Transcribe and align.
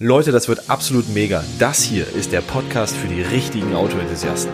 Leute, 0.00 0.30
das 0.30 0.46
wird 0.48 0.70
absolut 0.70 1.08
mega. 1.08 1.42
Das 1.58 1.82
hier 1.82 2.06
ist 2.14 2.30
der 2.32 2.40
Podcast 2.40 2.96
für 2.96 3.08
die 3.08 3.22
richtigen 3.22 3.74
Autoenthusiasten. 3.74 4.52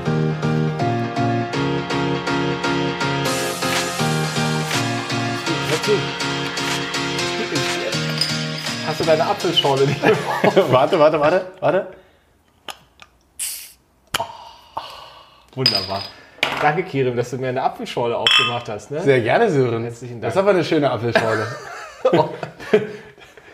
Hast 8.87 9.01
du 9.01 9.05
deine 9.05 9.25
Apfelschorle 9.27 9.87
nicht 9.87 10.01
warte, 10.71 10.99
warte, 10.99 11.21
warte, 11.21 11.47
warte. 11.61 11.87
Wunderbar. 15.55 16.03
Danke, 16.61 16.83
Kirim, 16.83 17.17
dass 17.17 17.31
du 17.31 17.39
mir 17.39 17.49
eine 17.49 17.63
Apfelschorle 17.63 18.17
aufgemacht 18.17 18.69
hast. 18.69 18.91
Ne? 18.91 19.01
Sehr 19.03 19.21
gerne, 19.21 19.51
Sören. 19.51 19.85
Herzlichen 19.85 20.21
Das 20.21 20.35
Dank. 20.35 20.47
ist 20.47 20.49
aber 20.49 20.51
eine 20.51 20.65
schöne 20.65 20.91
Apfelschorle. 20.91 21.47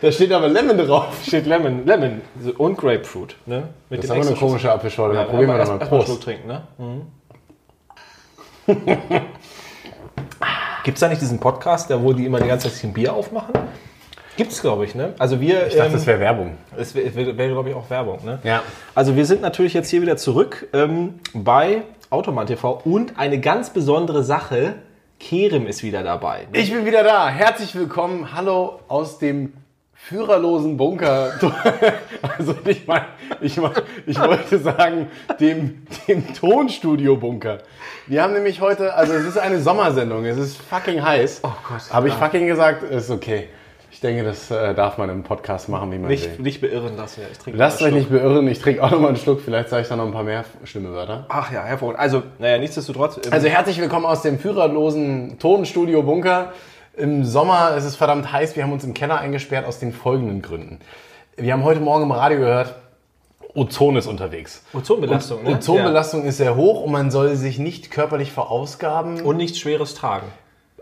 da 0.01 0.11
steht 0.11 0.31
aber 0.31 0.47
Lemon 0.49 0.77
drauf. 0.77 1.07
Steht 1.25 1.45
Lemon, 1.45 1.85
Lemon 1.85 2.21
und 2.57 2.77
Grapefruit. 2.77 3.35
Ne? 3.45 3.69
Mit 3.89 3.99
Das 3.99 4.05
ist 4.05 4.11
aber 4.11 4.21
eine 4.21 4.35
komische 4.35 4.71
Apfelschorle. 4.71 5.15
Ja, 5.15 5.23
probieren 5.25 5.49
wir 5.49 5.57
doch 5.59 5.67
mal. 5.67 5.79
einen 5.79 5.87
Schluck 5.87 6.05
Prost. 6.05 6.23
trinken, 6.23 6.47
ne? 6.47 6.63
Mhm. 6.77 7.01
Gibt 10.83 10.95
es 10.95 10.99
da 10.99 11.09
nicht 11.09 11.21
diesen 11.21 11.39
Podcast, 11.39 11.89
da 11.89 12.01
wo 12.01 12.13
die 12.13 12.25
immer 12.25 12.39
die 12.39 12.47
ganze 12.47 12.71
Zeit 12.71 12.83
ein 12.83 12.93
Bier 12.93 13.13
aufmachen? 13.13 13.53
Gibt 14.37 14.51
es, 14.51 14.61
glaube 14.61 14.85
ich, 14.85 14.95
ne? 14.95 15.13
Also 15.19 15.39
wir. 15.39 15.67
Ich 15.67 15.75
dachte, 15.75 15.91
das 15.91 16.07
wäre 16.07 16.19
Werbung. 16.19 16.57
Es 16.77 16.95
wäre, 16.95 17.13
wär, 17.13 17.37
wär, 17.37 17.47
glaube 17.49 17.69
ich, 17.69 17.75
auch 17.75 17.89
Werbung. 17.89 18.19
Ne? 18.25 18.39
Ja. 18.43 18.63
Also 18.95 19.15
wir 19.15 19.25
sind 19.25 19.41
natürlich 19.41 19.73
jetzt 19.73 19.89
hier 19.89 20.01
wieder 20.01 20.17
zurück 20.17 20.67
ähm, 20.73 21.19
bei 21.33 21.83
Automan 22.09 22.47
TV 22.47 22.81
und 22.85 23.19
eine 23.19 23.39
ganz 23.39 23.69
besondere 23.71 24.23
Sache, 24.23 24.75
Kerem 25.19 25.67
ist 25.67 25.83
wieder 25.83 26.01
dabei. 26.01 26.47
Ne? 26.51 26.59
Ich 26.59 26.71
bin 26.73 26.85
wieder 26.85 27.03
da. 27.03 27.29
Herzlich 27.29 27.75
willkommen. 27.75 28.33
Hallo 28.33 28.79
aus 28.87 29.19
dem 29.19 29.53
führerlosen 30.07 30.77
Bunker. 30.77 31.31
Also 32.37 32.55
ich 32.65 32.85
meine, 32.87 33.05
ich, 33.41 33.57
mein, 33.57 33.71
ich 34.05 34.19
wollte 34.19 34.57
sagen, 34.59 35.07
dem, 35.39 35.83
dem 36.07 36.33
Tonstudio-Bunker. 36.33 37.59
Wir 38.07 38.21
haben 38.23 38.33
nämlich 38.33 38.61
heute, 38.61 38.93
also 38.93 39.13
es 39.13 39.25
ist 39.25 39.37
eine 39.37 39.59
Sommersendung, 39.59 40.23
es 40.25 40.37
ist 40.37 40.57
fucking 40.61 41.03
heiß. 41.03 41.41
Oh 41.43 41.49
Gott. 41.67 41.91
Habe 41.91 42.07
ich 42.07 42.13
fucking 42.13 42.45
gesagt? 42.47 42.83
Ist 42.83 43.09
okay. 43.09 43.49
Ich 43.91 43.99
denke, 43.99 44.23
das 44.23 44.49
äh, 44.49 44.73
darf 44.73 44.97
man 44.97 45.09
im 45.09 45.23
Podcast 45.23 45.67
machen, 45.67 45.91
wie 45.91 45.97
man 45.97 46.09
will. 46.09 46.15
nicht, 46.15 46.39
nicht 46.39 46.61
beirren 46.61 46.95
lassen. 46.95 47.21
Ja, 47.21 47.27
ich 47.31 47.37
trinke 47.39 47.59
Lasst 47.59 47.81
euch 47.81 47.91
nicht 47.93 48.09
beirren, 48.09 48.47
ich 48.47 48.59
trinke 48.59 48.83
auch 48.83 48.91
noch 48.91 48.99
mal 48.99 49.09
einen 49.09 49.17
Schluck, 49.17 49.41
vielleicht 49.41 49.69
sage 49.69 49.81
ich 49.83 49.87
dann 49.89 49.97
noch 49.97 50.05
ein 50.05 50.13
paar 50.13 50.23
mehr 50.23 50.45
schlimme 50.63 50.91
Wörter. 50.93 51.25
Ach 51.29 51.51
ja, 51.51 51.63
hervorragend. 51.63 51.99
Also, 51.99 52.23
naja, 52.39 52.57
nichtsdestotrotz. 52.57 53.17
ähm, 53.17 53.33
Also 53.33 53.47
herzlich 53.47 53.79
willkommen 53.81 54.05
aus 54.05 54.21
dem 54.21 54.39
führerlosen 54.39 55.37
Tonstudio 55.39 56.03
Bunker. 56.03 56.53
Im 56.95 57.23
Sommer 57.23 57.75
ist 57.75 57.85
es 57.85 57.95
verdammt 57.95 58.31
heiß, 58.31 58.55
wir 58.55 58.63
haben 58.63 58.73
uns 58.73 58.83
im 58.83 58.93
Keller 58.93 59.17
eingesperrt 59.19 59.65
aus 59.65 59.79
den 59.79 59.93
folgenden 59.93 60.41
Gründen. 60.41 60.79
Wir 61.37 61.53
haben 61.53 61.63
heute 61.63 61.79
Morgen 61.79 62.03
im 62.03 62.11
Radio 62.11 62.39
gehört, 62.39 62.75
Ozon 63.53 63.95
ist 63.95 64.07
unterwegs. 64.07 64.63
Ozonbelastung, 64.73 65.43
ne? 65.43 65.55
Ozonbelastung 65.55 66.23
ist 66.25 66.37
sehr 66.37 66.55
hoch 66.55 66.81
und 66.83 66.91
man 66.91 67.11
soll 67.11 67.35
sich 67.35 67.59
nicht 67.59 67.91
körperlich 67.91 68.31
verausgaben 68.31 69.17
Ja. 69.17 69.23
Und 69.23 69.37
nichts 69.37 69.59
Schweres 69.59 69.93
tragen. 69.93 70.27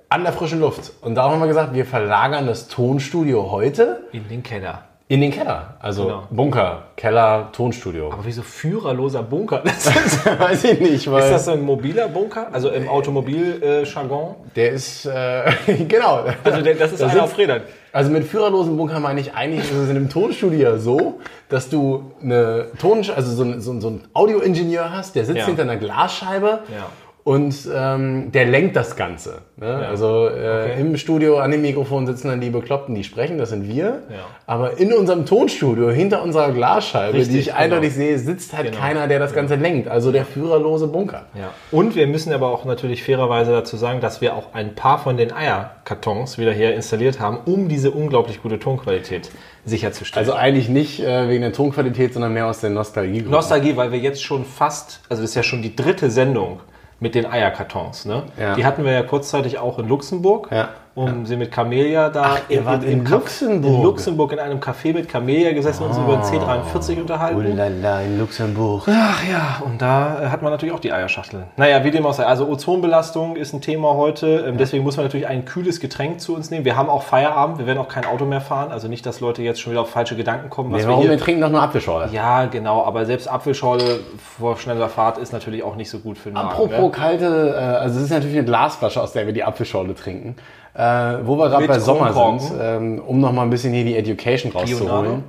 an 0.10 0.24
der 0.24 0.34
frischen 0.34 0.60
Luft. 0.60 0.92
Und 1.02 1.16
darum 1.16 1.34
haben 1.34 1.40
wir 1.42 1.48
gesagt, 1.48 1.74
wir 1.74 1.86
verlagern 1.86 2.48
das 2.48 2.68
Tonstudio 2.68 3.52
heute 3.52 4.08
In 4.12 4.28
den 4.28 4.42
Keller. 4.42 4.89
In 5.10 5.22
den 5.22 5.32
Keller. 5.32 5.74
Also 5.80 6.04
Genau. 6.06 6.24
Bunker, 6.30 6.84
Keller, 6.96 7.50
Tonstudio. 7.52 8.12
Aber 8.14 8.24
wieso 8.24 8.44
führerloser 8.44 9.24
Bunker? 9.24 9.62
Das 9.66 9.88
ist, 9.88 10.26
Weiß 10.40 10.64
ich 10.66 10.80
nicht, 10.80 11.12
weil 11.12 11.24
ist 11.24 11.32
das 11.32 11.46
so 11.46 11.52
ein 11.52 11.62
mobiler 11.62 12.08
Bunker? 12.08 12.48
Also 12.52 12.70
im 12.70 12.88
Automobil-Jargon? 12.88 14.36
der 14.56 14.72
ist, 14.72 15.06
äh, 15.08 15.52
genau. 15.88 16.26
Also 16.44 16.62
der, 16.62 16.76
das 16.76 16.92
ist 16.92 17.02
Da 17.02 17.08
einer 17.08 17.24
auf 17.24 17.38
Rädern. 17.38 17.62
Also 17.92 18.12
mit 18.12 18.24
führerlosen 18.26 18.78
Bunker 18.78 19.00
meine 19.00 19.20
ich 19.20 19.34
eigentlich, 19.34 19.62
ist 19.72 19.76
es 19.78 19.90
in 19.90 19.96
einem 19.96 20.10
Tonstudio 20.10 20.78
so, 20.78 21.20
dass 21.50 21.70
du 21.70 22.12
eine 22.22 22.68
Ton, 22.80 23.00
also 23.16 23.32
so, 23.34 23.44
ein- 23.44 23.62
so, 23.62 23.80
so 23.80 23.88
einen 23.88 24.08
Audioingenieur 24.14 24.92
hast, 24.92 25.16
der 25.16 25.26
sitzt 25.26 25.40
Ja. 25.40 25.46
hinter 25.48 25.64
einer 25.64 25.78
Glasscheibe 25.78 26.60
Ja. 26.72 26.86
Und 27.26 27.54
ähm, 27.76 28.32
der 28.32 28.46
lenkt 28.46 28.76
das 28.76 28.96
Ganze. 28.96 29.42
Ne? 29.58 29.68
Also 29.88 30.28
äh, 30.28 30.60
Okay. 30.70 30.82
im 30.82 30.98
Studio 30.98 31.38
an 31.38 31.52
dem 31.52 31.62
Mikrofon 31.62 32.08
sitzen 32.08 32.30
dann 32.30 32.42
die 32.42 32.50
Bekloppten, 32.50 32.96
die 32.96 33.04
sprechen, 33.04 33.38
das 33.38 33.50
sind 33.50 33.68
wir. 33.68 33.84
Ja. 34.10 34.26
Aber 34.48 34.78
in 34.80 34.94
unserem 34.94 35.26
Tonstudio, 35.26 35.90
hinter 35.92 36.24
unserer 36.24 36.52
Glasscheibe, 36.52 37.14
Richtig, 37.18 37.34
die 37.34 37.40
ich 37.40 37.46
genau. 37.48 37.58
eindeutig 37.60 37.94
sehe, 37.94 38.18
sitzt 38.18 38.54
halt 38.56 38.68
Genau. 38.72 38.78
keiner, 38.80 39.08
der 39.08 39.20
das 39.20 39.34
Ganze 39.34 39.56
lenkt. 39.56 39.88
Also 39.90 40.12
der 40.12 40.26
führerlose 40.26 40.88
Bunker. 40.88 41.26
Ja. 41.36 41.50
Und 41.72 41.96
wir 41.96 42.08
müssen 42.08 42.34
aber 42.34 42.48
auch 42.48 42.66
natürlich 42.66 43.04
fairerweise 43.04 43.52
dazu 43.52 43.78
sagen, 43.78 44.00
dass 44.02 44.22
wir 44.22 44.34
auch 44.36 44.54
ein 44.54 44.74
paar 44.76 44.98
von 45.00 45.18
den 45.18 45.32
Eierkartons 45.34 46.38
wieder 46.38 46.52
hier 46.54 46.74
installiert 46.74 47.20
haben, 47.20 47.38
um 47.46 47.68
diese 47.68 47.92
unglaublich 47.92 48.42
gute 48.42 48.60
Tonqualität 48.60 49.30
sicherzustellen. 49.66 50.28
Also 50.28 50.38
eigentlich 50.40 50.70
nicht 50.70 51.00
äh, 51.02 51.28
wegen 51.30 51.42
der 51.42 51.54
Tonqualität, 51.54 52.14
sondern 52.14 52.34
mehr 52.34 52.48
aus 52.48 52.62
der 52.62 52.70
Nostalgie. 52.70 53.22
Nostalgie, 53.22 53.76
weil 53.76 53.92
wir 53.92 54.00
jetzt 54.00 54.24
schon 54.24 54.46
fast, 54.46 55.02
also 55.10 55.22
das 55.22 55.32
ist 55.32 55.36
ja 55.36 55.44
schon 55.44 55.62
die 55.62 55.76
dritte 55.76 56.10
Sendung 56.10 56.60
mit 57.00 57.16
den 57.16 57.26
Eierkartons. 57.26 58.06
Ne? 58.06 58.24
Ja. 58.38 58.56
Die 58.56 58.66
hatten 58.66 58.84
wir 58.84 58.92
ja 58.92 59.04
kurzzeitig 59.04 59.58
auch 59.60 59.80
in 59.80 59.88
Luxemburg, 59.88 60.50
Ja. 60.52 60.70
Um 60.96 61.26
sie 61.26 61.38
mit 61.38 61.52
Camellia 61.52 62.10
da 62.10 62.38
ihr 62.50 62.66
wart 62.66 62.84
in 62.84 63.04
Caf- 63.04 63.12
Luxemburg? 63.12 63.74
in 63.74 63.84
Luxemburg 63.84 64.32
in 64.34 64.40
einem 64.40 64.60
Café 64.60 64.94
mit 64.94 65.08
Camellia 65.08 65.54
gesessen 65.54 65.84
und 65.84 65.90
uns 65.92 65.98
über 65.98 66.18
den 66.18 66.24
C43 66.24 67.00
unterhalten. 67.00 67.38
Ulala, 67.38 68.02
in 68.02 68.20
Luxemburg. 68.20 68.84
Ach 68.90 69.24
ja, 69.30 69.62
und 69.64 69.82
da 69.82 70.24
äh, 70.24 70.28
hat 70.28 70.42
man 70.42 70.52
natürlich 70.52 70.74
auch 70.76 70.80
die 70.80 70.92
Eierschachtel. 70.92 71.44
Naja, 71.58 71.84
wie 71.84 71.92
dem 71.92 72.06
auch 72.06 72.14
sei. 72.14 72.26
Also 72.26 72.48
Ozonbelastung 72.50 73.36
ist 73.38 73.54
ein 73.54 73.62
Thema 73.62 73.94
heute. 73.96 74.46
Ähm, 74.48 74.58
Deswegen 74.58 74.84
muss 74.84 74.98
man 74.98 75.06
natürlich 75.06 75.28
ein 75.28 75.46
kühles 75.46 75.80
Getränk 75.80 76.20
zu 76.20 76.36
uns 76.36 76.52
nehmen. 76.52 76.66
Wir 76.66 76.76
haben 76.76 76.90
auch 76.90 77.04
Feierabend. 77.04 77.60
Wir 77.60 77.66
werden 77.68 77.78
auch 77.80 77.88
kein 77.88 78.06
Auto 78.06 78.26
mehr 78.26 78.42
fahren. 78.42 78.72
Also 78.72 78.88
nicht, 78.88 79.06
dass 79.06 79.20
Leute 79.22 79.42
jetzt 79.42 79.62
schon 79.62 79.72
wieder 79.72 79.82
auf 79.84 79.90
falsche 79.90 80.16
Gedanken 80.18 80.50
kommen. 80.50 80.72
Was 80.72 80.82
Nee, 80.82 80.84
wir 80.88 80.90
warum? 80.90 81.02
hier 81.04 81.12
Wir 81.12 81.18
trinken 81.20 81.42
doch 81.42 81.50
nur 81.50 81.62
Apfelschorle. 81.62 82.10
ja, 82.12 82.46
genau. 82.46 82.84
Aber 82.84 83.06
selbst 83.06 83.28
Apfelschorle 83.32 84.02
vor 84.38 84.58
schneller 84.58 84.90
Fahrt 84.90 85.18
ist 85.18 85.32
natürlich 85.32 85.64
auch 85.64 85.76
nicht 85.76 85.90
so 85.90 86.00
gut 86.00 86.18
für 86.18 86.30
den 86.30 86.34
Magen. 86.34 86.50
Apropos 86.50 86.80
ne? 86.82 86.90
kalte, 86.92 87.56
äh, 87.56 87.60
also 87.60 87.98
es 88.00 88.06
ist 88.06 88.12
natürlich 88.12 88.36
eine 88.38 88.46
Glasflasche, 88.46 89.02
aus 89.02 89.14
der 89.14 89.26
wir 89.26 89.34
die 89.34 89.44
Apfelschorle 89.44 89.96
trinken. 89.96 90.36
Äh, 90.74 90.82
wo 91.26 91.38
wir 91.38 91.50
gerade 91.50 91.68
bei 91.68 91.80
Sommer 91.80 92.12
Kronkorken. 92.12 92.40
sind, 92.40 92.58
ähm, 92.62 93.02
um 93.06 93.20
noch 93.20 93.32
mal 93.32 93.44
ein 93.44 93.50
bisschen 93.50 93.74
hier 93.74 93.84
die 93.84 93.98
Education 93.98 94.52
rauszuholen. 94.52 95.24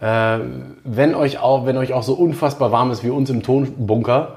Äh, 0.00 0.38
wenn, 0.84 1.14
euch 1.14 1.38
auch, 1.38 1.66
wenn 1.66 1.76
euch 1.76 1.92
auch 1.92 2.02
so 2.02 2.14
unfassbar 2.14 2.70
warm 2.70 2.90
ist 2.90 3.02
wie 3.02 3.10
uns 3.10 3.30
im 3.30 3.42
Tonbunker, 3.42 4.34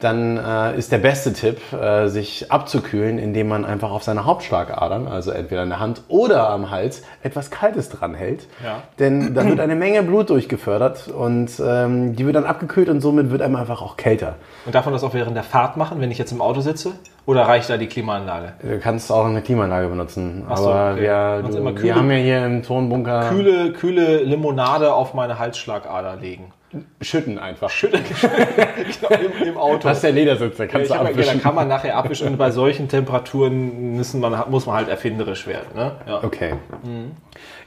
dann 0.00 0.36
äh, 0.36 0.76
ist 0.76 0.92
der 0.92 0.98
beste 0.98 1.32
Tipp, 1.32 1.60
äh, 1.72 2.08
sich 2.08 2.50
abzukühlen, 2.50 3.18
indem 3.18 3.48
man 3.48 3.64
einfach 3.64 3.90
auf 3.90 4.02
seine 4.02 4.24
Hauptschlagadern, 4.24 5.08
also 5.08 5.30
entweder 5.30 5.62
in 5.62 5.70
der 5.70 5.80
Hand 5.80 6.02
oder 6.08 6.50
am 6.50 6.70
Hals, 6.70 7.02
etwas 7.22 7.50
Kaltes 7.50 7.88
dran 7.88 8.14
hält. 8.14 8.46
Ja. 8.64 8.82
Denn 8.98 9.34
da 9.34 9.44
wird 9.44 9.60
eine 9.60 9.74
Menge 9.74 10.02
Blut 10.02 10.30
durchgefördert 10.30 11.08
und 11.08 11.50
ähm, 11.64 12.14
die 12.16 12.26
wird 12.26 12.36
dann 12.36 12.44
abgekühlt 12.44 12.88
und 12.88 13.00
somit 13.00 13.30
wird 13.30 13.42
einem 13.42 13.56
einfach 13.56 13.82
auch 13.82 13.96
kälter. 13.96 14.36
Und 14.66 14.74
darf 14.74 14.84
man 14.84 14.94
das 14.94 15.02
auch 15.04 15.14
während 15.14 15.36
der 15.36 15.44
Fahrt 15.44 15.76
machen, 15.76 16.00
wenn 16.00 16.10
ich 16.10 16.18
jetzt 16.18 16.32
im 16.32 16.40
Auto 16.40 16.60
sitze? 16.60 16.92
Oder 17.26 17.42
reicht 17.42 17.68
da 17.68 17.76
die 17.76 17.88
Klimaanlage? 17.88 18.52
Du 18.62 18.78
kannst 18.78 19.12
auch 19.12 19.26
eine 19.26 19.42
Klimaanlage 19.42 19.88
benutzen. 19.88 20.46
Ach 20.48 20.56
so, 20.56 20.70
aber 20.70 20.92
okay. 20.92 21.02
wir, 21.02 21.42
du, 21.42 21.58
kühle- 21.58 21.82
wir 21.82 21.94
haben 21.94 22.10
ja 22.10 22.16
hier 22.16 22.46
im 22.46 22.62
Tonbunker 22.62 23.28
Kühle, 23.28 23.72
kühle 23.72 24.22
Limonade 24.22 24.92
auf 24.94 25.12
meine 25.12 25.38
Halsschlagader 25.38 26.16
legen. 26.16 26.52
Schütten 27.00 27.38
einfach. 27.38 27.70
genau, 27.80 29.14
im, 29.42 29.48
im 29.48 29.56
Auto. 29.56 29.88
Das 29.88 29.98
ist 29.98 30.02
der 30.04 30.12
Ledersitz, 30.12 30.56
da 30.58 30.64
Ja, 30.64 30.68
kannst 30.70 30.90
ich 30.90 30.92
du 30.92 30.98
hab, 30.98 31.06
ja, 31.06 31.12
da 31.12 31.18
abwischen. 31.20 31.42
kann 31.42 31.54
man 31.54 31.68
nachher 31.68 31.96
abwischen 31.96 32.28
und 32.28 32.36
bei 32.36 32.50
solchen 32.50 32.88
Temperaturen 32.88 33.96
müssen 33.96 34.20
man, 34.20 34.38
muss 34.50 34.66
man 34.66 34.76
halt 34.76 34.88
erfinderisch 34.88 35.46
werden. 35.46 35.66
Ne? 35.74 35.92
Ja. 36.06 36.22
Okay. 36.22 36.54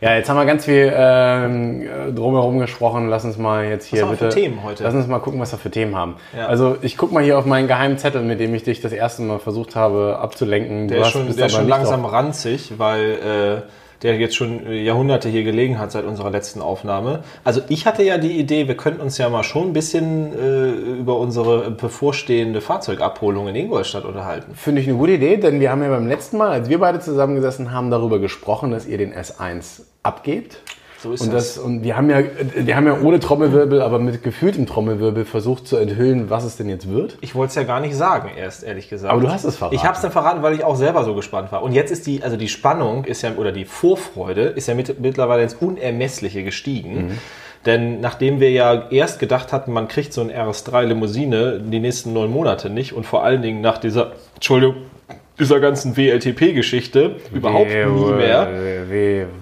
Ja, 0.01 0.15
jetzt 0.15 0.29
haben 0.29 0.37
wir 0.37 0.45
ganz 0.45 0.65
viel 0.65 0.91
ähm, 0.95 1.87
drumherum 2.15 2.59
gesprochen. 2.59 3.09
Lass 3.09 3.25
uns 3.25 3.37
mal 3.37 3.65
jetzt 3.65 3.85
hier 3.87 4.01
haben 4.03 4.09
wir 4.09 4.17
bitte. 4.17 4.31
für 4.31 4.39
Themen 4.39 4.63
heute? 4.63 4.83
Lass 4.83 4.93
uns 4.93 5.07
mal 5.07 5.19
gucken, 5.19 5.39
was 5.39 5.51
wir 5.51 5.59
für 5.59 5.71
Themen 5.71 5.95
haben. 5.95 6.15
Ja. 6.37 6.47
Also 6.47 6.77
ich 6.81 6.97
guck 6.97 7.11
mal 7.11 7.23
hier 7.23 7.37
auf 7.39 7.45
meinen 7.45 7.67
geheimen 7.67 7.97
Zettel, 7.97 8.21
mit 8.21 8.39
dem 8.39 8.53
ich 8.53 8.63
dich 8.63 8.81
das 8.81 8.91
erste 8.91 9.21
Mal 9.23 9.39
versucht 9.39 9.75
habe 9.75 10.19
abzulenken. 10.19 10.87
Der 10.87 10.97
Du 10.97 11.01
ist 11.01 11.07
hast- 11.07 11.11
schon, 11.13 11.35
der 11.35 11.45
ist 11.47 11.55
schon 11.55 11.67
langsam 11.67 12.01
drauf- 12.03 12.13
ranzig, 12.13 12.73
weil 12.77 13.63
äh, 13.65 13.80
der 14.03 14.17
jetzt 14.17 14.35
schon 14.35 14.65
äh, 14.65 14.83
Jahrhunderte 14.83 15.29
hier 15.29 15.43
gelegen 15.43 15.79
hat 15.79 15.91
seit 15.91 16.05
unserer 16.05 16.31
letzten 16.31 16.61
Aufnahme. 16.61 17.23
Also 17.43 17.61
ich 17.69 17.85
hatte 17.85 18.03
ja 18.03 18.17
die 18.17 18.39
Idee, 18.39 18.67
wir 18.67 18.75
könnten 18.77 19.01
uns 19.01 19.17
ja 19.17 19.29
mal 19.29 19.43
schon 19.43 19.69
ein 19.69 19.73
bisschen 19.73 20.33
äh, 20.37 20.69
über 20.99 21.17
unsere 21.17 21.71
bevorstehende 21.71 22.61
Fahrzeugabholung 22.61 23.47
in 23.47 23.55
Ingolstadt 23.55 24.05
unterhalten. 24.05 24.53
Finde 24.55 24.81
ich 24.81 24.87
eine 24.87 24.97
gute 24.97 25.13
Idee, 25.13 25.37
denn 25.37 25.59
wir 25.59 25.71
haben 25.71 25.83
ja 25.83 25.89
beim 25.89 26.07
letzten 26.07 26.37
Mal, 26.37 26.49
als 26.49 26.69
wir 26.69 26.79
beide 26.79 26.99
zusammengesessen 26.99 27.71
haben, 27.71 27.91
darüber 27.91 28.19
gesprochen, 28.19 28.71
dass 28.71 28.87
ihr 28.87 28.97
den 28.97 29.13
S1 29.13 29.81
abgebt. 30.03 30.57
So 31.01 31.13
ist 31.13 31.21
Und, 31.21 31.33
das. 31.33 31.55
das, 31.55 31.63
und 31.63 31.83
wir 31.83 31.97
haben 31.97 32.09
ja, 32.11 32.21
wir 32.55 32.75
haben 32.75 32.85
ja 32.85 32.99
ohne 33.01 33.19
Trommelwirbel, 33.19 33.81
aber 33.81 33.97
mit 33.97 34.21
gefühltem 34.21 34.67
Trommelwirbel 34.67 35.25
versucht 35.25 35.67
zu 35.67 35.77
enthüllen, 35.77 36.29
was 36.29 36.43
es 36.43 36.57
denn 36.57 36.69
jetzt 36.69 36.91
wird. 36.91 37.17
Ich 37.21 37.33
wollte 37.33 37.49
es 37.49 37.55
ja 37.55 37.63
gar 37.63 37.79
nicht 37.79 37.95
sagen 37.95 38.29
erst, 38.37 38.63
ehrlich 38.63 38.87
gesagt. 38.87 39.11
Aber 39.11 39.21
du 39.21 39.29
hast 39.29 39.43
es 39.43 39.55
verraten. 39.55 39.75
Ich 39.75 39.83
habe 39.83 39.95
es 39.95 40.01
dann 40.01 40.11
verraten, 40.11 40.43
weil 40.43 40.53
ich 40.53 40.63
auch 40.63 40.75
selber 40.75 41.03
so 41.03 41.15
gespannt 41.15 41.51
war. 41.51 41.63
Und 41.63 41.71
jetzt 41.71 41.91
ist 41.91 42.05
die, 42.05 42.21
also 42.21 42.37
die 42.37 42.49
Spannung 42.49 43.05
ist 43.05 43.23
ja, 43.23 43.31
oder 43.35 43.51
die 43.51 43.65
Vorfreude 43.65 44.43
ist 44.43 44.67
ja 44.67 44.75
mit, 44.75 44.99
mittlerweile 44.99 45.41
ins 45.41 45.55
Unermessliche 45.55 46.43
gestiegen. 46.43 47.07
Mhm. 47.07 47.17
Denn 47.65 47.99
nachdem 47.99 48.39
wir 48.39 48.51
ja 48.51 48.89
erst 48.89 49.19
gedacht 49.19 49.53
hatten, 49.53 49.71
man 49.71 49.87
kriegt 49.87 50.13
so 50.13 50.21
ein 50.21 50.31
RS3 50.31 50.83
Limousine 50.83 51.59
die 51.59 51.79
nächsten 51.79 52.13
neun 52.13 52.31
Monate 52.31 52.69
nicht 52.69 52.93
und 52.93 53.05
vor 53.05 53.23
allen 53.23 53.41
Dingen 53.41 53.61
nach 53.61 53.77
dieser, 53.77 54.13
Entschuldigung, 54.35 54.75
dieser 55.41 55.59
ganzen 55.59 55.97
WLTP-Geschichte 55.97 57.17
überhaupt 57.33 57.69
nie 57.69 58.11
mehr. 58.13 58.47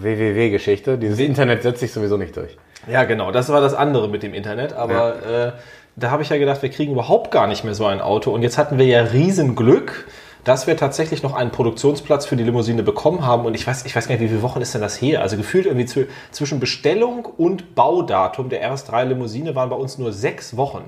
WWW-Geschichte. 0.01 0.97
Dieses 0.97 1.19
Internet 1.19 1.61
setzt 1.63 1.81
sich 1.81 1.91
sowieso 1.91 2.17
nicht 2.17 2.35
durch. 2.35 2.57
Ja, 2.89 3.03
genau, 3.03 3.31
das 3.31 3.49
war 3.49 3.61
das 3.61 3.73
andere 3.73 4.07
mit 4.07 4.23
dem 4.23 4.33
Internet, 4.33 4.73
aber 4.73 5.15
äh, 5.25 5.51
da 5.97 6.11
habe 6.11 6.23
ich 6.23 6.29
ja 6.29 6.37
gedacht, 6.37 6.61
wir 6.61 6.69
kriegen 6.69 6.93
überhaupt 6.93 7.29
gar 7.31 7.45
nicht 7.47 7.63
mehr 7.65 7.75
so 7.75 7.85
ein 7.85 7.99
Auto. 8.01 8.31
Und 8.31 8.41
jetzt 8.41 8.57
hatten 8.57 8.77
wir 8.77 8.85
ja 8.85 9.03
Riesenglück, 9.03 10.07
dass 10.45 10.65
wir 10.65 10.77
tatsächlich 10.77 11.21
noch 11.21 11.35
einen 11.35 11.51
Produktionsplatz 11.51 12.25
für 12.25 12.37
die 12.37 12.43
Limousine 12.43 12.81
bekommen 12.81 13.25
haben. 13.25 13.45
Und 13.45 13.53
ich 13.55 13.67
weiß, 13.67 13.85
ich 13.85 13.93
weiß 13.95 14.07
gar 14.07 14.15
nicht, 14.15 14.23
wie 14.23 14.29
viele 14.29 14.41
Wochen 14.41 14.61
ist 14.61 14.73
denn 14.73 14.81
das 14.81 14.99
her? 15.01 15.21
Also 15.21 15.35
gefühlt 15.35 15.65
irgendwie 15.65 15.85
zw- 15.85 16.07
zwischen 16.31 16.61
Bestellung 16.61 17.25
und 17.25 17.75
Baudatum 17.75 18.47
der 18.47 18.63
RS3 18.73 19.03
Limousine 19.03 19.53
waren 19.55 19.69
bei 19.69 19.75
uns 19.75 19.97
nur 19.97 20.13
sechs 20.13 20.55
Wochen. 20.55 20.85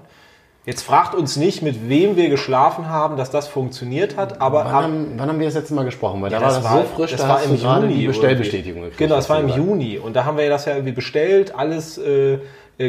Jetzt 0.63 0.84
fragt 0.84 1.16
uns 1.16 1.38
nicht, 1.38 1.63
mit 1.63 1.90
wem 1.90 2.16
wir 2.16 2.30
geschlafen 2.30 2.88
haben, 2.88 3.18
dass 3.18 3.31
das 3.31 3.48
funktioniert 3.48 4.16
hat, 4.16 4.42
aber 4.42 4.66
Wann 4.66 4.72
haben, 4.72 5.13
wann 5.18 5.30
haben 5.30 5.40
wir 5.40 5.48
das 5.48 5.56
letzte 5.56 5.74
Mal 5.74 5.86
gesprochen? 5.86 6.22
Weil 6.22 6.31
ja, 6.31 6.40
da 6.40 6.46
war 6.46 6.62
das 6.62 6.90
so 6.90 6.96
frisch, 6.96 7.12
das 7.12 7.22
da 7.22 7.30
war 7.30 7.44
im 7.44 7.56
Juni 7.56 7.96
die 7.96 8.08
Bestellbestätigung 8.08 8.81
gekriegt. 8.81 9.00
Genau, 9.00 9.16
das 9.16 9.28
war 9.28 9.40
im. 9.40 9.50
Juni 9.50 9.98
und 9.98 10.16
da 10.16 10.24
haben 10.25 10.38
wir 10.38 10.48
das 10.50 10.66
ja 10.66 10.74
irgendwie 10.74 10.94
bestellt, 10.94 11.56
alles 11.56 11.98
äh, 11.98 12.38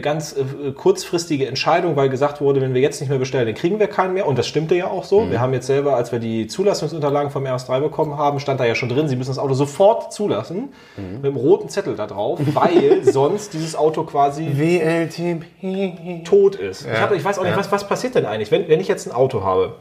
ganz 0.01 0.33
äh, 0.37 0.73
kurzfristige 0.73 1.47
Entscheidung, 1.47 1.97
weil 1.97 2.09
gesagt 2.09 2.41
wurde, 2.41 2.61
wenn 2.61 2.73
wir 2.75 2.81
jetzt 2.81 3.01
nicht 3.01 3.11
mehr 3.11 3.19
bestellen, 3.19 3.47
dann 3.47 3.55
kriegen 3.55 3.79
wir 3.79 3.87
keinen 3.89 4.15
mehr 4.15 4.27
und 4.27 4.39
das 4.39 4.47
stimmte 4.47 4.75
ja 4.75 4.87
auch 4.87 5.05
so. 5.05 5.21
Mhm. 5.21 5.31
Wir 5.33 5.41
haben 5.41 5.53
jetzt 5.53 5.67
selber, 5.67 5.97
als 5.97 6.13
wir 6.13 6.19
die 6.19 6.47
Zulassungsunterlagen 6.47 7.31
vom 7.31 7.45
RS3 7.45 7.81
bekommen 7.81 8.17
haben, 8.17 8.41
stand 8.41 8.61
da 8.61 8.65
ja 8.65 8.75
schon 8.75 8.89
drin, 8.89 9.09
Sie 9.09 9.17
müssen 9.17 9.31
das 9.31 9.39
Auto 9.39 9.55
sofort 9.55 10.13
zulassen 10.13 10.71
Mhm. 10.97 11.15
mit 11.21 11.25
einem 11.27 11.37
roten 11.37 11.69
Zettel 11.69 11.95
da 11.97 12.07
drauf, 12.07 12.41
weil 12.55 13.01
sonst 13.05 13.53
dieses 13.55 13.77
Auto 13.77 14.05
quasi 14.05 14.47
WLTP. 14.57 16.25
tot 16.25 16.55
ist. 16.57 16.83
Ich, 16.83 16.87
Ja. 16.87 17.01
hab, 17.01 17.13
ich 17.15 17.25
weiß 17.25 17.39
auch 17.39 17.43
nicht, 17.43 17.53
Ja. 17.53 17.59
was, 17.59 17.71
was 17.73 17.87
passiert 17.87 18.15
denn 18.15 18.27
eigentlich, 18.27 18.51
wenn, 18.51 18.69
wenn 18.69 18.81
ich 18.81 18.89
jetzt 18.89 19.07
ein 19.07 19.13
Auto 19.13 19.43
habe? 19.45 19.75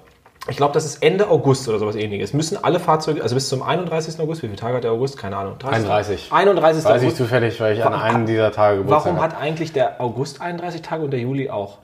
Ich 0.50 0.58
glaube, 0.58 0.74
das 0.74 0.86
ist 0.86 1.04
Ende 1.04 1.30
August 1.30 1.70
oder 1.70 1.78
sowas 1.78 1.96
ähnliches. 1.96 2.34
Müssen 2.34 2.62
alle 2.64 2.80
Fahrzeuge, 2.80 3.22
also 3.22 3.36
bis 3.36 3.48
zum 3.48 3.62
31. 3.62 4.20
August, 4.20 4.42
wie 4.42 4.48
viele 4.48 4.58
Tage 4.58 4.78
hat 4.78 4.84
der 4.84 4.92
August? 4.92 5.18
Keine 5.18 5.38
Ahnung. 5.38 5.54
30? 5.60 5.78
31. 5.88 6.32
31. 6.32 6.84
Weiß 6.84 7.02
ich 7.02 7.08
August. 7.08 7.18
zufällig, 7.18 7.60
weil 7.62 7.74
ich 7.78 7.84
an 7.84 7.94
einem 7.94 8.26
dieser 8.26 8.52
Tage 8.52 8.78
Geburtstag 8.80 9.14
Warum 9.14 9.24
hat 9.24 9.40
eigentlich 9.40 9.72
der 9.72 10.02
August 10.02 10.42
31 10.42 10.82
Tage 10.82 11.04
und 11.04 11.12
der 11.12 11.20
Juli 11.20 11.50
auch? 11.52 11.78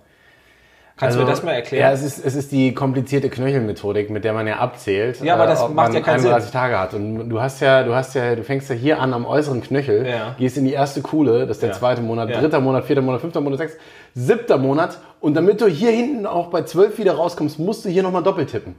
Kannst 1.00 1.16
du 1.16 1.20
Also, 1.20 1.28
mir 1.28 1.32
das 1.36 1.44
mal 1.44 1.52
Ja, 1.52 1.58
erklären? 1.58 1.94
es 1.94 2.02
ist, 2.02 2.26
es 2.26 2.34
ist 2.34 2.52
die 2.52 2.74
komplizierte 2.74 3.30
Knöchelmethodik, 3.30 4.10
mit 4.10 4.24
der 4.24 4.34
man 4.34 4.48
ja 4.48 4.56
abzählt, 4.58 5.22
Ja, 5.22 5.36
aber 5.36 5.46
das 5.46 5.62
ob 5.62 5.76
macht 5.76 5.90
man 5.90 5.94
ja 5.94 6.00
keinen 6.02 6.22
31 6.26 6.50
Tage 6.50 6.80
hat. 6.80 6.96
Und 6.96 7.30
du 7.30 7.40
hast 7.40 7.60
ja, 7.60 7.84
du 7.84 7.94
hast 7.94 8.16
ja, 8.16 8.34
du 8.34 8.44
fängst 8.44 8.68
ja 8.72 8.76
hier 8.76 9.00
an 9.00 9.14
am 9.14 9.28
äußeren 9.28 9.62
Knöchel, 9.62 10.08
Ja. 10.08 10.34
gehst 10.40 10.58
in 10.58 10.66
die 10.66 10.74
erste 10.74 11.02
Kuhle, 11.04 11.46
das 11.46 11.58
ist 11.58 11.62
der 11.62 11.70
Ja. 11.70 11.76
zweite 11.76 12.02
Monat, 12.02 12.32
Ja. 12.32 12.40
dritter 12.42 12.60
Monat, 12.60 12.86
vierter 12.86 13.04
Monat, 13.04 13.22
fünfter 13.22 13.42
Monat, 13.42 13.60
sechster, 13.60 13.80
siebter 14.18 14.58
Monat. 14.58 14.98
Und 15.20 15.34
damit 15.36 15.62
du 15.62 15.68
hier 15.68 15.92
hinten 15.92 16.26
auch 16.26 16.48
bei 16.48 16.64
12 16.64 16.98
wieder 17.00 17.14
rauskommst, 17.16 17.60
musst 17.60 17.86
du 17.86 17.90
hier 17.90 18.04
nochmal 18.04 18.24
doppelt 18.24 18.50
tippen. 18.52 18.76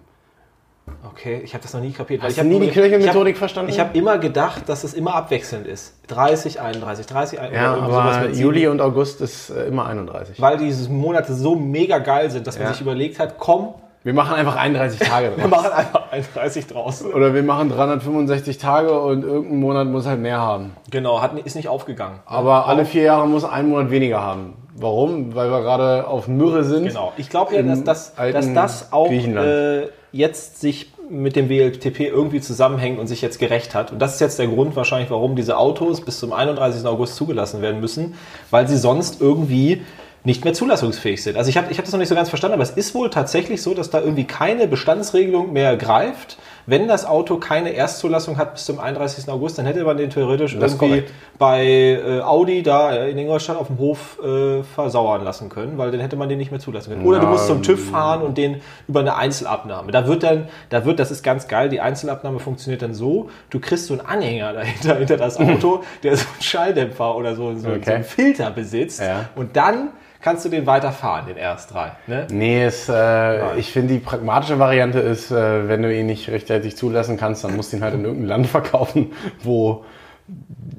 Okay, 1.12 1.40
ich 1.44 1.52
habe 1.52 1.62
das 1.62 1.74
noch 1.74 1.80
nie 1.82 1.90
kapiert. 1.92 2.22
Hast 2.22 2.30
ich 2.30 2.36
du 2.36 2.40
hab 2.42 2.48
nie 2.48 2.60
die 2.60 2.68
Knöchelmethodik 2.72 3.34
hab- 3.34 3.38
verstanden? 3.38 3.70
Ich 3.70 3.78
habe 3.78 3.96
immer 3.96 4.16
gedacht, 4.18 4.68
dass 4.68 4.84
es 4.84 4.94
immer 4.94 5.14
abwechselnd 5.14 5.66
ist. 5.66 5.94
30, 6.06 6.60
31, 6.60 7.06
30, 7.06 7.40
31. 7.40 7.62
Ja, 7.62 7.74
aber. 7.76 8.30
Juli 8.30 8.66
und 8.68 8.80
August 8.80 9.20
ist 9.20 9.50
äh, 9.50 9.66
immer 9.66 9.86
31. 9.86 10.40
Weil 10.40 10.56
diese 10.56 10.90
Monate 10.90 11.34
so 11.34 11.54
mega 11.56 11.98
geil 11.98 12.30
sind, 12.30 12.46
dass 12.46 12.56
man 12.56 12.68
Ja. 12.68 12.72
sich 12.72 12.80
überlegt 12.80 13.18
hat, 13.18 13.38
komm, 13.38 13.74
Wir 14.02 14.14
machen 14.14 14.34
einfach 14.34 14.56
31 14.56 15.00
Tage 15.06 15.32
wir 15.36 15.42
draus. 15.46 15.50
machen 15.62 15.72
einfach 15.72 16.10
31 16.12 16.66
draußen. 16.68 17.12
Oder 17.12 17.34
wir 17.34 17.42
machen 17.42 17.68
365 17.68 18.56
Tage 18.56 18.98
und 18.98 19.24
irgendein 19.24 19.60
Monat 19.60 19.88
muss 19.88 20.06
halt 20.06 20.20
mehr 20.20 20.40
haben. 20.40 20.72
Genau, 20.90 21.20
hat, 21.20 21.38
ist 21.38 21.54
nicht 21.56 21.68
aufgegangen. 21.68 22.20
Aber 22.24 22.66
alle 22.66 22.86
vier 22.86 23.02
Jahre 23.02 23.28
muss 23.28 23.44
ein 23.44 23.68
Monat 23.68 23.90
weniger 23.90 24.22
haben. 24.22 24.54
Warum? 24.80 25.34
Weil 25.34 25.50
wir 25.50 25.60
gerade 25.62 26.06
auf 26.06 26.28
Myrrhe 26.28 26.64
sind. 26.64 26.88
Genau. 26.88 27.12
Ich 27.16 27.28
glaube 27.28 27.54
ja, 27.54 27.62
dass 27.62 27.84
das, 27.84 28.14
dass 28.14 28.52
das 28.52 28.92
auch 28.92 29.10
äh, 29.10 29.88
jetzt 30.12 30.60
sich 30.60 30.92
mit 31.10 31.36
dem 31.36 31.48
WLTP 31.48 32.00
irgendwie 32.00 32.40
zusammenhängt 32.40 32.98
und 32.98 33.06
sich 33.06 33.22
jetzt 33.22 33.38
gerecht 33.38 33.74
hat. 33.74 33.92
Und 33.92 33.98
das 33.98 34.14
ist 34.14 34.20
jetzt 34.20 34.38
der 34.38 34.46
Grund 34.46 34.76
wahrscheinlich, 34.76 35.10
warum 35.10 35.36
diese 35.36 35.56
Autos 35.56 36.02
bis 36.02 36.18
zum 36.18 36.32
31. 36.32 36.86
August 36.86 37.16
zugelassen 37.16 37.62
werden 37.62 37.80
müssen, 37.80 38.14
weil 38.50 38.68
sie 38.68 38.76
sonst 38.76 39.20
irgendwie 39.20 39.82
nicht 40.24 40.44
mehr 40.44 40.52
zulassungsfähig 40.52 41.22
sind. 41.22 41.36
Also 41.36 41.48
ich 41.48 41.56
habe 41.56 41.70
ich 41.70 41.78
hab 41.78 41.84
das 41.84 41.92
noch 41.92 41.98
nicht 41.98 42.08
so 42.08 42.14
ganz 42.14 42.28
verstanden, 42.28 42.54
aber 42.54 42.62
es 42.62 42.70
ist 42.70 42.94
wohl 42.94 43.08
tatsächlich 43.08 43.62
so, 43.62 43.72
dass 43.72 43.90
da 43.90 44.00
irgendwie 44.00 44.24
keine 44.24 44.66
Bestandsregelung 44.68 45.52
mehr 45.52 45.76
greift. 45.76 46.38
Wenn 46.70 46.86
das 46.86 47.06
Auto 47.06 47.38
keine 47.38 47.70
Erstzulassung 47.70 48.36
hat 48.36 48.52
bis 48.52 48.66
zum 48.66 48.78
31. 48.78 49.26
August, 49.30 49.56
dann 49.56 49.64
hätte 49.64 49.82
man 49.84 49.96
den 49.96 50.10
theoretisch 50.10 50.58
Das 50.58 50.74
irgendwie 50.74 51.04
bei 51.38 51.64
äh, 51.64 52.20
Audi 52.20 52.62
da 52.62 52.92
in 53.06 53.16
Ingolstadt 53.16 53.56
auf 53.56 53.68
dem 53.68 53.78
Hof 53.78 54.18
äh, 54.22 54.62
versauern 54.62 55.24
lassen 55.24 55.48
können, 55.48 55.78
weil 55.78 55.90
dann 55.90 56.00
hätte 56.00 56.16
man 56.16 56.28
den 56.28 56.36
nicht 56.36 56.50
mehr 56.50 56.60
zulassen 56.60 56.90
können. 56.92 57.06
Oder 57.06 57.20
du 57.20 57.26
musst 57.26 57.46
zum 57.46 57.62
TÜV 57.62 57.90
fahren 57.90 58.20
und 58.20 58.36
den 58.36 58.60
über 58.86 59.00
eine 59.00 59.16
Einzelabnahme. 59.16 59.92
Da 59.92 60.06
wird 60.06 60.22
dann, 60.22 60.48
da 60.68 60.84
wird, 60.84 60.98
das 61.00 61.10
ist 61.10 61.22
ganz 61.22 61.48
geil, 61.48 61.70
die 61.70 61.80
Einzelabnahme 61.80 62.38
funktioniert 62.38 62.82
dann 62.82 62.92
so, 62.92 63.30
du 63.48 63.60
kriegst 63.60 63.86
so 63.86 63.94
einen 63.94 64.04
Anhänger 64.04 64.52
dahinter, 64.52 64.96
hinter 64.98 65.16
das 65.16 65.38
Auto, 65.38 65.84
der 66.02 66.16
so 66.18 66.26
einen 66.34 66.42
Schalldämpfer 66.42 67.16
oder 67.16 67.34
so, 67.34 67.54
so, 67.54 67.60
so 67.60 67.68
Okay. 67.70 67.94
einen 67.94 68.04
Filter 68.04 68.50
besitzt 68.50 69.00
Ja. 69.00 69.30
und 69.36 69.56
dann 69.56 69.88
kannst 70.20 70.44
du 70.44 70.48
den 70.48 70.66
weiterfahren, 70.66 71.26
den 71.26 71.36
RS3. 71.36 71.90
Ne? 72.06 72.26
Nee, 72.30 72.64
es, 72.64 72.88
äh, 72.88 73.58
ich 73.58 73.70
finde 73.72 73.94
die 73.94 74.00
pragmatische 74.00 74.58
Variante 74.58 74.98
ist, 74.98 75.30
äh, 75.30 75.68
wenn 75.68 75.82
du 75.82 75.94
ihn 75.94 76.06
nicht 76.06 76.28
rechtzeitig 76.28 76.76
zulassen 76.76 77.16
kannst, 77.16 77.44
dann 77.44 77.56
musst 77.56 77.72
du 77.72 77.76
ihn 77.76 77.82
halt 77.82 77.94
in 77.94 78.04
irgendein 78.04 78.28
Land 78.28 78.46
verkaufen, 78.48 79.12
wo 79.42 79.84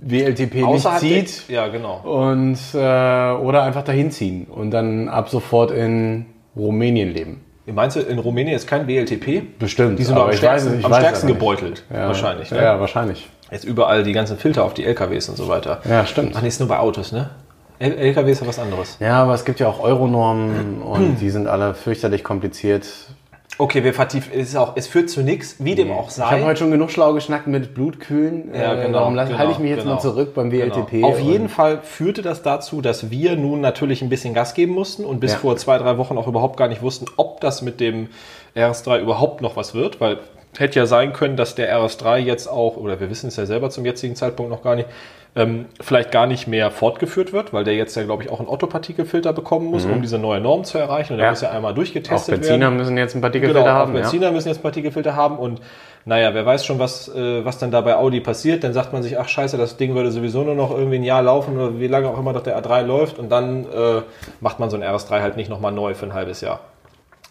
WLTP 0.01 0.55
nicht 0.55 0.65
Außerhalb 0.65 0.99
zieht. 0.99 1.49
Der, 1.49 1.55
ja, 1.55 1.67
genau. 1.67 1.97
Und, 2.03 2.57
äh, 2.73 2.77
oder 2.77 3.63
einfach 3.63 3.83
dahin 3.83 4.11
ziehen 4.11 4.45
und 4.45 4.71
dann 4.71 5.09
ab 5.09 5.29
sofort 5.29 5.71
in 5.71 6.25
Rumänien 6.55 7.11
leben. 7.13 7.41
Meinst 7.65 7.95
du, 7.95 7.99
in 7.99 8.17
Rumänien 8.17 8.55
ist 8.55 8.67
kein 8.67 8.87
WLTP? 8.87 9.43
Bestimmt. 9.59 9.99
Die 9.99 10.03
sind 10.03 10.15
aber 10.15 10.29
am 10.29 10.33
stärksten, 10.33 10.77
weiß 10.83 10.85
am 10.85 10.93
stärksten 10.93 11.27
nicht. 11.27 11.39
gebeutelt. 11.39 11.83
Ja, 11.93 12.07
Wahrscheinlich. 12.07 12.49
Ne? 12.51 12.61
Ja, 12.63 12.79
wahrscheinlich. 12.79 13.29
Jetzt 13.51 13.63
überall 13.63 14.03
die 14.03 14.13
ganzen 14.13 14.37
Filter 14.37 14.63
auf 14.63 14.73
die 14.73 14.85
LKWs 14.85 15.29
und 15.29 15.35
so 15.35 15.47
weiter. 15.47 15.79
Ja, 15.87 16.05
stimmt. 16.05 16.33
Ach 16.35 16.41
nee, 16.41 16.47
ist 16.47 16.59
nur 16.59 16.69
bei 16.69 16.79
Autos, 16.79 17.11
ne? 17.11 17.29
LKW 17.79 18.31
ist 18.31 18.41
ja 18.41 18.47
was 18.47 18.59
anderes. 18.59 18.97
Ja, 18.99 19.23
aber 19.23 19.33
es 19.33 19.45
gibt 19.45 19.59
ja 19.59 19.67
auch 19.67 19.79
Euronormen 19.81 20.81
und 20.81 21.17
die 21.21 21.29
sind 21.29 21.47
alle 21.47 21.73
fürchterlich 21.73 22.23
kompliziert. 22.23 22.85
Okay, 23.57 23.83
wir 23.83 23.93
vertiefen. 23.93 24.31
Es, 24.33 24.49
ist 24.49 24.55
auch, 24.55 24.73
es 24.75 24.87
führt 24.87 25.09
zu 25.09 25.21
nichts, 25.21 25.57
wie 25.59 25.75
dem 25.75 25.91
auch 25.91 26.09
Ich 26.09 26.17
habe 26.19 26.39
sei. 26.41 26.45
heute 26.45 26.59
schon 26.59 26.71
genug 26.71 26.91
schlau 26.91 27.11
geschnackt 27.13 27.47
mit 27.47 27.73
Blutkühlen. 27.73 28.51
Ja, 28.53 28.73
Äh, 28.73 28.85
genau, 28.85 28.99
Darum 28.99 29.15
lass- 29.15 29.27
genau, 29.27 29.39
halte 29.39 29.51
ich 29.51 29.59
mich 29.59 29.71
jetzt 29.71 29.81
genau. 29.81 29.95
mal 29.95 29.99
zurück 30.01 30.33
beim 30.33 30.49
WLTP. 30.51 30.91
Genau. 30.91 31.07
Auf 31.09 31.19
jeden 31.19 31.49
Fall 31.49 31.79
führte 31.83 32.21
das 32.21 32.41
dazu, 32.41 32.79
dass 32.81 33.09
wir 33.11 33.35
nun 33.35 33.59
natürlich 33.59 34.01
ein 34.01 34.07
bisschen 34.07 34.33
Gas 34.33 34.53
geben 34.53 34.73
mussten 34.73 35.03
und 35.03 35.19
bis 35.19 35.33
Ja. 35.33 35.39
vor 35.39 35.57
zwei, 35.57 35.77
drei 35.77 35.97
Wochen 35.97 36.17
auch 36.17 36.27
überhaupt 36.27 36.55
gar 36.55 36.69
nicht 36.69 36.81
wussten, 36.81 37.05
ob 37.17 37.41
das 37.41 37.61
mit 37.61 37.81
dem 37.81 38.07
RS3 38.55 38.99
überhaupt 39.01 39.41
noch 39.41 39.57
was 39.57 39.73
wird, 39.73 39.99
weil 39.99 40.19
hätte 40.57 40.79
ja 40.79 40.85
sein 40.85 41.11
können, 41.11 41.35
dass 41.35 41.53
der 41.55 41.69
RS3 41.77 42.17
jetzt 42.17 42.47
auch, 42.47 42.77
oder 42.77 42.99
wir 43.01 43.09
wissen 43.09 43.27
es 43.27 43.35
ja 43.35 43.45
selber 43.45 43.69
zum 43.69 43.85
jetzigen 43.85 44.15
Zeitpunkt 44.15 44.49
noch 44.51 44.63
gar 44.63 44.75
nicht, 44.75 44.87
ähm, 45.35 45.65
vielleicht 45.79 46.11
gar 46.11 46.25
nicht 46.25 46.47
mehr 46.47 46.71
fortgeführt 46.71 47.33
wird, 47.33 47.53
weil 47.53 47.63
der 47.63 47.75
jetzt 47.75 47.95
ja, 47.95 48.03
glaube 48.03 48.23
ich, 48.23 48.29
auch 48.31 48.39
einen 48.39 48.49
Otto-Partikelfilter 48.49 49.31
bekommen 49.31 49.67
muss, 49.67 49.85
um 49.85 50.01
diese 50.01 50.17
neue 50.17 50.39
Norm 50.41 50.63
zu 50.63 50.77
erreichen. 50.79 51.13
Und 51.13 51.19
der 51.19 51.25
Mhm. 51.25 51.27
Ja. 51.27 51.31
muss 51.31 51.41
ja 51.41 51.51
einmal 51.51 51.71
Auch 51.71 51.75
durchgetestet 51.75 52.29
werden. 52.29 52.41
Benziner 52.41 52.71
müssen 52.71 52.97
jetzt 52.97 53.13
einen 53.13 53.21
Partikelfilter 53.21 53.61
Genau, 53.61 53.73
haben. 53.73 53.91
auch 53.91 53.93
Benziner 54.01 54.31
müssen 54.31 54.47
jetzt 54.47 54.61
Partikelfilter 54.63 55.15
haben 55.15 55.37
und 55.37 55.61
naja, 56.05 56.33
wer 56.33 56.45
weiß 56.45 56.65
schon, 56.65 56.79
was, 56.79 57.07
äh, 57.13 57.45
was 57.45 57.59
dann 57.59 57.69
da 57.71 57.81
bei 57.81 57.95
Audi 57.95 58.21
passiert. 58.21 58.63
Dann 58.63 58.73
sagt 58.73 58.91
man 58.93 59.03
sich, 59.03 59.19
ach 59.19 59.27
scheiße, 59.27 59.57
das 59.57 59.77
Ding 59.77 59.93
würde 59.95 60.11
sowieso 60.11 60.43
nur 60.43 60.55
noch 60.55 60.71
irgendwie 60.71 60.95
ein 60.97 61.03
Jahr 61.03 61.21
laufen 61.21 61.57
oder 61.57 61.79
wie 61.79 61.87
lange 61.87 62.07
auch 62.07 62.17
immer 62.17 62.33
doch 62.33 62.41
der 62.41 62.57
A3 62.59 62.81
läuft 62.83 63.19
und 63.19 63.29
dann 63.29 63.65
äh, 63.65 64.01
macht 64.39 64.59
man 64.59 64.69
so 64.71 64.77
ein 64.77 64.83
RS3 64.83 65.21
halt 65.21 65.37
nicht 65.37 65.49
nochmal 65.49 65.71
neu 65.71 65.93
für 65.93 66.05
ein 66.07 66.13
halbes 66.13 66.41
Jahr. 66.41 66.61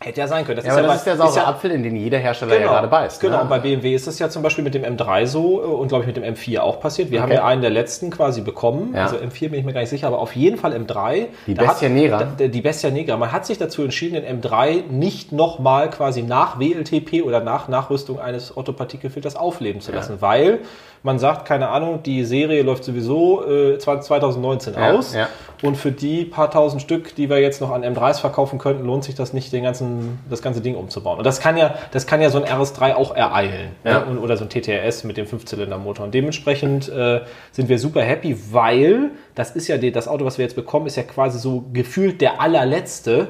Hätte 0.01 0.21
ja 0.21 0.29
sein 0.29 0.45
können. 0.45 0.65
Ja, 0.65 0.73
aber 0.75 0.83
das 0.83 0.89
bei- 0.91 0.95
ist 0.95 1.07
der 1.07 1.17
saure 1.17 1.37
ja- 1.37 1.47
Apfel, 1.49 1.73
in 1.73 1.83
den 1.83 1.97
jeder 1.97 2.19
Hersteller 2.19 2.55
ja 2.61 2.69
gerade 2.69 2.87
beißt. 2.87 3.21
Genau, 3.21 3.39
ne? 3.39 3.43
und 3.43 3.49
bei 3.49 3.59
BMW 3.59 3.95
ist 3.97 4.07
es 4.07 4.21
ja 4.21 4.29
zum 4.31 4.45
Beispiel 4.45 4.63
mit 4.63 4.73
dem 4.73 4.85
M3 4.85 5.27
so 5.27 5.61
äh, 5.61 5.65
und 5.67 5.89
glaube 5.89 6.05
ich 6.05 6.07
mit 6.07 6.17
dem 6.17 6.23
M4 6.23 6.61
auch 6.61 6.79
passiert. 6.79 7.11
Wir 7.11 7.21
haben 7.21 7.31
Okay. 7.33 7.41
ja 7.41 7.45
einen 7.45 7.63
der 7.63 7.71
letzten 7.71 8.11
quasi 8.11 8.41
bekommen. 8.43 8.95
Ja. 8.95 9.03
Also 9.07 9.17
M4 9.17 9.49
bin 9.49 9.55
ich 9.59 9.65
mir 9.65 9.73
gar 9.73 9.81
nicht 9.81 9.91
sicher, 9.91 10.07
aber 10.07 10.21
auf 10.21 10.37
jeden 10.37 10.57
Fall 10.57 10.73
M3. 10.73 11.27
Die 11.49 11.59
hat- 11.59 11.67
Bestia 11.67 11.89
Negra. 11.89 12.29
da- 12.39 12.47
Die 12.47 12.61
Bestia 12.61 12.91
Negra. 12.91 13.17
Man 13.17 13.33
hat 13.33 13.45
sich 13.45 13.59
dazu 13.59 13.83
entschieden, 13.83 14.15
den 14.23 14.41
M3 14.41 14.85
nicht 14.89 15.33
nochmal 15.33 15.91
quasi 15.91 16.23
nach 16.23 16.61
WLTP 16.61 17.23
oder 17.23 17.41
nach 17.41 17.67
Nachrüstung 17.67 18.21
eines 18.21 18.57
Otto-Partikelfilters 18.57 19.35
aufleben 19.35 19.81
zu 19.81 19.91
lassen, 19.91 20.19
weil 20.21 20.61
man 21.09 21.19
sagt, 21.19 21.47
keine 21.47 21.71
Ahnung, 21.71 22.03
die 22.03 22.23
Serie 22.23 22.63
läuft 22.63 22.85
sowieso 22.85 23.43
äh, 23.49 23.79
2019 23.79 24.75
Ja, 24.75 24.93
aus. 24.93 25.15
ja. 25.15 25.27
Und 25.63 25.77
für 25.77 25.91
die 25.91 26.27
paar 26.27 26.51
tausend 26.51 26.83
Stück, 26.83 27.15
die 27.17 27.31
wir 27.31 27.41
jetzt 27.41 27.63
noch 27.63 27.71
an 27.71 27.83
M3s 27.83 28.21
verkaufen 28.21 28.59
könnten, 28.59 28.85
lohnt 28.85 29.05
sich 29.05 29.15
das 29.15 29.33
nicht, 29.33 29.51
den 29.55 29.65
ganzen, 29.65 30.21
das 30.29 30.43
ganze 30.43 30.61
Ding 30.61 30.75
umzubauen. 30.77 31.17
Und 31.17 31.25
das 31.25 31.41
kann 31.41 31.57
ja, 31.57 31.75
das 31.93 32.07
kann 32.07 32.21
ja 32.21 32.29
so 32.29 32.43
ein 32.43 32.45
RS3 32.45 32.95
auch 32.95 33.17
ereilen. 33.17 33.71
Ja. 33.85 34.01
Ne? 34.01 34.05
Und, 34.05 34.19
oder 34.19 34.37
so 34.37 34.45
ein 34.45 34.51
TTRS 34.51 35.05
mit 35.05 35.17
dem 35.17 35.27
Fünfzylindermotor. 35.27 36.05
Und 36.05 36.13
dementsprechend 36.15 36.91
äh, 36.91 37.23
sind 37.53 37.71
wir 37.71 37.79
super 37.79 38.03
happy, 38.03 38.37
weil 38.53 39.13
das 39.35 39.53
ist 39.57 39.67
ja 39.67 39.79
die, 39.79 39.91
das 39.91 40.09
Auto, 40.09 40.27
was 40.27 40.37
wir 40.37 40.45
jetzt 40.45 40.57
bekommen, 40.57 40.87
ist 40.87 40.97
ja 40.97 41.05
quasi 41.05 41.39
so 41.39 41.65
gefühlt 41.73 42.21
der 42.21 42.41
allerletzte 42.43 43.29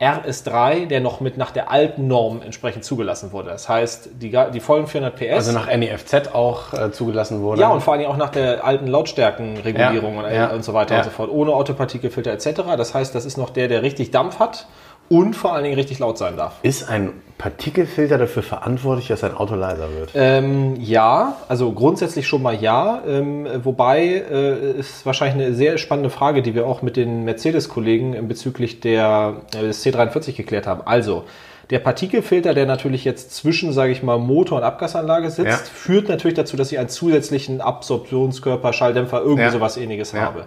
RS3, 0.00 0.86
der 0.86 1.00
noch 1.00 1.20
mit 1.20 1.36
nach 1.36 1.50
der 1.50 1.70
alten 1.70 2.08
Norm 2.08 2.42
entsprechend 2.42 2.84
zugelassen 2.84 3.32
wurde. 3.32 3.50
Das 3.50 3.68
heißt, 3.68 4.10
die, 4.14 4.36
die 4.52 4.60
vollen 4.60 4.86
400 4.86 5.16
PS. 5.16 5.32
Also 5.34 5.52
nach 5.52 5.66
NEFZ 5.66 6.34
auch 6.34 6.72
äh, 6.72 6.90
zugelassen 6.90 7.42
wurde. 7.42 7.60
Ja, 7.60 7.68
und 7.68 7.80
vor 7.80 7.94
allem 7.94 8.06
auch 8.06 8.16
nach 8.16 8.30
der 8.30 8.64
alten 8.64 8.86
Lautstärkenregulierung 8.86 10.16
Ja, 10.16 10.20
und, 10.22 10.34
ja, 10.34 10.46
und 10.50 10.64
so 10.64 10.74
weiter 10.74 10.94
ja. 10.94 11.00
und 11.00 11.04
so 11.04 11.10
fort, 11.10 11.30
ohne 11.30 11.52
Autopartikelfilter 11.52 12.32
etc. 12.32 12.62
Das 12.76 12.94
heißt, 12.94 13.14
das 13.14 13.24
ist 13.24 13.36
noch 13.36 13.50
der, 13.50 13.68
der 13.68 13.82
richtig 13.82 14.10
Dampf 14.10 14.40
hat 14.40 14.66
und 15.08 15.34
vor 15.34 15.52
allen 15.52 15.64
Dingen 15.64 15.76
richtig 15.76 15.98
laut 15.98 16.18
sein 16.18 16.36
darf. 16.36 16.54
Ist 16.62 16.88
ein 16.88 17.12
Partikelfilter 17.38 18.16
dafür 18.16 18.42
verantwortlich, 18.42 19.08
dass 19.08 19.24
ein 19.24 19.34
Auto 19.36 19.54
leiser 19.54 19.88
wird? 19.96 20.10
Ähm, 20.14 20.76
ja, 20.80 21.36
also 21.48 21.72
grundsätzlich 21.72 22.26
schon 22.28 22.42
mal 22.42 22.54
ja. 22.54 23.02
Ähm, 23.06 23.46
wobei 23.64 24.04
äh, 24.30 24.78
ist 24.78 25.04
wahrscheinlich 25.04 25.44
eine 25.46 25.54
sehr 25.54 25.76
spannende 25.78 26.10
Frage, 26.10 26.42
die 26.42 26.54
wir 26.54 26.66
auch 26.66 26.82
mit 26.82 26.96
den 26.96 27.24
Mercedes-Kollegen 27.24 28.28
bezüglich 28.28 28.80
der, 28.80 29.36
äh, 29.54 29.62
des 29.62 29.84
C43 29.84 30.36
geklärt 30.36 30.66
haben. 30.66 30.82
Also, 30.84 31.24
der 31.70 31.78
Partikelfilter, 31.78 32.52
der 32.54 32.66
natürlich 32.66 33.04
jetzt 33.04 33.34
zwischen, 33.34 33.72
sage 33.72 33.90
ich 33.90 34.02
mal, 34.02 34.18
Motor 34.18 34.58
und 34.58 34.64
Abgasanlage 34.64 35.30
sitzt, 35.30 35.48
Ja. 35.48 35.56
führt 35.56 36.08
natürlich 36.10 36.36
dazu, 36.36 36.56
dass 36.58 36.70
ich 36.70 36.78
einen 36.78 36.90
zusätzlichen 36.90 37.60
Absorptionskörper, 37.62 38.72
Schalldämpfer, 38.72 39.20
irgendwie 39.22 39.44
Ja. 39.44 39.50
sowas 39.50 39.76
ähnliches 39.76 40.12
Ja. 40.12 40.20
habe. 40.20 40.44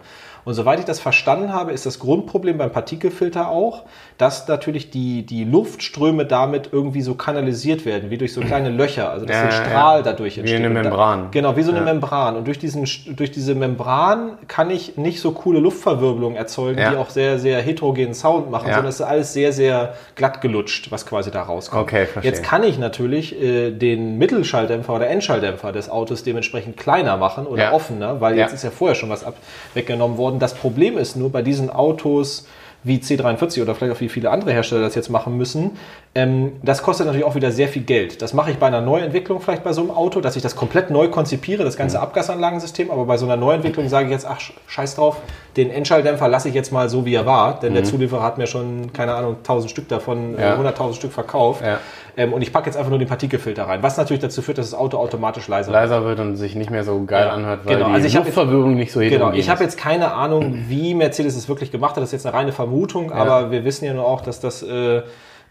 Und 0.48 0.54
soweit 0.54 0.80
ich 0.80 0.86
das 0.86 1.02
verstanden 1.02 1.52
habe, 1.52 1.74
ist 1.74 1.86
das 1.86 2.00
Grundproblem 2.00 2.58
beim 2.58 2.72
Partikelfilter 2.72 3.50
auch, 3.50 3.84
dass 4.18 4.48
natürlich 4.48 4.90
die, 4.92 5.26
die 5.26 5.44
Luftströme 5.44 6.26
damit 6.26 6.70
irgendwie 6.72 7.02
so 7.02 7.16
kanalisiert 7.16 7.86
werden, 7.86 8.12
wie 8.12 8.18
durch 8.18 8.32
so 8.34 8.40
kleine 8.40 8.70
Löcher, 8.70 9.10
also 9.12 9.26
dass 9.26 9.36
Ja, 9.36 9.44
ein 9.44 9.52
Strahl 9.52 9.98
ja. 9.98 10.04
dadurch 10.04 10.38
Wie 10.38 10.40
entsteht. 10.40 10.60
eine 10.60 10.70
Und 10.70 10.76
da- 10.76 10.84
Membran. 10.84 11.28
Genau, 11.32 11.58
wie 11.58 11.64
so 11.64 11.72
eine 11.72 11.80
Ja. 11.80 11.86
Membran. 11.86 12.38
Und 12.38 12.48
durch, 12.48 12.58
diesen, 12.60 12.88
durch 13.18 13.32
diese 13.32 13.56
Membran 13.56 14.38
kann 14.48 14.70
ich 14.72 14.96
nicht 14.96 15.20
so 15.20 15.34
coole 15.34 15.60
Luftverwirbelungen 15.60 16.38
erzeugen, 16.38 16.78
die 16.92 16.96
auch 16.96 17.10
sehr, 17.10 17.40
sehr 17.40 17.60
heterogenen 17.62 18.14
Sound 18.14 18.50
machen, 18.50 18.68
sondern 18.68 18.86
es 18.86 18.96
ist 19.02 19.06
alles 19.06 19.34
sehr, 19.34 19.52
sehr 19.52 19.96
glatt 20.16 20.40
gelutscht, 20.40 20.92
was 20.94 21.06
quasi 21.06 21.30
da 21.30 21.42
rauskommt. 21.44 21.84
Okay, 21.84 22.06
verstehe. 22.06 22.32
Jetzt 22.32 22.42
kann 22.44 22.64
ich 22.64 22.80
natürlich 22.80 23.38
äh, 23.38 23.72
den 23.72 24.18
Mittelschalldämpfer 24.18 24.96
oder 24.96 25.10
Endschalldämpfer 25.10 25.74
des 25.74 25.90
Autos 25.90 26.24
dementsprechend 26.24 26.78
kleiner 26.78 27.18
machen 27.18 27.46
oder 27.48 27.74
offener, 27.74 28.22
weil 28.22 28.38
jetzt 28.38 28.54
ist 28.54 28.64
ja 28.64 28.72
vorher 28.72 28.96
schon 28.96 29.10
was 29.10 29.26
ab 29.26 29.36
weggenommen 29.74 30.18
worden. 30.18 30.37
Das 30.40 30.54
Problem 30.54 30.98
ist 30.98 31.16
nur 31.16 31.32
bei 31.32 31.42
diesen 31.42 31.70
Autos 31.70 32.48
wie 32.84 32.98
C43 33.00 33.62
oder 33.62 33.76
vielleicht 33.76 33.96
auch 33.98 34.00
wie 34.02 34.08
viele 34.08 34.30
andere 34.30 34.54
Hersteller 34.54 34.82
das 34.82 34.96
jetzt 34.96 35.10
machen 35.10 35.36
müssen, 35.36 35.72
ähm, 36.16 36.54
das 36.62 36.84
kostet 36.84 37.08
natürlich 37.08 37.26
auch 37.26 37.36
wieder 37.36 37.52
sehr 37.52 37.68
viel 37.68 37.82
Geld. 37.82 38.22
Das 38.22 38.34
mache 38.34 38.52
ich 38.52 38.58
bei 38.60 38.68
einer 38.68 38.80
Neuentwicklung 38.82 39.42
vielleicht 39.42 39.64
bei 39.64 39.74
so 39.74 39.82
einem 39.82 39.92
Auto, 39.92 40.22
dass 40.22 40.36
ich 40.38 40.44
das 40.44 40.56
komplett 40.56 40.90
neu 40.90 41.10
konzipiere, 41.10 41.64
das 41.66 41.74
Mhm. 41.76 41.80
ganze 41.80 42.00
Abgasanlagensystem, 42.00 42.90
aber 42.92 43.06
bei 43.06 43.18
so 43.18 43.26
einer 43.26 43.36
Neuentwicklung 43.36 43.90
sage 43.90 44.06
ich 44.06 44.12
jetzt, 44.12 44.26
ach, 44.26 44.40
scheiß 44.68 44.96
drauf, 44.96 45.18
den 45.58 45.70
Endschalldämpfer 45.72 46.28
lasse 46.30 46.50
ich 46.50 46.56
jetzt 46.56 46.72
mal 46.72 46.88
so, 46.88 47.04
wie 47.06 47.16
er 47.16 47.26
war, 47.26 47.60
denn 47.60 47.74
der 47.74 47.84
Zulieferer 47.84 48.22
hat 48.24 48.38
mir 48.38 48.48
schon, 48.48 48.94
keine 48.94 49.16
Ahnung, 49.16 49.38
1000 49.44 49.70
Stück 49.72 49.90
davon, 49.90 50.36
äh, 50.36 50.38
Mhm. 50.38 50.40
Ja. 50.40 50.58
100.000 50.58 50.96
Stück 50.96 51.12
verkauft. 51.12 51.64
Ja. 51.66 51.80
Ähm, 52.18 52.34
und 52.34 52.42
ich 52.42 52.52
packe 52.52 52.66
jetzt 52.66 52.76
einfach 52.76 52.90
nur 52.90 52.98
den 53.00 53.08
Partikelfilter 53.08 53.64
rein, 53.66 53.84
was 53.84 53.96
natürlich 53.98 54.22
dazu 54.22 54.42
führt, 54.42 54.58
dass 54.58 54.72
das 54.72 54.80
Auto 54.80 54.98
automatisch 54.98 55.48
leiser 55.48 55.72
wird. 55.72 55.82
leiser 55.82 56.04
wird 56.04 56.20
und 56.20 56.36
sich 56.36 56.56
nicht 56.56 56.72
mehr 56.72 56.84
so 56.84 57.04
geil 57.06 57.28
Ja. 57.28 57.32
anhört, 57.34 57.60
weil 57.66 57.76
Genau, 57.76 57.88
die 57.90 57.94
also 57.94 58.08
jetzt- 58.08 58.16
Luftverwirbelung 58.16 58.74
nicht 58.76 58.92
so 58.92 59.00
Genau, 59.00 59.32
ich 59.32 59.50
habe 59.50 59.64
jetzt 59.64 59.78
keine 59.78 60.12
Ahnung, 60.14 60.66
wie 60.68 60.96
Mercedes 60.96 61.36
es 61.38 61.48
wirklich 61.48 61.72
gemacht 61.72 61.92
hat. 61.96 61.98
Das 62.02 62.10
ist 62.10 62.14
jetzt 62.14 62.26
eine 62.26 62.36
reine 62.36 62.52
Vermutung, 62.52 63.12
aber 63.12 63.52
wir 63.52 63.64
wissen 63.64 63.86
ja 63.86 63.94
nur 63.94 64.06
auch, 64.06 64.22
dass 64.22 64.40
das 64.40 64.64
äh, 64.64 65.04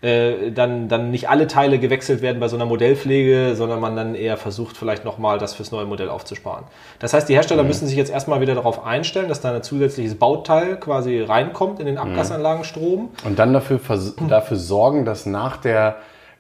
äh, 0.02 0.50
dann, 0.52 0.88
dann 0.88 1.11
nicht 1.11 1.30
alle 1.30 1.46
Teile 1.46 1.78
gewechselt 1.78 2.20
werden 2.20 2.38
bei 2.38 2.49
so 2.49 2.56
einer 2.56 2.66
Modellpflege, 2.66 3.54
sondern 3.56 3.80
man 3.80 3.96
dann 3.96 4.14
eher 4.14 4.37
versucht, 4.37 4.76
vielleicht 4.76 5.06
nochmal 5.06 5.38
das 5.38 5.54
fürs 5.54 5.73
neue 5.73 5.87
Modell 5.87 6.11
aufzusparen. 6.11 6.64
Das 6.99 7.14
heißt, 7.14 7.28
die 7.30 7.35
Hersteller 7.35 7.62
Mhm. 7.62 7.68
müssen 7.68 7.87
sich 7.87 7.96
jetzt 7.96 8.11
erstmal 8.12 8.42
wieder 8.42 8.54
darauf 8.54 8.85
einstellen, 8.85 9.28
dass 9.28 9.40
da 9.40 9.54
ein 9.54 9.62
zusätzliches 9.62 10.16
Bauteil 10.16 10.76
quasi 10.76 11.23
reinkommt 11.23 11.80
in 11.80 11.87
den 11.87 11.94
Mhm. 11.94 12.00
Abgasanlagenstrom. 12.02 13.08
Und 13.25 13.38
dann 13.38 13.54
dafür, 13.54 13.80
dafür 14.28 14.56
sorgen, 14.58 15.04
dass 15.06 15.25
nach 15.25 15.56
der 15.56 15.96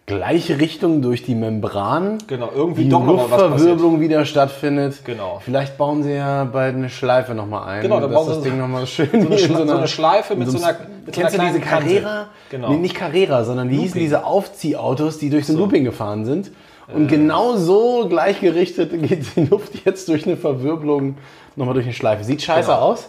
gleiche 0.06 0.60
Richtung 0.60 1.02
durch 1.02 1.24
die 1.24 1.34
Membran 1.34 2.18
Genau, 2.28 2.48
irgendwie 2.54 2.84
die 2.84 2.90
doch. 2.90 3.04
Luftverwirbelung 3.04 4.00
wieder 4.00 4.24
stattfindet. 4.24 5.04
Genau. 5.04 5.40
Vielleicht 5.44 5.76
bauen 5.78 6.04
sie 6.04 6.12
ja 6.14 6.44
bald 6.44 6.76
eine 6.76 6.88
Schleife 6.88 7.34
nochmal 7.34 7.68
ein, 7.68 7.82
Genau, 7.82 7.98
dann 8.00 8.12
bauen 8.12 8.28
das 8.28 8.36
sie 8.42 8.50
Ding 8.50 8.58
nochmal 8.58 8.86
schön 8.86 9.08
So 9.12 9.54
eine, 9.54 9.66
so 9.66 9.76
eine 9.76 9.88
Schleife 9.88 10.36
mit 10.36 10.48
so 10.48 10.58
einer, 10.58 10.76
mit 11.04 11.12
Kennst 11.14 11.32
so 11.32 11.38
du 11.38 11.42
einer 11.42 11.52
diese 11.52 11.60
kleinen 11.64 11.84
Kante. 11.86 12.00
Carrera? 12.02 12.26
Genau. 12.50 12.68
Nee, 12.70 12.76
nicht 12.78 12.94
Carrera, 12.94 13.44
sondern 13.44 13.68
wie 13.68 13.78
hießen 13.78 13.98
diese 14.00 14.24
Aufziehautos, 14.24 15.18
die 15.18 15.28
durch 15.28 15.46
so 15.46 15.54
ein 15.54 15.58
Looping 15.58 15.82
gefahren 15.84 16.24
sind? 16.24 16.52
Und 16.94 17.08
genau 17.08 17.56
so 17.56 18.06
gleichgerichtet 18.08 18.90
geht 19.08 19.34
die 19.34 19.46
Luft 19.46 19.72
jetzt 19.84 20.06
durch 20.08 20.24
eine 20.24 20.36
Verwirbelung 20.36 21.16
nochmal 21.56 21.74
durch 21.74 21.86
eine 21.86 21.94
Schleife. 21.94 22.22
Sieht 22.22 22.42
scheiße 22.42 22.68
Genau. 22.70 22.80
aus, 22.80 23.08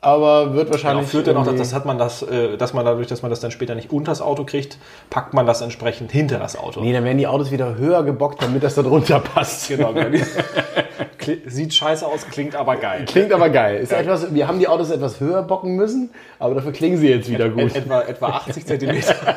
aber 0.00 0.54
wird 0.54 0.66
Genau, 0.66 0.70
wahrscheinlich. 0.72 1.08
führt 1.08 1.26
dann 1.26 1.36
auch, 1.36 1.44
irgendwie- 1.44 1.58
das 1.58 1.74
hat 1.74 1.84
man 1.84 1.98
das, 1.98 2.22
äh, 2.22 2.56
dass 2.56 2.72
man 2.72 2.84
dadurch, 2.84 3.06
dass 3.08 3.22
man 3.22 3.30
das 3.30 3.40
dann 3.40 3.50
später 3.50 3.74
nicht 3.74 3.90
unters 3.92 4.20
Auto 4.22 4.44
kriegt, 4.44 4.78
packt 5.10 5.34
man 5.34 5.46
das 5.46 5.60
entsprechend 5.60 6.12
hinter 6.12 6.38
das 6.38 6.56
Auto. 6.56 6.80
Nee, 6.80 6.92
dann 6.92 7.04
werden 7.04 7.18
die 7.18 7.26
Autos 7.26 7.50
wieder 7.50 7.74
höher 7.76 8.02
gebockt, 8.04 8.42
damit 8.42 8.62
das 8.62 8.74
da 8.76 8.82
drunter 8.82 9.18
passt. 9.20 9.68
Genau, 9.68 9.92
genau. 9.92 10.18
Sieht 11.46 11.74
scheiße 11.74 12.06
aus, 12.06 12.26
klingt 12.30 12.56
aber 12.56 12.76
geil. 12.76 13.04
Klingt 13.06 13.32
aber 13.32 13.50
geil. 13.50 13.80
Ist 13.80 13.92
etwas, 13.92 14.32
wir 14.32 14.48
haben 14.48 14.58
die 14.60 14.68
Autos 14.68 14.90
etwas 14.90 15.20
höher 15.20 15.42
bocken 15.42 15.76
müssen, 15.76 16.10
aber 16.38 16.54
dafür 16.54 16.72
klingen 16.72 16.96
sie 16.96 17.08
jetzt 17.10 17.28
wieder 17.28 17.50
gut. 17.50 17.64
Et, 17.64 17.76
etwa, 17.76 18.00
etwa 18.02 18.28
80 18.28 18.66
Zentimeter. 18.66 19.14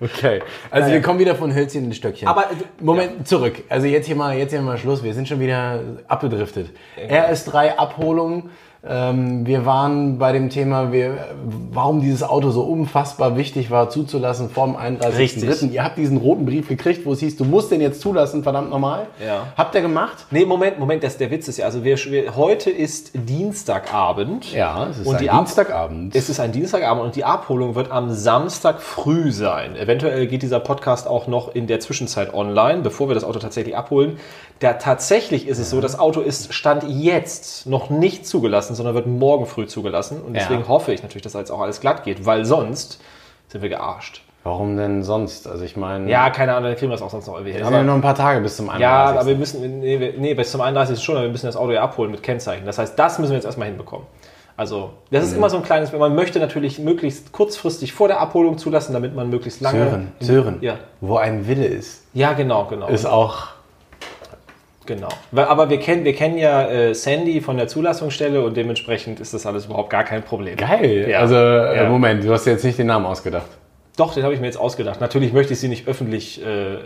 Okay. 0.00 0.42
Also 0.70 0.90
wir 0.90 1.00
kommen 1.00 1.18
wieder 1.18 1.34
von 1.36 1.54
Hölzchen 1.54 1.84
in 1.84 1.92
Stöckchen. 1.92 2.26
Aber, 2.28 2.42
äh, 2.42 2.54
Moment, 2.80 3.26
zurück. 3.26 3.62
Also 3.68 3.86
jetzt 3.86 4.06
hier 4.06 4.16
mal, 4.16 4.36
jetzt 4.36 4.50
hier 4.50 4.60
mal 4.60 4.76
Schluss. 4.76 5.02
Wir 5.02 5.14
sind 5.14 5.28
schon 5.28 5.40
wieder 5.40 5.80
abgedriftet. 6.08 6.70
RS3 6.98 7.76
Abholung. 7.76 8.50
Ähm, 8.84 9.46
wir 9.46 9.64
waren 9.64 10.18
bei 10.18 10.32
dem 10.32 10.50
Thema, 10.50 10.90
wir, 10.90 11.28
warum 11.70 12.00
dieses 12.00 12.24
Auto 12.24 12.50
so 12.50 12.62
unfassbar 12.62 13.36
wichtig 13.36 13.70
war, 13.70 13.90
zuzulassen 13.90 14.50
vor 14.50 14.66
dem 14.66 14.76
31.3. 14.76 15.16
Richtig. 15.18 15.72
Ihr 15.72 15.84
habt 15.84 15.98
diesen 15.98 16.16
roten 16.16 16.44
Brief 16.46 16.66
gekriegt, 16.68 17.06
wo 17.06 17.12
es 17.12 17.20
hieß, 17.20 17.36
du 17.36 17.44
musst 17.44 17.70
den 17.70 17.80
jetzt 17.80 18.00
zulassen, 18.00 18.42
verdammt 18.42 18.70
normal. 18.70 19.06
Ja. 19.24 19.46
Habt 19.56 19.76
ihr 19.76 19.82
gemacht? 19.82 20.26
Nee, 20.32 20.44
Moment, 20.44 20.80
Moment, 20.80 21.04
das, 21.04 21.16
der 21.16 21.30
Witz 21.30 21.46
ist 21.46 21.58
ja, 21.58 21.66
also 21.66 21.84
wir, 21.84 21.96
wir, 21.96 22.34
heute 22.34 22.70
ist 22.70 23.12
Dienstagabend. 23.14 24.52
Ja, 24.52 24.88
es 24.90 24.98
ist 24.98 25.06
Und 25.06 25.14
ein 25.16 25.22
die 25.22 25.30
Ab- 25.30 25.44
Dienstagabend. 25.44 26.16
Es 26.16 26.28
ist 26.28 26.40
ein 26.40 26.50
Dienstagabend 26.50 27.04
und 27.04 27.14
die 27.14 27.24
Abholung 27.24 27.76
wird 27.76 27.90
am 27.92 28.10
Samstag 28.12 28.80
früh 28.82 29.30
sein. 29.30 29.76
Eventuell 29.76 30.26
geht 30.26 30.42
dieser 30.42 30.58
Podcast 30.60 31.06
auch 31.06 31.28
noch 31.28 31.54
in 31.54 31.68
der 31.68 31.78
Zwischenzeit 31.80 32.34
online, 32.34 32.80
bevor 32.82 33.08
wir 33.08 33.14
das 33.14 33.22
Auto 33.22 33.38
tatsächlich 33.38 33.76
abholen. 33.76 34.18
Da 34.58 34.74
tatsächlich 34.74 35.48
ist 35.48 35.58
es 35.58 35.70
so, 35.70 35.80
das 35.80 35.98
Auto 35.98 36.20
ist 36.20 36.52
Stand 36.54 36.84
jetzt 36.88 37.66
noch 37.66 37.90
nicht 37.90 38.26
zugelassen, 38.26 38.71
sondern 38.74 38.94
wird 38.94 39.06
morgen 39.06 39.46
früh 39.46 39.66
zugelassen. 39.66 40.20
Und 40.22 40.34
Ja. 40.34 40.40
deswegen 40.42 40.68
hoffe 40.68 40.92
ich 40.92 41.02
natürlich, 41.02 41.22
dass 41.22 41.32
jetzt 41.34 41.50
auch 41.50 41.60
alles 41.60 41.80
glatt 41.80 42.04
geht, 42.04 42.24
weil 42.26 42.44
sonst 42.44 43.00
sind 43.48 43.62
wir 43.62 43.68
gearscht. 43.68 44.22
Warum 44.44 44.76
denn 44.76 45.04
sonst? 45.04 45.46
Also 45.46 45.64
ich 45.64 45.76
meine, 45.76 46.10
Ja, 46.10 46.30
keine 46.30 46.54
Ahnung, 46.54 46.70
dann 46.70 46.76
kriegen 46.76 46.90
wir 46.90 46.96
das 46.96 47.02
auch 47.02 47.10
sonst 47.10 47.28
noch 47.28 47.34
irgendwie 47.34 47.52
hin. 47.52 47.60
es 47.60 47.66
sind 47.68 47.74
ja 47.74 47.80
Aber, 47.80 47.86
noch 47.86 47.94
ein 47.94 48.00
paar 48.00 48.16
Tage 48.16 48.40
bis 48.40 48.56
zum 48.56 48.68
31. 48.70 48.82
ja, 48.82 49.04
aber 49.20 49.26
wir 49.28 49.36
müssen, 49.36 49.80
nee, 49.80 50.00
wir- 50.00 50.14
nee, 50.18 50.34
bis 50.34 50.50
zum 50.50 50.60
31. 50.60 51.00
schon, 51.04 51.14
aber 51.16 51.26
wir 51.26 51.30
müssen 51.30 51.46
das 51.46 51.56
Auto 51.56 51.70
ja 51.70 51.80
abholen 51.82 52.10
mit 52.10 52.22
Kennzeichen. 52.24 52.66
Das 52.66 52.76
heißt, 52.78 52.98
das 52.98 53.18
müssen 53.20 53.30
wir 53.30 53.36
jetzt 53.36 53.44
erstmal 53.44 53.68
hinbekommen. 53.68 54.06
Also, 54.56 54.90
das 55.12 55.22
Mhm. 55.24 55.28
ist 55.30 55.36
immer 55.36 55.48
so 55.50 55.56
ein 55.58 55.62
kleines, 55.62 55.92
man 55.92 56.14
möchte 56.14 56.38
natürlich 56.40 56.78
möglichst 56.80 57.32
kurzfristig 57.32 57.92
vor 57.92 58.08
der 58.08 58.20
Abholung 58.20 58.58
zulassen, 58.58 58.92
damit 58.92 59.14
man 59.14 59.30
möglichst 59.30 59.60
lange. 59.60 59.84
Sören, 59.88 60.12
Sören, 60.20 60.58
Ja. 60.60 60.74
wo 61.00 61.16
ein 61.16 61.46
Wille 61.46 61.64
ist, 61.64 62.04
Ja, 62.12 62.32
genau, 62.32 62.64
genau. 62.66 62.88
ist 62.88 63.06
auch 63.06 63.46
genau. 64.86 65.08
Aber 65.34 65.70
wir 65.70 65.78
kennen, 65.78 66.04
wir 66.04 66.14
kennen 66.14 66.38
ja 66.38 66.68
äh, 66.68 66.94
Sandy 66.94 67.40
von 67.40 67.56
der 67.56 67.68
Zulassungsstelle 67.68 68.42
und 68.42 68.56
dementsprechend 68.56 69.20
ist 69.20 69.34
das 69.34 69.46
alles 69.46 69.66
überhaupt 69.66 69.90
gar 69.90 70.04
kein 70.04 70.22
Problem. 70.22 70.56
geil. 70.56 71.06
Ja. 71.08 71.20
Also 71.20 71.36
äh, 71.36 71.76
Ja. 71.76 71.88
Moment, 71.88 72.24
du 72.24 72.32
hast 72.32 72.46
jetzt 72.46 72.64
nicht 72.64 72.78
den 72.78 72.86
Namen 72.88 73.06
ausgedacht. 73.06 73.46
Doch, 73.96 74.14
den 74.14 74.22
habe 74.24 74.32
ich 74.34 74.40
mir 74.40 74.46
jetzt 74.46 74.58
ausgedacht. 74.58 75.00
Natürlich 75.00 75.32
möchte 75.32 75.52
ich 75.52 75.60
sie 75.60 75.68
nicht 75.68 75.86
öffentlich. 75.86 76.42
Äh, 76.44 76.74
äh, 76.74 76.78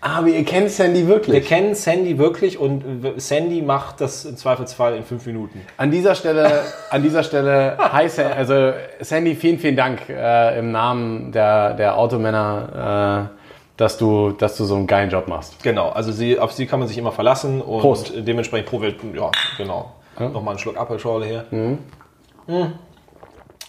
Aber 0.00 0.26
ihr 0.26 0.44
kennt 0.44 0.70
Sandy 0.70 1.02
wir 1.02 1.08
wirklich. 1.08 1.46
kennen 1.46 1.76
Sandy 1.76 2.18
wirklich 2.18 2.58
und 2.58 3.04
äh, 3.04 3.12
Sandy 3.20 3.62
macht 3.62 4.00
das 4.00 4.24
im 4.24 4.36
Zweifelsfall 4.36 4.96
in 4.96 5.04
fünf 5.04 5.24
Minuten. 5.26 5.60
An 5.76 5.92
dieser 5.92 6.16
Stelle, 6.16 6.62
an 6.90 7.02
dieser 7.02 7.22
Stelle, 7.22 7.76
hi 7.92 8.08
Sandy, 8.08 8.32
also 8.34 8.72
Sandy, 9.00 9.36
vielen, 9.36 9.58
vielen 9.60 9.76
Dank 9.76 10.08
äh, 10.08 10.58
im 10.58 10.72
Namen 10.72 11.30
der, 11.30 11.74
der 11.74 11.96
Automänner, 11.96 13.30
äh, 13.30 13.41
dass 13.76 13.98
du, 13.98 14.30
dass 14.30 14.56
du 14.56 14.64
so 14.64 14.74
einen 14.76 14.86
geilen 14.86 15.10
Job 15.10 15.28
machst. 15.28 15.62
Genau, 15.62 15.88
also 15.90 16.12
sie, 16.12 16.38
auf 16.38 16.52
sie 16.52 16.66
kann 16.66 16.78
man 16.78 16.88
sich 16.88 16.98
immer 16.98 17.12
verlassen 17.12 17.60
und 17.60 17.80
Prost. 17.80 18.12
dementsprechend 18.16 18.68
pro 18.68 18.80
Welt, 18.80 18.96
ja, 19.14 19.30
genau. 19.56 19.92
Nochmal 20.18 20.50
einen 20.52 20.58
Schluck 20.58 20.76
Apfelschorle 20.76 21.26
hier. 21.26 21.44
Mm. 21.50 21.78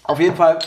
Auf 0.04 0.20
jeden 0.20 0.36
Fall, 0.36 0.60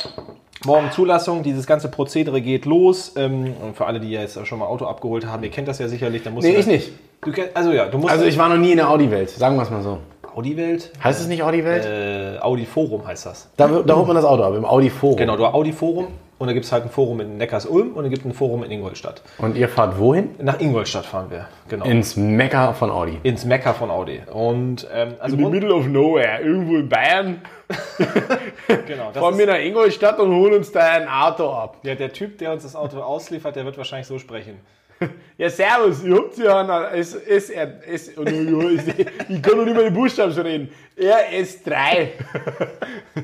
morgen 0.64 0.90
Zulassung, 0.90 1.42
dieses 1.42 1.66
ganze 1.66 1.88
Prozedere 1.90 2.40
geht 2.40 2.64
los. 2.64 3.12
Ähm, 3.16 3.52
und 3.62 3.76
für 3.76 3.86
alle, 3.86 4.00
die 4.00 4.10
ja 4.10 4.22
jetzt 4.22 4.44
schon 4.46 4.58
mal 4.58 4.66
Auto 4.66 4.86
abgeholt 4.86 5.26
haben, 5.26 5.42
ihr 5.44 5.50
kennt 5.50 5.68
das 5.68 5.78
ja 5.78 5.88
sicherlich. 5.88 6.22
Dann 6.22 6.32
musst 6.34 6.46
Nee, 6.46 6.54
du 6.54 6.60
ich 6.60 6.66
nicht. 6.66 6.92
Du 7.20 7.32
kenn, 7.32 7.48
also 7.54 7.72
ja, 7.72 7.86
du 7.86 7.98
musst 7.98 8.12
Also 8.12 8.24
ich 8.24 8.38
war 8.38 8.48
noch 8.48 8.56
nie 8.56 8.70
in 8.70 8.78
der 8.78 8.88
Audi-Welt, 8.88 9.30
sagen 9.30 9.56
wir 9.56 9.62
es 9.62 9.70
mal 9.70 9.82
so. 9.82 9.98
Audi-Welt, 10.34 10.92
Heißt 11.02 11.20
es 11.20 11.26
nicht 11.28 11.42
Audi-Welt? 11.42 11.84
äh, 11.86 12.38
Audi-Forum 12.40 13.06
heißt 13.06 13.26
das. 13.26 13.48
Da, 13.56 13.68
da 13.68 13.96
holt 13.96 14.06
man 14.06 14.16
das 14.16 14.24
Auto 14.24 14.42
ab, 14.42 14.54
im 14.54 14.64
Audi-Forum. 14.64 15.16
Genau, 15.16 15.36
du 15.36 15.46
hast 15.46 15.54
Audi-Forum 15.54 16.08
und 16.38 16.46
da 16.48 16.52
gibt 16.52 16.64
es 16.66 16.72
halt 16.72 16.84
ein 16.84 16.90
Forum 16.90 17.20
in 17.20 17.36
Neckars-Ulm 17.38 17.92
und 17.94 18.04
da 18.04 18.08
gibt 18.10 18.20
es 18.22 18.26
ein 18.26 18.34
Forum 18.34 18.62
in 18.64 18.70
Ingolstadt. 18.70 19.22
Und 19.38 19.56
ihr 19.56 19.68
fahrt 19.68 19.98
wohin? 19.98 20.34
Nach 20.38 20.60
Ingolstadt 20.60 21.06
fahren 21.06 21.30
wir, 21.30 21.48
genau. 21.68 21.84
Ins 21.86 22.16
Mekka 22.16 22.72
von 22.74 22.90
Audi. 22.90 23.18
ins 23.22 23.44
Mekka 23.44 23.72
von 23.72 23.90
Audi. 23.90 24.20
Und 24.32 24.86
ähm, 24.92 25.14
also 25.18 25.36
grund- 25.36 25.52
middle 25.52 25.72
of 25.74 25.86
nowhere, 25.86 26.40
irgendwo 26.42 26.76
in 26.76 26.88
Bayern. 26.88 27.40
genau, 28.86 29.10
das 29.12 29.22
Fahren 29.22 29.32
ist- 29.34 29.38
wir 29.38 29.46
nach 29.46 29.58
Ingolstadt 29.58 30.18
und 30.20 30.34
holen 30.34 30.54
uns 30.54 30.70
da 30.72 30.80
ein 30.80 31.08
Auto 31.08 31.50
ab. 31.50 31.78
Ja, 31.82 31.94
der 31.94 32.12
Typ, 32.12 32.38
der 32.38 32.52
uns 32.52 32.62
das 32.64 32.76
Auto 32.76 32.98
ausliefert, 33.00 33.56
der 33.56 33.64
wird 33.64 33.76
wahrscheinlich 33.78 34.06
so 34.06 34.18
sprechen. 34.18 34.58
Ja, 35.38 35.50
servus, 35.50 36.02
ihr 36.02 36.14
habt 36.16 36.38
ja 36.38 36.60
einen, 36.60 36.98
es, 36.98 37.14
es, 37.14 37.50
es, 37.50 38.16
oh, 38.16 38.22
no, 38.22 38.62
ja, 38.62 38.70
es, 38.80 38.86
ich 39.28 39.42
kann 39.42 39.58
noch 39.58 39.66
nicht 39.66 39.74
mal 39.76 39.84
die 39.84 39.90
Buchstaben 39.94 40.32
schon 40.32 40.44
reden. 40.46 40.70
RS3. 40.98 42.08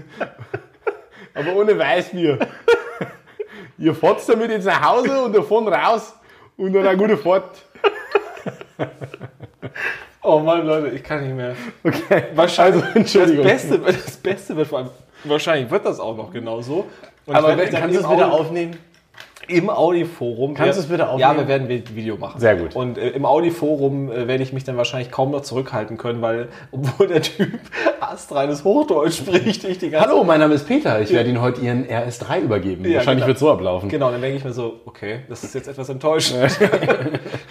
Aber 1.34 1.56
ohne 1.56 1.78
Weißbier. 1.78 2.38
Ihr 3.78 3.94
fahrt 3.94 4.26
damit 4.28 4.50
jetzt 4.50 4.64
nach 4.64 4.82
Hause 4.82 5.22
und 5.22 5.34
davon 5.34 5.66
raus 5.68 6.14
und 6.56 6.72
dann 6.72 6.86
eine 6.86 6.96
gute 6.96 7.16
Fahrt. 7.16 7.62
Oh 10.24 10.38
Mann, 10.38 10.64
Leute, 10.64 10.88
ich 10.94 11.02
kann 11.02 11.24
nicht 11.24 11.34
mehr. 11.34 11.56
Okay. 11.82 12.26
Wahrscheinlich. 12.36 12.84
Also, 12.84 12.96
Entschuldigung. 12.98 13.44
Das 13.44 13.62
Beste, 13.68 13.78
das 13.80 14.16
Beste 14.18 14.56
wird 14.56 14.68
vor 14.68 14.78
allem. 14.78 14.90
Wahrscheinlich 15.24 15.68
wird 15.68 15.84
das 15.84 15.98
auch 15.98 16.16
noch 16.16 16.32
genauso. 16.32 16.86
Und 17.26 17.34
Aber 17.34 17.56
dann 17.56 17.68
kannst 17.70 17.96
du 17.96 18.00
es 18.00 18.06
Audi- 18.06 18.22
aufnehmen? 18.22 18.76
Im 19.52 19.70
Audi-Forum. 19.70 20.54
Kannst 20.54 20.78
du 20.78 20.82
es 20.82 20.88
bitte 20.88 21.08
aufnehmen? 21.08 21.20
Ja, 21.20 21.36
wir 21.36 21.48
werden 21.48 21.68
ein 21.68 21.84
Video 21.94 22.16
machen. 22.16 22.40
Sehr 22.40 22.56
gut. 22.56 22.74
Und 22.74 22.96
äh, 22.96 23.10
im 23.10 23.24
Audi-Forum 23.26 24.10
äh, 24.10 24.26
werde 24.26 24.42
ich 24.42 24.52
mich 24.52 24.64
dann 24.64 24.76
wahrscheinlich 24.76 25.10
kaum 25.10 25.30
noch 25.30 25.42
zurückhalten 25.42 25.98
können, 25.98 26.22
weil, 26.22 26.48
obwohl 26.72 27.08
der 27.08 27.22
Typ 27.22 27.60
astreines 28.00 28.64
Hochdeutsch 28.64 29.18
spricht, 29.18 29.64
ich 29.64 29.78
die 29.78 29.90
ganze 29.90 30.08
Hallo, 30.08 30.24
mein 30.24 30.40
Name 30.40 30.54
ist 30.54 30.66
Peter. 30.66 31.00
Ich 31.00 31.12
werde 31.12 31.28
Ihnen 31.28 31.40
heute 31.40 31.60
Ihren 31.60 31.86
RS3 31.86 32.40
übergeben. 32.40 32.84
Ja, 32.84 32.96
Wahrscheinlich 32.96 33.22
genau. 33.22 33.26
wird 33.28 33.36
es 33.36 33.40
so 33.40 33.50
ablaufen. 33.52 33.88
Genau, 33.88 34.10
dann 34.10 34.20
denke 34.22 34.38
ich 34.38 34.44
mir 34.44 34.52
so, 34.52 34.80
okay, 34.86 35.20
das 35.28 35.44
ist 35.44 35.54
jetzt 35.54 35.68
etwas 35.68 35.88
enttäuschend. 35.88 36.42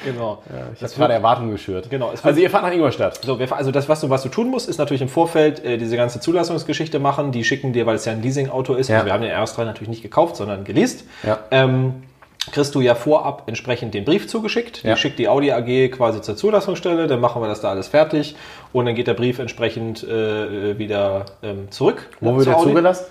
genau. 0.06 0.42
Ich 0.76 0.82
habe 0.82 0.94
gerade 0.94 1.14
Erwartungen 1.14 1.52
geschürt. 1.52 1.90
Genau, 1.90 2.12
es 2.14 2.24
Also 2.24 2.40
ihr 2.40 2.50
fahrt 2.50 2.64
nach 2.64 2.72
Ingolstadt. 2.72 3.20
So, 3.24 3.40
wir, 3.40 3.52
also 3.56 3.72
das, 3.72 3.90
was 3.90 4.02
du, 4.02 4.10
was 4.10 4.24
du 4.24 4.30
tun 4.30 4.50
musst, 4.50 4.70
ist 4.70 4.78
natürlich 4.78 5.02
im 5.02 5.10
Vorfeld 5.10 5.64
äh, 5.64 5.78
diese 5.78 5.98
ganze 5.98 6.20
Zulassungsgeschichte 6.20 7.00
machen. 7.00 7.32
Die 7.32 7.44
schicken 7.44 7.74
dir, 7.74 7.86
weil 7.86 7.96
es 7.96 8.06
ja 8.06 8.12
ein 8.12 8.22
Leasing-Auto 8.22 8.74
ist. 8.74 8.90
Ja. 8.90 8.98
Also 8.98 9.08
wir 9.08 9.14
haben 9.14 9.22
den 9.22 9.32
RS3 9.32 9.66
natürlich 9.66 9.90
nicht 9.90 10.02
gekauft, 10.02 10.36
sondern 10.36 10.64
geleast. 10.64 11.04
Ja. 11.24 11.40
Ähm, 11.52 12.04
kriegst 12.52 12.74
du 12.74 12.82
ja 12.82 12.96
vorab 12.96 13.44
entsprechend 13.46 13.94
den 13.94 14.04
Brief 14.04 14.28
zugeschickt. 14.28 14.84
Die 14.84 14.88
Ja. 14.88 14.98
schickt 14.98 15.20
die 15.20 15.28
Audi 15.28 15.52
AG 15.52 15.90
quasi 15.92 16.22
zur 16.22 16.36
Zulassungsstelle, 16.36 17.08
dann 17.08 17.20
machen 17.20 17.42
wir 17.42 17.48
das 17.48 17.62
da 17.62 17.70
alles 17.70 17.88
fertig 17.88 18.36
und 18.74 18.86
dann 18.86 18.96
geht 18.96 19.08
der 19.08 19.14
Brief 19.14 19.38
entsprechend 19.38 20.04
äh, 20.04 20.78
wieder 20.80 21.26
ähm, 21.44 21.70
zurück. 21.70 22.10
Wo 22.20 22.36
wird 22.38 22.48
er 22.48 22.58
zugelassen? 22.58 23.06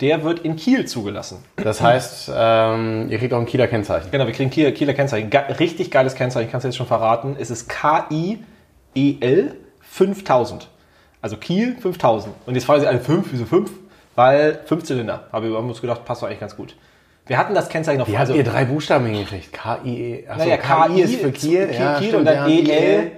Der 0.00 0.24
wird 0.24 0.40
in 0.40 0.56
Kiel 0.56 0.86
zugelassen. 0.86 1.44
Das 1.56 1.80
heißt, 1.82 2.30
ähm, 2.34 3.08
ihr 3.10 3.18
kriegt 3.18 3.34
auch 3.34 3.38
ein 3.40 3.46
Kieler 3.46 3.66
Kennzeichen. 3.66 4.10
Genau, 4.10 4.26
wir 4.26 4.32
kriegen 4.32 4.50
Kieler, 4.50 4.72
Kieler 4.72 4.94
Kennzeichen. 4.94 5.28
Ge 5.28 5.40
richtig 5.58 5.90
geiles 5.90 6.14
Kennzeichen, 6.14 6.46
ich 6.46 6.50
kann 6.52 6.58
es 6.58 6.64
jetzt 6.64 6.76
schon 6.76 6.86
verraten. 6.86 7.36
Es 7.38 7.50
ist 7.50 7.68
K-I-E-L 7.68 9.56
5000. 9.80 10.68
Also 11.22 11.36
Kiel 11.36 11.76
5000. 11.80 12.34
Und 12.46 12.54
jetzt 12.54 12.64
fragen 12.64 12.80
sie 12.80 12.86
alle 12.86 13.00
5, 13.00 13.26
wieso 13.30 13.44
5? 13.44 13.70
Weil 14.14 14.60
5 14.64 14.84
Zylinder. 14.84 15.24
Aber 15.32 15.48
wir 15.48 15.56
haben 15.56 15.68
uns 15.68 15.80
gedacht, 15.80 16.04
passt 16.04 16.22
doch 16.22 16.28
eigentlich 16.28 16.40
ganz 16.40 16.56
gut. 16.56 16.74
Wir 17.26 17.36
hatten 17.38 17.54
das 17.54 17.68
Kennzeichen 17.68 17.98
noch 17.98 18.08
Wie 18.08 18.18
habt 18.18 18.30
ihr 18.30 18.42
drei 18.42 18.64
Buchstaben 18.64 19.06
hingekriegt? 19.06 19.52
K-I-E. 19.52 20.26
Achso, 20.28 20.44
naja, 20.48 20.56
KI 20.56 21.00
ist 21.02 21.16
für 21.16 21.30
Kiel. 21.30 21.66
Kiel, 21.68 21.78
ja, 21.78 21.98
Kiel 21.98 22.08
stimmt, 22.08 22.20
und 22.20 22.24
dann 22.24 22.50
ja, 22.50 22.56
EL 22.56 23.12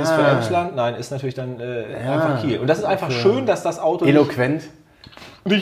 ist 0.00 0.10
für 0.10 0.24
Ah. 0.24 0.32
Emsland. 0.32 0.76
Nein, 0.76 0.94
ist 0.96 1.10
natürlich 1.12 1.34
dann 1.34 1.58
äh, 1.60 1.94
einfach 1.96 2.42
Kiel. 2.42 2.58
Und 2.58 2.66
das 2.66 2.78
ist 2.78 2.84
einfach 2.84 3.10
schön, 3.10 3.46
dass 3.46 3.62
das 3.62 3.78
Auto 3.78 4.04
Eloquent. 4.04 4.54
nicht 4.56 4.68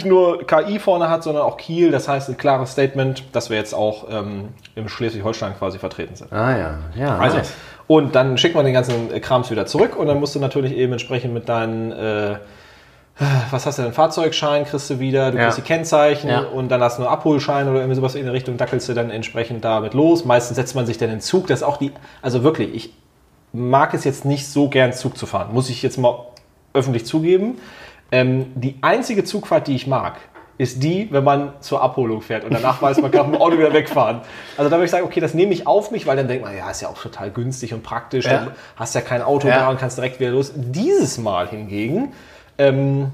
nur 0.05 0.47
KI 0.47 0.79
vorne 0.79 1.09
hat, 1.09 1.23
sondern 1.23 1.43
auch 1.45 1.57
Kiel. 1.57 1.91
Das 1.91 2.07
heißt, 2.09 2.29
ein 2.29 2.37
klares 2.37 2.73
Statement, 2.73 3.25
dass 3.33 3.49
wir 3.51 3.57
jetzt 3.57 3.75
auch 3.75 4.07
ähm, 4.11 4.49
im 4.75 4.89
Schleswig-Holstein 4.89 5.55
quasi 5.59 5.79
vertreten 5.79 6.17
sind. 6.17 6.33
Ah 6.33 6.57
ja, 6.57 6.79
ja. 6.97 7.19
Also, 7.19 7.39
nice. 7.39 7.53
und 7.87 8.15
dann 8.15 8.37
schicken 8.39 8.57
wir 8.57 8.63
den 8.63 8.75
ganzen 8.75 9.13
äh, 9.13 9.21
Krams 9.21 9.51
wieder 9.51 9.67
zurück 9.67 9.97
und 9.97 10.07
dann 10.07 10.21
musst 10.21 10.35
du 10.35 10.39
natürlich 10.39 10.73
eben 10.77 10.93
entsprechend 10.93 11.33
mit 11.33 11.49
deinen, 11.49 11.93
äh, 11.93 12.37
was 13.51 13.67
hast 13.67 13.79
du 13.79 13.83
denn, 13.83 13.93
Fahrzeugschein 13.93 14.65
kriegst 14.65 14.89
du 14.91 14.99
wieder, 14.99 15.31
du 15.31 15.39
Ja. 15.39 15.45
kriegst 15.45 15.59
die 15.59 15.63
Kennzeichen 15.63 16.29
Ja. 16.31 16.41
und 16.41 16.69
dann 16.71 16.83
hast 16.83 16.99
du 16.99 17.03
einen 17.03 17.11
Abholschein 17.13 17.69
oder 17.69 17.79
irgendwie 17.81 17.97
sowas 17.97 18.15
in 18.15 18.25
der 18.25 18.33
Richtung, 18.33 18.57
dackelst 18.57 18.89
du 18.89 18.95
dann 18.95 19.11
entsprechend 19.11 19.65
damit 19.65 19.95
los. 19.95 20.25
Meistens 20.25 20.57
setzt 20.57 20.75
man 20.75 20.87
sich 20.87 20.99
dann 20.99 21.11
in 21.11 21.21
Zug, 21.21 21.47
das 21.47 21.61
ist 21.61 21.67
auch 21.67 21.77
die, 21.79 21.93
also 22.23 22.43
wirklich, 22.43 22.75
ich 22.75 22.93
mag 23.53 23.95
es 23.95 24.05
jetzt 24.05 24.25
nicht 24.25 24.47
so 24.49 24.69
gern 24.69 24.93
Zug 24.93 25.17
zu 25.19 25.27
fahren, 25.27 25.49
muss 25.53 25.69
ich 25.71 25.83
jetzt 25.83 25.99
mal 25.99 26.27
öffentlich 26.73 27.05
zugeben. 27.05 27.59
Ähm, 28.13 28.47
die 28.55 28.77
einzige 28.81 29.25
Zugfahrt, 29.25 29.67
die 29.69 29.75
ich 29.75 29.87
mag, 29.87 30.17
ist 30.59 30.83
die, 30.83 31.09
wenn 31.11 31.25
man 31.25 31.55
zur 31.61 31.81
Abholung 31.81 32.21
fährt 32.21 32.45
und 32.45 32.53
danach 32.53 32.83
weiß, 32.83 33.01
man 33.01 33.11
kann 33.11 33.31
mit 33.31 33.37
dem 33.39 33.43
Auto 33.43 33.57
wieder 33.57 33.73
wegfahren. 33.73 34.21
Also 34.59 34.69
da 34.69 34.77
würde 34.77 34.85
ich 34.85 34.91
sagen, 34.91 35.07
okay, 35.07 35.21
das 35.21 35.33
nehme 35.33 35.55
ich 35.55 35.67
auf 35.67 35.91
mich, 35.91 36.07
weil 36.07 36.17
dann 36.17 36.29
denkt 36.29 36.45
man, 36.45 36.55
ja, 36.55 36.71
ist 36.71 36.83
ja 36.83 36.89
auch 36.89 37.01
total 37.01 37.31
günstig 37.31 37.73
und 37.73 37.83
praktisch, 37.83 38.27
Ja. 38.27 38.33
dann 38.33 38.51
hast 38.77 38.95
ja 38.95 39.01
kein 39.01 39.23
Auto 39.23 39.49
Ja. 39.49 39.61
da 39.61 39.69
und 39.71 39.79
kannst 39.81 39.97
direkt 39.97 40.21
wieder 40.21 40.31
los. 40.31 40.53
Dieses 40.55 41.17
Mal 41.17 41.49
hingegen 41.49 42.13
ähm, 42.59 43.11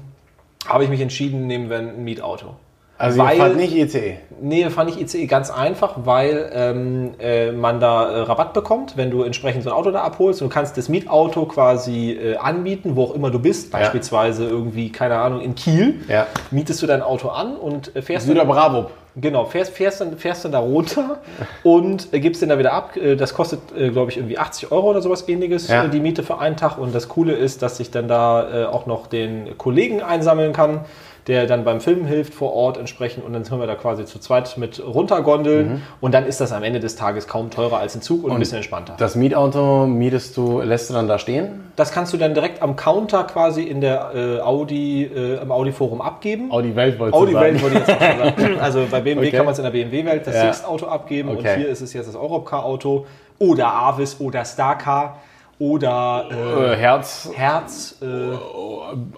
habe 0.67 0.83
ich 0.83 0.89
mich 0.89 0.99
entschieden, 0.99 1.47
nehmen 1.47 1.69
wir 1.69 1.77
ein 1.77 2.03
Mietauto. 2.03 2.55
Also 2.99 3.21
ihr 3.21 3.29
fahrt 3.29 3.55
nicht 3.55 3.75
ECE. 3.75 4.17
Nee, 4.41 4.69
fand 4.69 4.89
ich 4.89 4.99
ICE 5.01 5.25
ganz 5.27 5.49
einfach, 5.51 5.95
weil 6.05 6.49
ähm, 6.53 7.11
äh, 7.19 7.51
man 7.51 7.79
da 7.79 8.09
äh, 8.09 8.19
Rabatt 8.21 8.53
bekommt, 8.53 8.97
wenn 8.97 9.11
du 9.11 9.23
entsprechend 9.23 9.63
so 9.63 9.69
ein 9.69 9.75
Auto 9.75 9.91
da 9.91 10.01
abholst. 10.01 10.41
Und 10.41 10.49
du 10.49 10.53
kannst 10.53 10.77
das 10.77 10.89
Mietauto 10.89 11.45
quasi 11.45 12.11
äh, 12.11 12.37
anbieten, 12.37 12.95
wo 12.95 13.03
auch 13.05 13.13
immer 13.15 13.29
du 13.31 13.39
bist. 13.39 13.71
Beispielsweise 13.71 14.45
irgendwie, 14.47 14.91
keine 14.91 15.17
Ahnung, 15.17 15.41
in 15.41 15.53
Kiel. 15.55 16.01
Ja. 16.07 16.27
Mietest 16.51 16.81
du 16.81 16.87
dein 16.87 17.01
Auto 17.01 17.29
an 17.29 17.55
und 17.55 17.95
äh, 17.95 18.01
fährst 18.01 18.25
Süder 18.27 18.41
dann, 18.41 18.47
Bravo. 18.49 18.91
genau, 19.15 19.45
fährst, 19.45 19.73
fährst, 19.73 20.01
dann, 20.01 20.17
fährst 20.17 20.45
dann 20.45 20.51
da 20.51 20.59
runter 20.59 21.17
und 21.63 22.11
äh, 22.13 22.19
gibst 22.19 22.41
den 22.41 22.49
da 22.49 22.57
wieder 22.59 22.73
ab. 22.73 22.95
Äh, 22.97 23.15
das 23.15 23.33
kostet, 23.33 23.59
äh, 23.77 23.89
glaube 23.89 24.11
ich, 24.11 24.17
irgendwie 24.17 24.37
80 24.37 24.71
Euro 24.71 24.89
oder 24.89 25.01
sowas 25.01 25.27
ähnliches, 25.29 25.67
Ja. 25.67 25.85
äh, 25.85 25.89
die 25.89 25.99
Miete 25.99 26.23
für 26.23 26.39
einen 26.39 26.57
Tag. 26.57 26.77
Und 26.77 26.93
das 26.95 27.09
Coole 27.09 27.33
ist, 27.33 27.61
dass 27.61 27.79
ich 27.79 27.91
dann 27.91 28.07
da 28.07 28.63
äh, 28.63 28.65
auch 28.65 28.85
noch 28.87 29.07
den 29.07 29.57
Kollegen 29.57 30.01
einsammeln 30.01 30.53
kann, 30.53 30.81
der 31.27 31.45
dann 31.45 31.65
beim 31.65 31.81
Filmen 31.81 32.05
hilft 32.05 32.33
vor 32.33 32.53
Ort 32.53 32.77
entsprechend. 32.77 33.25
Und 33.25 33.33
dann 33.33 33.43
können 33.43 33.59
wir 33.59 33.67
da 33.67 33.75
quasi 33.75 34.05
zu 34.05 34.17
zweit 34.19 34.57
mit 34.57 34.81
runtergondeln. 34.85 35.67
Mhm. 35.67 35.81
Und 35.99 36.13
dann 36.13 36.25
ist 36.25 36.39
das 36.39 36.53
am 36.53 36.63
Ende 36.63 36.79
des 36.79 36.95
Tages 36.95 37.27
kaum 37.27 37.49
teurer 37.49 37.79
als 37.79 37.95
ein 37.95 38.01
Zug 38.01 38.23
und, 38.23 38.31
ein 38.31 38.39
bisschen 38.39 38.57
entspannter. 38.57 38.95
Das 38.97 39.15
Mietauto 39.15 39.87
mietest 39.87 40.37
du, 40.37 40.61
lässt 40.61 40.89
du 40.89 40.93
dann 40.93 41.07
da 41.07 41.19
stehen? 41.19 41.65
Das 41.75 41.91
kannst 41.91 42.13
du 42.13 42.17
dann 42.17 42.33
direkt 42.33 42.61
am 42.61 42.75
Counter 42.77 43.25
quasi 43.25 43.63
in 43.63 43.81
der 43.81 44.11
äh, 44.15 44.39
Audi, 44.39 45.03
äh, 45.03 45.41
im 45.41 45.51
Audi-Forum 45.51 46.01
abgeben. 46.01 46.49
Audi 46.51 46.75
Welt 46.75 46.97
wolltest 46.97 47.21
Audi 47.21 47.33
Welt 47.33 47.61
würde 47.61 47.75
ich 47.75 47.87
jetzt 47.87 47.91
auch 47.91 47.99
sagen. 47.99 48.57
Also 48.61 48.85
bei 48.89 49.01
BMW 49.01 49.27
Okay. 49.27 49.35
kann 49.37 49.45
man 49.45 49.51
es 49.53 49.59
in 49.59 49.63
der 49.65 49.71
BMW-Welt 49.71 50.25
das 50.25 50.35
Ja. 50.35 50.53
Sixt-Auto 50.53 50.87
abgeben 50.87 51.29
und 51.29 51.39
Okay. 51.39 51.57
hier 51.57 51.67
ist 51.69 51.81
es 51.81 51.93
jetzt 51.93 52.07
das 52.07 52.15
Europcar-Auto 52.15 53.05
oder 53.39 53.71
Avis 53.73 54.17
oder 54.19 54.45
Starcar 54.45 55.17
oder 55.59 56.25
äh, 56.31 56.73
Äh, 56.73 56.75
Herz, 56.75 57.29
Herz, 57.33 57.95
äh, 58.01 58.05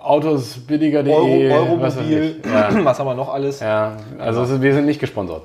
Autos 0.01 0.57
billiger.de, 0.59 1.13
Euro, 1.51 1.81
was 1.81 1.97
Euromobil, 1.97 2.35
ich. 2.43 2.45
Ja. 2.51 2.69
was 2.85 2.99
haben 2.99 3.07
wir 3.07 3.15
noch 3.15 3.33
alles? 3.33 3.59
ja, 3.59 3.93
also 4.17 4.43
ist- 4.43 4.61
wir 4.61 4.73
sind 4.73 4.85
nicht 4.85 4.99
gesponsert. 4.99 5.41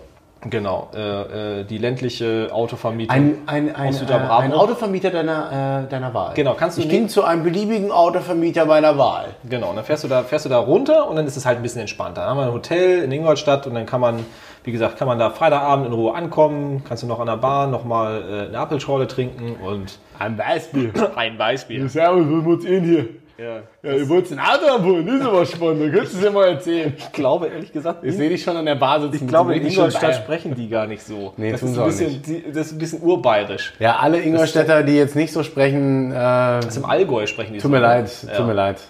Genau, 0.50 0.90
äh, 0.94 1.60
äh, 1.60 1.64
die 1.64 1.78
ländliche 1.78 2.48
Autovermietung. 2.52 3.14
Ein, 3.14 3.38
ein, 3.46 3.74
ein, 3.74 3.88
Aus 3.88 4.02
äh, 4.02 4.04
Bravo. 4.04 4.42
ein 4.42 4.52
Autovermieter 4.52 5.10
deiner, 5.10 5.84
äh, 5.86 5.90
deiner 5.90 6.12
Wahl. 6.12 6.34
Genau, 6.34 6.54
kannst 6.54 6.76
du 6.78 6.82
Ich 6.82 6.88
ging 6.88 7.08
zu 7.08 7.24
einem 7.24 7.42
beliebigen 7.42 7.90
Autovermieter 7.90 8.66
meiner 8.66 8.98
Wahl. 8.98 9.28
Genau, 9.48 9.70
und 9.70 9.76
dann 9.76 9.84
fährst 9.84 10.04
du 10.04 10.08
da, 10.08 10.22
fährst 10.22 10.44
du 10.44 10.50
da 10.50 10.58
runter 10.58 11.08
und 11.08 11.16
dann 11.16 11.26
ist 11.26 11.36
es 11.36 11.46
halt 11.46 11.58
ein 11.58 11.62
bisschen 11.62 11.80
entspannter. 11.80 12.22
Dann 12.22 12.30
haben 12.30 12.38
wir 12.38 12.46
ein 12.46 12.52
Hotel 12.52 13.02
in 13.02 13.12
Ingolstadt 13.12 13.66
und 13.66 13.74
dann 13.74 13.86
kann 13.86 14.00
man, 14.00 14.24
wie 14.64 14.72
gesagt, 14.72 14.98
kann 14.98 15.08
man 15.08 15.18
da 15.18 15.30
Freitagabend 15.30 15.86
in 15.86 15.92
Ruhe 15.92 16.14
ankommen, 16.14 16.82
kannst 16.86 17.02
du 17.02 17.06
noch 17.06 17.20
an 17.20 17.26
der 17.26 17.36
Bahn 17.36 17.70
nochmal 17.70 18.22
äh, 18.22 18.48
eine 18.48 18.58
Apfelschorle 18.58 19.06
trinken 19.06 19.56
und 19.64 19.98
Ein 20.18 20.36
Weißbier. 20.36 20.92
ein 21.16 21.38
Weißbier. 21.38 21.88
Servus, 21.88 22.26
was 22.28 22.64
ihr 22.64 22.80
denn 22.80 22.84
hier? 22.84 23.08
Ja. 23.36 23.62
Ja, 23.82 23.92
ihr 23.96 24.08
wollt 24.08 24.30
ein 24.30 24.38
Auto 24.38 24.66
abholen, 24.76 25.06
das 25.06 25.16
ist 25.16 25.26
aber 25.26 25.44
spannend. 25.46 25.82
Da 25.82 25.88
könntest 25.90 26.14
du 26.14 26.18
es 26.18 26.24
ja 26.24 26.30
mal 26.30 26.48
erzählen. 26.48 26.92
Ich 26.96 27.10
glaube, 27.12 27.48
ehrlich 27.48 27.72
gesagt, 27.72 28.04
Ich 28.04 28.14
sehe 28.16 28.28
dich 28.28 28.42
schon 28.42 28.56
an 28.56 28.64
der 28.64 28.76
Bar 28.76 29.00
sitzen. 29.00 29.16
ich 29.16 29.26
glaube, 29.26 29.56
in 29.56 29.66
Ingolstadt 29.66 30.14
sprechen 30.14 30.54
die 30.54 30.68
gar 30.68 30.86
nicht 30.86 31.02
so. 31.02 31.32
Nee, 31.36 31.50
das, 31.50 31.60
tun 31.60 31.70
ist 31.70 31.74
sie 31.74 31.80
ein 31.80 31.82
auch 31.82 31.86
bisschen, 31.88 32.22
die, 32.22 32.52
das 32.52 32.66
ist 32.68 32.72
ein 32.74 32.78
bisschen 32.78 33.02
urbayerisch. 33.02 33.72
Ja, 33.80 33.96
alle 33.96 34.20
Ingolstädter, 34.20 34.84
die 34.84 34.96
jetzt 34.96 35.16
nicht 35.16 35.32
so 35.32 35.42
sprechen, 35.42 36.12
äh, 36.12 36.14
Das 36.14 36.76
im 36.76 36.84
Allgäu 36.84 37.26
sprechen 37.26 37.54
die 37.54 37.58
tut 37.58 37.62
so. 37.62 37.68
mir 37.70 37.80
ne? 37.80 37.86
leid, 37.86 38.10
Ja. 38.28 38.36
tut 38.36 38.46
mir 38.46 38.52
leid. 38.52 38.80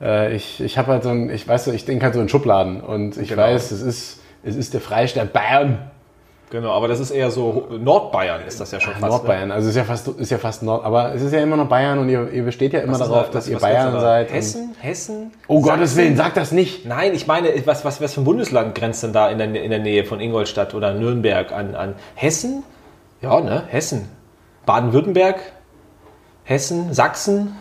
Äh, 0.00 0.36
ich 0.36 0.60
ich 0.60 0.78
habe 0.78 0.92
halt 0.92 1.02
so 1.02 1.08
ein, 1.08 1.28
ich 1.30 1.48
weiß 1.48 1.64
so, 1.64 1.72
ich 1.72 1.84
denke 1.84 2.04
halt 2.04 2.14
so 2.14 2.20
in 2.20 2.28
Schubladen 2.28 2.80
und 2.80 3.16
ich 3.16 3.30
Genau. 3.30 3.42
weiß, 3.42 3.72
es 3.72 3.82
ist, 3.82 4.20
es 4.44 4.54
ist 4.54 4.74
der 4.74 4.80
Freistaat 4.80 5.32
Bayern. 5.32 5.90
Genau, 6.50 6.70
aber 6.72 6.88
das 6.88 6.98
ist 6.98 7.10
eher 7.10 7.30
so 7.30 7.66
Nordbayern 7.78 8.40
ist 8.46 8.58
das 8.58 8.70
ja 8.70 8.80
schon 8.80 8.94
fast. 8.94 9.02
Ne? 9.02 9.08
Nordbayern, 9.10 9.50
also 9.52 9.66
es 9.68 9.74
ist 9.74 9.76
ja 9.76 9.84
fast, 9.84 10.08
ist 10.08 10.30
ja 10.30 10.38
fast 10.38 10.62
Nord, 10.62 10.82
aber 10.84 11.14
es 11.14 11.20
ist 11.20 11.32
ja 11.32 11.40
immer 11.40 11.56
noch 11.58 11.68
Bayern 11.68 11.98
und 11.98 12.08
ihr, 12.08 12.30
ihr 12.32 12.42
besteht 12.42 12.72
ja 12.72 12.80
immer 12.80 12.92
Was 12.92 13.00
darauf, 13.00 13.26
da- 13.26 13.32
dass 13.32 13.44
was- 13.44 13.48
ihr 13.48 13.56
was 13.56 13.62
Bayern 13.62 14.00
seid. 14.00 14.32
Hessen? 14.32 14.74
Hessen? 14.80 15.32
Oh 15.46 15.60
Gottes 15.60 15.90
Sachsen? 15.90 15.96
Willen, 15.98 16.16
sag 16.16 16.32
das 16.34 16.50
nicht. 16.52 16.86
Nein, 16.86 17.12
ich 17.14 17.26
meine, 17.26 17.50
was, 17.66 17.84
was, 17.84 18.00
was 18.00 18.14
für 18.14 18.22
ein 18.22 18.24
Bundesland 18.24 18.74
grenzt 18.74 19.02
denn 19.02 19.12
da 19.12 19.28
in 19.28 19.36
der, 19.38 19.62
in 19.62 19.70
der 19.70 19.78
Nähe 19.80 20.04
von 20.04 20.20
Ingolstadt 20.20 20.74
oder 20.74 20.94
Nürnberg 20.94 21.52
an, 21.52 21.74
an 21.74 21.94
Hessen? 22.14 22.62
Ja, 23.20 23.40
ne? 23.40 23.64
Hessen. 23.68 24.08
Baden-Württemberg? 24.64 25.36
Hessen? 26.44 26.94
Sachsen? 26.94 27.56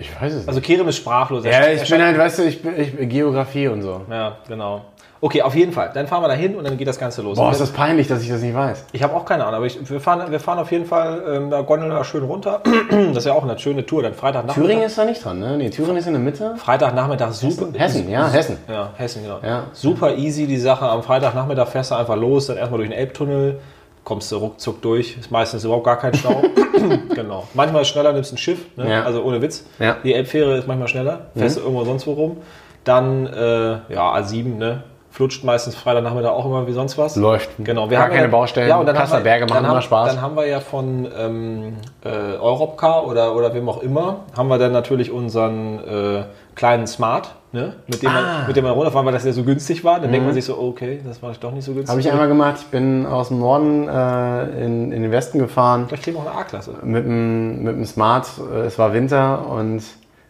Ich 0.00 0.08
weiß 0.20 0.32
es 0.32 0.38
nicht. 0.40 0.48
Also 0.48 0.60
Kerem 0.60 0.88
ist 0.88 0.96
sprachlos. 0.96 1.44
Er 1.44 1.74
ja, 1.74 1.82
ich 1.82 1.90
bin 1.90 2.00
halt, 2.00 2.16
weißt 2.16 2.38
du, 2.38 2.42
ich 2.44 2.62
bin 2.62 2.78
ich, 2.80 3.08
Geografie 3.08 3.68
und 3.68 3.82
so. 3.82 4.02
Ja, 4.08 4.36
genau. 4.46 4.84
Okay, 5.20 5.42
auf 5.42 5.54
jeden 5.54 5.72
Fall. 5.72 5.90
Dann 5.92 6.06
fahren 6.06 6.22
wir 6.22 6.28
da 6.28 6.34
hin 6.34 6.54
und 6.54 6.64
dann 6.64 6.76
geht 6.76 6.86
das 6.86 6.98
Ganze 6.98 7.22
los. 7.22 7.38
Boah, 7.38 7.50
ist 7.50 7.60
das 7.60 7.70
peinlich, 7.70 8.06
dass 8.06 8.22
ich 8.22 8.28
das 8.28 8.40
nicht 8.40 8.54
weiß. 8.54 8.84
ich 8.92 9.02
habe 9.02 9.14
auch 9.14 9.24
keine 9.24 9.44
Ahnung, 9.44 9.56
aber 9.56 9.66
ich, 9.66 9.90
wir, 9.90 10.00
fahren, 10.00 10.30
wir 10.30 10.38
fahren 10.38 10.58
auf 10.60 10.70
jeden 10.70 10.86
Fall 10.86 11.22
ähm, 11.28 11.50
da 11.50 11.62
Gondel 11.62 11.88
da 11.88 12.04
schön 12.04 12.24
runter. 12.24 12.62
Das 13.08 13.18
ist 13.18 13.26
ja 13.26 13.32
auch 13.32 13.42
eine 13.42 13.58
schöne 13.58 13.84
Tour. 13.84 14.02
Dann 14.02 14.14
Freitagnachmittag. 14.14 14.62
Thüringen 14.62 14.84
ist 14.84 14.98
da 14.98 15.04
nicht 15.04 15.24
dran, 15.24 15.40
ne? 15.40 15.56
Nee, 15.56 15.70
Thüringen 15.70 15.96
ist 15.96 16.06
in 16.06 16.12
der 16.12 16.22
Mitte. 16.22 16.54
Freitagnachmittag 16.56 17.32
super. 17.32 17.66
Hessen, 17.76 18.08
ja, 18.08 18.28
Hessen. 18.28 18.58
Ja, 18.68 18.90
Hessen, 18.96 19.22
genau. 19.22 19.38
Ja. 19.42 19.64
Super 19.72 20.14
easy 20.14 20.46
die 20.46 20.58
Sache. 20.58 20.88
Am 20.88 21.02
Freitagnachmittag 21.02 21.68
fährst 21.68 21.90
du 21.90 21.94
einfach 21.96 22.16
los, 22.16 22.46
dann 22.46 22.56
erstmal 22.56 22.78
durch 22.78 22.90
den 22.90 22.98
Elbtunnel, 22.98 23.60
kommst 24.04 24.30
du 24.30 24.36
ruckzuck 24.36 24.80
durch. 24.82 25.16
Ist 25.18 25.30
meistens 25.30 25.64
überhaupt 25.64 25.84
gar 25.84 25.98
kein 25.98 26.14
Stau. 26.14 26.42
genau. 27.14 27.46
Manchmal 27.54 27.84
schneller, 27.84 28.12
nimmst 28.12 28.32
ein 28.32 28.38
Schiff, 28.38 28.66
ne? 28.76 28.90
Ja. 28.90 29.04
also 29.04 29.22
ohne 29.22 29.42
Witz. 29.42 29.64
Ja. 29.78 29.96
Die 30.04 30.14
Elbfähre 30.14 30.56
ist 30.56 30.66
manchmal 30.68 30.88
schneller, 30.88 31.26
fährst 31.34 31.56
du 31.56 31.60
irgendwo 31.60 31.84
sonst 31.84 32.06
wo 32.06 32.12
rum. 32.12 32.36
Dann, 32.84 33.26
äh, 33.26 33.70
ja, 33.92 34.14
A7, 34.14 34.56
ne? 34.56 34.82
Flutscht 35.10 35.42
meistens 35.44 35.74
Freitagnachmittag 35.74 36.30
auch 36.30 36.44
immer 36.44 36.66
wie 36.66 36.72
sonst 36.72 36.98
was. 36.98 37.16
Läuft. 37.16 37.50
Genau. 37.58 37.88
Wir 37.90 37.96
Gar 37.96 38.04
haben 38.06 38.12
keine 38.12 38.26
ja, 38.26 38.30
Baustellen. 38.30 38.68
Ja, 38.68 38.76
und 38.78 38.86
dann 38.86 38.94
Kasser 38.94 39.16
haben 39.16 39.20
wir, 39.20 39.24
Berge 39.24 39.44
machen 39.46 39.54
dann 39.54 39.64
immer 39.64 39.74
haben, 39.74 39.82
Spaß. 39.82 40.14
Dann 40.14 40.22
haben 40.22 40.36
wir 40.36 40.46
ja 40.46 40.60
von 40.60 41.08
ähm, 41.18 41.76
äh, 42.04 42.08
Europcar 42.38 43.06
oder, 43.06 43.34
oder 43.34 43.54
wem 43.54 43.68
auch 43.68 43.82
immer, 43.82 44.20
haben 44.36 44.48
wir 44.48 44.58
dann 44.58 44.72
natürlich 44.72 45.10
unseren 45.10 45.78
äh, 45.78 46.22
kleinen 46.54 46.86
Smart, 46.86 47.34
ne? 47.52 47.74
mit, 47.86 48.02
dem 48.02 48.08
Ah. 48.10 48.12
Mhm. 48.12 48.16
man, 48.38 48.46
mit 48.48 48.56
dem 48.56 48.64
man 48.64 48.72
runterfahren, 48.74 49.06
weil 49.06 49.12
das 49.14 49.24
ja 49.24 49.32
so 49.32 49.44
günstig 49.44 49.82
war. 49.84 49.98
Dann 50.00 50.10
denkt 50.12 50.26
man 50.26 50.34
sich 50.34 50.44
so, 50.44 50.58
okay, 50.58 51.00
das 51.04 51.22
war 51.22 51.32
doch 51.40 51.52
nicht 51.52 51.64
so 51.64 51.72
günstig. 51.72 51.90
Habe 51.90 52.00
ich 52.00 52.10
einmal 52.10 52.28
gemacht. 52.28 52.56
Ich 52.58 52.66
bin 52.66 53.06
aus 53.06 53.28
dem 53.28 53.38
Norden 53.40 53.88
äh, 53.88 54.64
in, 54.64 54.92
in 54.92 55.02
den 55.02 55.10
Westen 55.10 55.38
gefahren 55.38 55.86
Vielleicht 55.88 56.04
kriegen 56.04 56.16
wir 56.16 56.22
auch 56.22 56.30
eine 56.30 56.40
A-Klasse. 56.40 56.74
mit 56.82 57.04
dem, 57.04 57.62
mit 57.62 57.76
dem 57.76 57.84
Smart. 57.86 58.26
Äh, 58.52 58.66
Es 58.66 58.78
war 58.78 58.92
Winter 58.92 59.46
und 59.48 59.82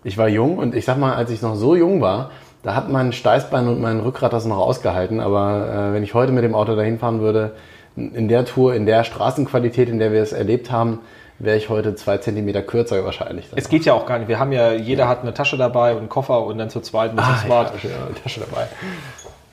ich 0.04 0.16
war 0.16 0.28
jung. 0.28 0.58
Und 0.58 0.74
ich 0.74 0.84
sag 0.84 0.98
mal, 0.98 1.14
als 1.14 1.30
ich 1.30 1.42
noch 1.42 1.56
so 1.56 1.74
jung 1.74 2.00
war, 2.00 2.30
da 2.68 2.74
hat 2.74 2.90
mein 2.90 3.12
Steißbein 3.14 3.66
und 3.66 3.80
mein 3.80 3.98
Rückgrat 4.00 4.34
das 4.34 4.44
noch 4.44 4.58
ausgehalten. 4.58 5.20
Aber 5.20 5.88
äh, 5.90 5.94
wenn 5.94 6.02
ich 6.02 6.12
heute 6.12 6.32
mit 6.32 6.44
dem 6.44 6.54
Auto 6.54 6.76
dahin 6.76 6.98
fahren 6.98 7.20
würde, 7.22 7.52
in 7.96 8.28
der 8.28 8.44
Tour, 8.44 8.74
in 8.74 8.84
der 8.84 9.04
Straßenqualität, 9.04 9.88
in 9.88 9.98
der 9.98 10.12
wir 10.12 10.20
es 10.22 10.32
erlebt 10.32 10.70
haben, 10.70 11.00
wäre 11.38 11.56
ich 11.56 11.70
heute 11.70 11.94
zwei 11.94 12.18
Zentimeter 12.18 12.60
kürzer 12.60 13.02
wahrscheinlich. 13.06 13.46
Es 13.56 13.70
geht 13.70 13.86
ja 13.86 13.94
auch 13.94 14.04
gar 14.04 14.18
nicht. 14.18 14.28
Wir 14.28 14.38
haben 14.38 14.52
ja, 14.52 14.72
jeder 14.72 15.08
hat 15.08 15.22
eine 15.22 15.32
Tasche 15.32 15.56
dabei 15.56 15.92
und 15.92 15.98
einen 16.00 16.08
Koffer 16.10 16.44
und 16.44 16.58
dann 16.58 16.68
zu 16.68 16.80
zweit 16.80 17.12
dem 17.12 17.20
Ah, 17.20 17.38
Smart. 17.42 17.72
ja, 17.82 17.88
ja, 17.88 17.96
Tasche 18.22 18.40
dabei. 18.40 18.66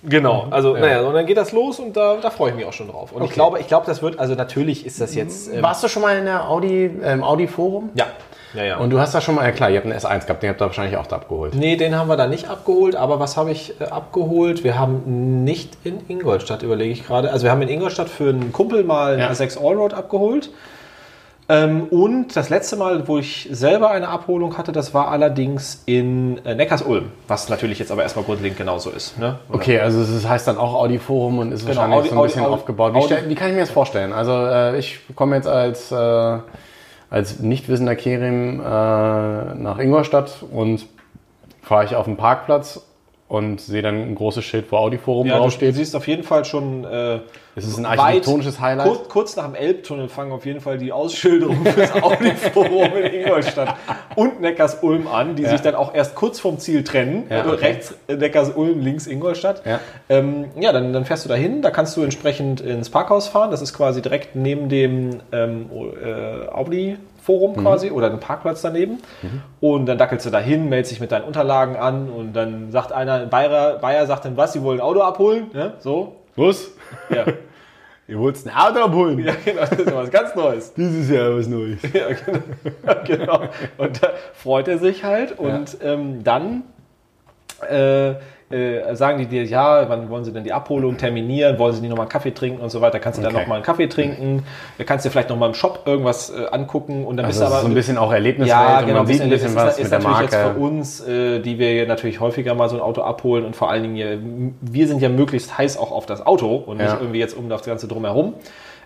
Genau, 0.03 0.47
also 0.51 0.73
naja, 0.73 1.01
und 1.01 1.13
dann 1.13 1.25
geht 1.25 1.37
das 1.37 1.53
los 1.53 1.79
und 1.79 1.95
da, 1.95 2.17
da 2.21 2.29
freue 2.29 2.49
ich 2.51 2.55
mich 2.57 2.65
auch 2.65 2.73
schon 2.73 2.89
drauf. 2.89 3.11
Und 3.13 3.21
ich 3.23 3.27
Okay. 3.29 3.33
glaube, 3.35 3.59
ich 3.61 3.67
glaube, 3.67 3.85
das 3.87 4.01
wird, 4.03 4.19
also 4.19 4.35
natürlich 4.35 4.85
ist 4.85 4.99
das 4.99 5.15
jetzt. 5.15 5.51
Ähm, 5.53 5.63
Warst 5.63 5.83
du 5.83 5.87
schon 5.87 6.01
mal 6.03 6.17
in 6.17 6.25
der 6.25 6.49
Audi, 6.49 6.85
im 6.85 7.23
Audi-Forum? 7.23 7.91
ja, 7.95 8.05
ja, 8.55 8.63
ja. 8.63 8.77
Und 8.77 8.89
du 8.89 8.99
hast 8.99 9.13
da 9.13 9.21
schon 9.21 9.35
mal, 9.35 9.43
ja 9.45 9.51
klar, 9.51 9.69
ihr 9.69 9.77
habt 9.77 9.85
einen 9.85 9.97
S1 9.97 10.25
gehabt, 10.25 10.43
den 10.43 10.49
habt 10.49 10.61
ihr 10.61 10.65
wahrscheinlich 10.65 10.97
auch 10.97 11.07
da 11.07 11.17
abgeholt. 11.17 11.55
Nee, 11.55 11.75
den 11.75 11.95
haben 11.97 12.07
wir 12.07 12.17
da 12.17 12.27
nicht 12.27 12.49
abgeholt, 12.49 12.95
aber 12.95 13.19
was 13.19 13.37
habe 13.37 13.51
ich 13.51 13.79
äh, 13.79 13.85
abgeholt? 13.85 14.63
Wir 14.63 14.77
haben 14.79 15.43
nicht 15.43 15.77
in 15.83 15.99
Ingolstadt, 16.07 16.63
überlege 16.63 16.91
ich 16.91 17.05
gerade. 17.05 17.31
Also 17.31 17.43
wir 17.43 17.51
haben 17.51 17.61
in 17.61 17.69
Ingolstadt 17.69 18.09
für 18.09 18.29
einen 18.29 18.51
Kumpel 18.53 18.83
mal 18.83 19.13
einen 19.13 19.19
Ja. 19.21 19.29
A6 19.31 19.57
Allroad 19.59 19.93
abgeholt. 19.93 20.49
Ähm, 21.47 21.83
und 21.91 22.35
das 22.35 22.49
letzte 22.49 22.75
Mal, 22.75 23.07
wo 23.07 23.19
ich 23.19 23.47
selber 23.51 23.91
eine 23.91 24.07
Abholung 24.07 24.57
hatte, 24.57 24.71
das 24.71 24.95
war 24.95 25.09
allerdings 25.09 25.83
in 25.85 26.43
äh, 26.43 26.55
Neckars-Ulm, 26.55 27.11
was 27.27 27.49
natürlich 27.49 27.77
jetzt 27.77 27.91
aber 27.91 28.01
erstmal 28.01 28.25
grundlegend 28.25 28.57
genauso 28.57 28.89
ist. 28.89 29.19
Ne? 29.19 29.37
Okay, 29.51 29.79
also 29.79 30.01
es 30.01 30.27
heißt 30.27 30.47
dann 30.47 30.57
auch 30.57 30.73
Audi-Forum 30.73 31.37
und 31.37 31.51
ist 31.51 31.67
Genau, 31.67 31.81
wahrscheinlich 31.81 31.99
Audi- 31.99 32.09
so 32.09 32.19
ein 32.19 32.23
bisschen 32.25 32.43
Audi- 32.45 32.51
aufgebaut. 32.53 32.93
Wie, 32.95 32.97
Audi- 32.97 33.29
wie 33.29 33.35
kann 33.35 33.49
ich 33.49 33.53
mir 33.53 33.59
das 33.59 33.69
vorstellen? 33.69 34.11
Also 34.11 34.31
äh, 34.31 34.79
ich 34.79 35.01
komme 35.15 35.35
jetzt 35.35 35.47
als, 35.47 35.91
äh, 35.91 35.95
als 37.09 37.39
nicht 37.39 37.69
wissender 37.69 37.95
Kerim 37.95 38.59
äh, 38.59 38.63
nach 38.63 39.79
Ingolstadt 39.79 40.43
und 40.51 40.85
fahre 41.61 41.85
ich 41.85 41.95
auf 41.95 42.05
den 42.05 42.17
Parkplatz 42.17 42.85
und 43.27 43.59
sehe 43.61 43.81
dann 43.81 43.95
ein 44.01 44.15
großes 44.15 44.43
Schild, 44.43 44.71
wo 44.71 44.77
Audi-Forum 44.77 45.27
Ja, 45.27 45.33
du, 45.33 45.37
du 45.39 45.43
draufsteht. 45.43 45.75
siehst 45.75 45.95
auf 45.95 46.07
jeden 46.07 46.23
Fall 46.23 46.45
schon. 46.45 46.83
Äh, 46.85 47.19
Es 47.57 47.65
ist 47.65 47.77
ein 47.77 47.85
architektonisches 47.85 48.59
Highlight. 48.59 48.87
Kurz, 48.87 49.07
kurz 49.09 49.35
nach 49.37 49.45
dem 49.45 49.55
Elbtunnel 49.55 50.09
fangen 50.09 50.31
auf 50.33 50.45
jeden 50.45 50.59
Fall 50.59 50.77
die 50.77 50.91
Ausschilderungen 50.91 51.65
fürs 51.65 51.93
Audi-Forum 52.03 52.91
in 52.97 53.13
Ingolstadt 53.21 53.75
und 54.15 54.41
Neckars-Ulm 54.41 55.07
an, 55.07 55.35
die 55.35 55.43
Ja. 55.43 55.49
sich 55.51 55.61
dann 55.61 55.75
auch 55.75 55.93
erst 55.95 56.15
kurz 56.15 56.39
vom 56.39 56.59
Ziel 56.59 56.83
trennen. 56.83 57.27
Ja, 57.29 57.37
Also 57.41 57.53
okay. 57.53 57.65
Rechts 57.67 57.95
Neckars-Ulm, 58.09 58.81
links 58.81 59.07
Ingolstadt. 59.07 59.61
Ja. 59.65 59.79
Ähm, 60.09 60.45
ja, 60.59 60.73
dann, 60.73 60.91
dann 60.91 61.05
fährst 61.05 61.23
du 61.23 61.29
dahin, 61.29 61.61
da 61.61 61.71
kannst 61.71 61.95
du 61.95 62.03
entsprechend 62.03 62.59
ins 62.59 62.89
Parkhaus 62.89 63.27
fahren. 63.29 63.51
Das 63.51 63.61
ist 63.61 63.73
quasi 63.73 64.01
direkt 64.01 64.35
neben 64.35 64.67
dem 64.67 65.21
ähm, 65.31 65.69
äh, 66.03 66.47
Audi-Forum 66.49 67.55
quasi 67.55 67.89
oder 67.89 68.11
ein 68.11 68.19
Parkplatz 68.19 68.61
daneben. 68.61 68.97
Und 69.61 69.85
dann 69.85 69.97
dackelst 69.97 70.25
du 70.25 70.29
dahin, 70.29 70.67
meldest 70.67 70.91
dich 70.91 70.99
mit 70.99 71.11
deinen 71.13 71.23
Unterlagen 71.23 71.77
an 71.77 72.09
und 72.09 72.33
dann 72.33 72.71
sagt 72.71 72.91
einer, 72.91 73.25
Bayer, 73.27 73.77
Bayer 73.79 74.05
sagt 74.07 74.25
dann 74.25 74.35
was, 74.35 74.51
sie 74.53 74.61
wollen 74.61 74.79
ein 74.79 74.85
Auto 74.85 75.01
abholen. 75.01 75.47
Ne? 75.53 75.73
So. 75.79 76.17
Was? 76.35 76.71
Ja. 77.09 77.25
Ihr 78.07 78.19
wollt 78.19 78.45
ein 78.45 78.53
Auto 78.53 78.79
abholen? 78.81 79.17
Ja, 79.17 79.33
genau, 79.43 79.61
das 79.61 79.71
ist 79.71 79.95
was 79.95 80.11
ganz 80.11 80.35
Neues. 80.35 80.73
Dieses 80.77 81.09
Jahr 81.09 81.35
was 81.35 81.47
Neues. 81.47 81.79
Ja, 81.91 82.09
genau. 82.13 83.03
genau. 83.05 83.49
Und 83.77 84.03
da 84.03 84.13
freut 84.33 84.67
er 84.67 84.77
sich 84.77 85.03
halt 85.03 85.39
und 85.39 85.77
ähm, 85.81 86.23
dann 86.23 86.63
äh, 87.67 88.15
äh, 88.51 88.93
sagen 88.95 89.17
die 89.17 89.25
dir, 89.25 89.43
ja, 89.43 89.89
wann 89.89 90.09
wollen 90.09 90.23
sie 90.23 90.31
denn 90.31 90.43
die 90.43 90.53
Abholung 90.53 90.97
terminieren, 90.97 91.57
wollen 91.57 91.73
sie 91.73 91.81
nicht 91.81 91.89
nochmal 91.89 92.03
einen 92.05 92.11
Kaffee 92.11 92.31
trinken 92.31 92.61
und 92.61 92.69
so 92.69 92.79
weiter, 92.79 92.99
kannst 92.99 93.17
du 93.17 93.23
dann 93.23 93.33
Okay. 93.33 93.41
nochmal 93.41 93.55
einen 93.57 93.65
Kaffee 93.65 93.87
trinken, 93.87 94.43
kannst 94.85 95.03
dir 95.05 95.09
vielleicht 95.09 95.29
nochmal 95.29 95.49
im 95.49 95.55
Shop 95.55 95.81
irgendwas 95.85 96.29
äh, 96.29 96.45
angucken 96.51 97.05
und 97.05 97.17
dann 97.17 97.25
Also 97.25 97.39
bist 97.39 97.41
du 97.41 97.45
ist 97.45 97.51
aber 97.51 97.61
so 97.61 97.67
ein 97.67 97.73
bisschen 97.73 97.97
auch 97.97 98.11
Erlebniswelt 98.13 98.49
ja, 98.49 98.81
genau, 98.81 98.99
man 98.99 99.07
sieht 99.07 99.21
ein 99.21 99.29
bisschen 99.29 99.49
ist, 99.49 99.55
was 99.55 99.77
ist 99.77 99.83
mit 99.83 99.91
der 99.91 99.99
natürlich 99.99 100.21
jetzt 100.21 100.33
Marke. 100.43 100.53
für 100.53 100.59
uns, 100.61 101.01
äh, 101.07 101.39
die 101.39 101.57
wir 101.57 101.87
natürlich 101.87 102.19
häufiger 102.19 102.53
mal 102.53 102.69
so 102.69 102.75
ein 102.75 102.81
Auto 102.81 103.01
abholen 103.01 103.45
und 103.45 103.55
vor 103.55 103.71
allen 103.71 103.81
Dingen, 103.81 103.95
hier, 103.95 104.19
wir 104.61 104.87
sind 104.87 105.01
ja 105.01 105.09
möglichst 105.09 105.57
heiß 105.57 105.77
auch 105.77 105.91
auf 105.91 106.05
das 106.05 106.25
Auto 106.25 106.55
und 106.55 106.77
nicht 106.77 106.85
Ja. 106.87 106.99
irgendwie 106.99 107.19
jetzt 107.19 107.35
um 107.35 107.49
das 107.49 107.63
Ganze 107.63 107.87
drumherum. 107.87 108.33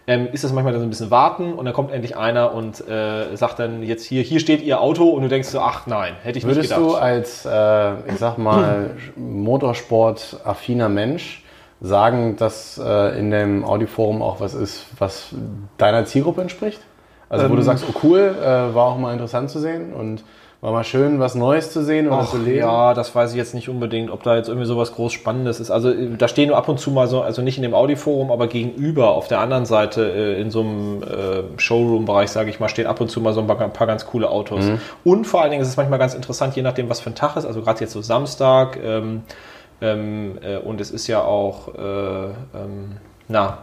Ähm, 0.08 0.28
ist 0.32 0.44
das 0.44 0.52
manchmal 0.54 0.74
dann 0.74 0.82
so 0.82 0.88
ein 0.88 0.90
bisschen 0.90 1.12
warten 1.12 1.54
und 1.54 1.66
dann 1.66 1.74
kommt 1.74 1.92
endlich 1.92 2.18
einer 2.18 2.54
und 2.54 2.88
äh, 2.88 3.36
sagt 3.36 3.60
dann 3.60 3.84
jetzt 3.84 4.06
hier, 4.06 4.24
hier 4.24 4.40
steht 4.40 4.64
Ihr 4.64 4.82
Auto 4.82 5.10
und 5.10 5.22
du 5.22 5.28
denkst 5.30 5.50
so, 5.50 5.60
ach 5.60 5.86
nein, 5.86 6.14
hätte 6.24 6.40
ich 6.40 6.46
Würdest 6.46 6.70
nicht 6.72 6.78
du 6.78 6.88
gedacht. 6.88 7.02
als, 7.04 7.46
äh, 7.46 8.10
ich 8.12 8.18
sag 8.18 8.38
mal, 8.40 8.92
Motorsport-affiner 9.16 10.90
Mensch 10.90 11.44
sagen, 11.82 12.36
dass 12.38 12.78
äh, 12.84 13.20
in 13.20 13.32
dem 13.32 13.64
Audi-Forum 13.64 14.22
auch 14.22 14.40
was 14.40 14.54
ist, 14.54 14.86
was 14.98 15.30
deiner 15.78 16.06
Zielgruppe 16.06 16.42
entspricht? 16.42 16.82
Also 17.30 17.46
wo 17.46 17.54
du 17.54 17.60
Ähm. 17.60 17.66
sagst, 17.66 17.86
oh 17.88 17.94
cool, 18.04 18.36
äh, 18.42 18.74
war 18.74 18.88
auch 18.88 18.98
mal 18.98 19.14
interessant 19.14 19.50
zu 19.50 19.60
sehen 19.60 19.94
und 19.94 20.24
war 20.62 20.74
mal 20.74 20.84
schön, 20.84 21.22
was 21.22 21.36
Neues 21.36 21.72
zu 21.72 21.84
sehen 21.84 22.08
oder 22.08 22.20
Ach, 22.24 22.30
zu 22.30 22.38
lesen. 22.38 22.58
ja, 22.60 22.94
das 22.94 23.16
weiß 23.16 23.32
ich 23.32 23.38
jetzt 23.38 23.54
nicht 23.54 23.70
unbedingt, 23.70 24.12
ob 24.12 24.24
da 24.24 24.36
jetzt 24.36 24.50
irgendwie 24.50 24.68
sowas 24.68 24.94
groß 24.94 25.14
Spannendes 25.14 25.62
ist. 25.62 25.72
Also 25.72 25.90
äh, 25.90 26.18
da 26.18 26.28
stehen 26.28 26.50
nur 26.50 26.58
ab 26.58 26.68
und 26.68 26.80
zu 26.80 26.92
mal 26.92 27.08
so, 27.08 27.22
also 27.22 27.42
nicht 27.42 27.56
in 27.58 27.64
dem 27.64 27.74
Audi-Forum, 27.74 28.30
aber 28.30 28.48
gegenüber 28.48 29.12
auf 29.12 29.30
der 29.30 29.40
anderen 29.40 29.66
Seite 29.66 30.04
äh, 30.12 30.42
in 30.42 30.52
so 30.52 30.60
einem 30.60 31.04
äh, 31.04 31.60
Showroom-Bereich, 31.60 32.30
sage 32.30 32.50
ich 32.50 32.60
mal, 32.60 32.68
stehen 32.68 32.88
ab 32.88 33.00
und 33.00 33.10
zu 33.10 33.22
mal 33.22 33.34
so 33.34 33.40
ein 33.40 33.48
paar, 33.48 33.60
ein 33.62 33.72
paar 33.72 33.88
ganz 33.88 34.06
coole 34.06 34.30
Autos. 34.30 34.66
Und 35.06 35.26
vor 35.26 35.42
allen 35.42 35.52
Dingen 35.52 35.64
ist 35.64 35.70
es 35.70 35.78
manchmal 35.78 36.00
ganz 36.00 36.14
interessant, 36.14 36.56
je 36.58 36.62
nachdem, 36.62 36.90
was 36.90 37.00
für 37.00 37.10
ein 37.10 37.16
Tag 37.16 37.38
ist. 37.38 37.46
Also 37.46 37.62
gerade 37.62 37.80
jetzt 37.80 37.94
so 37.94 38.02
Samstag 38.02 38.78
ähm, 38.84 39.22
ähm, 39.82 40.40
äh, 40.42 40.58
und 40.58 40.82
es 40.82 40.92
ist 40.92 41.08
ja 41.08 41.22
auch, 41.24 41.74
äh, 41.76 42.26
ähm, 42.26 42.98
na, 43.30 43.60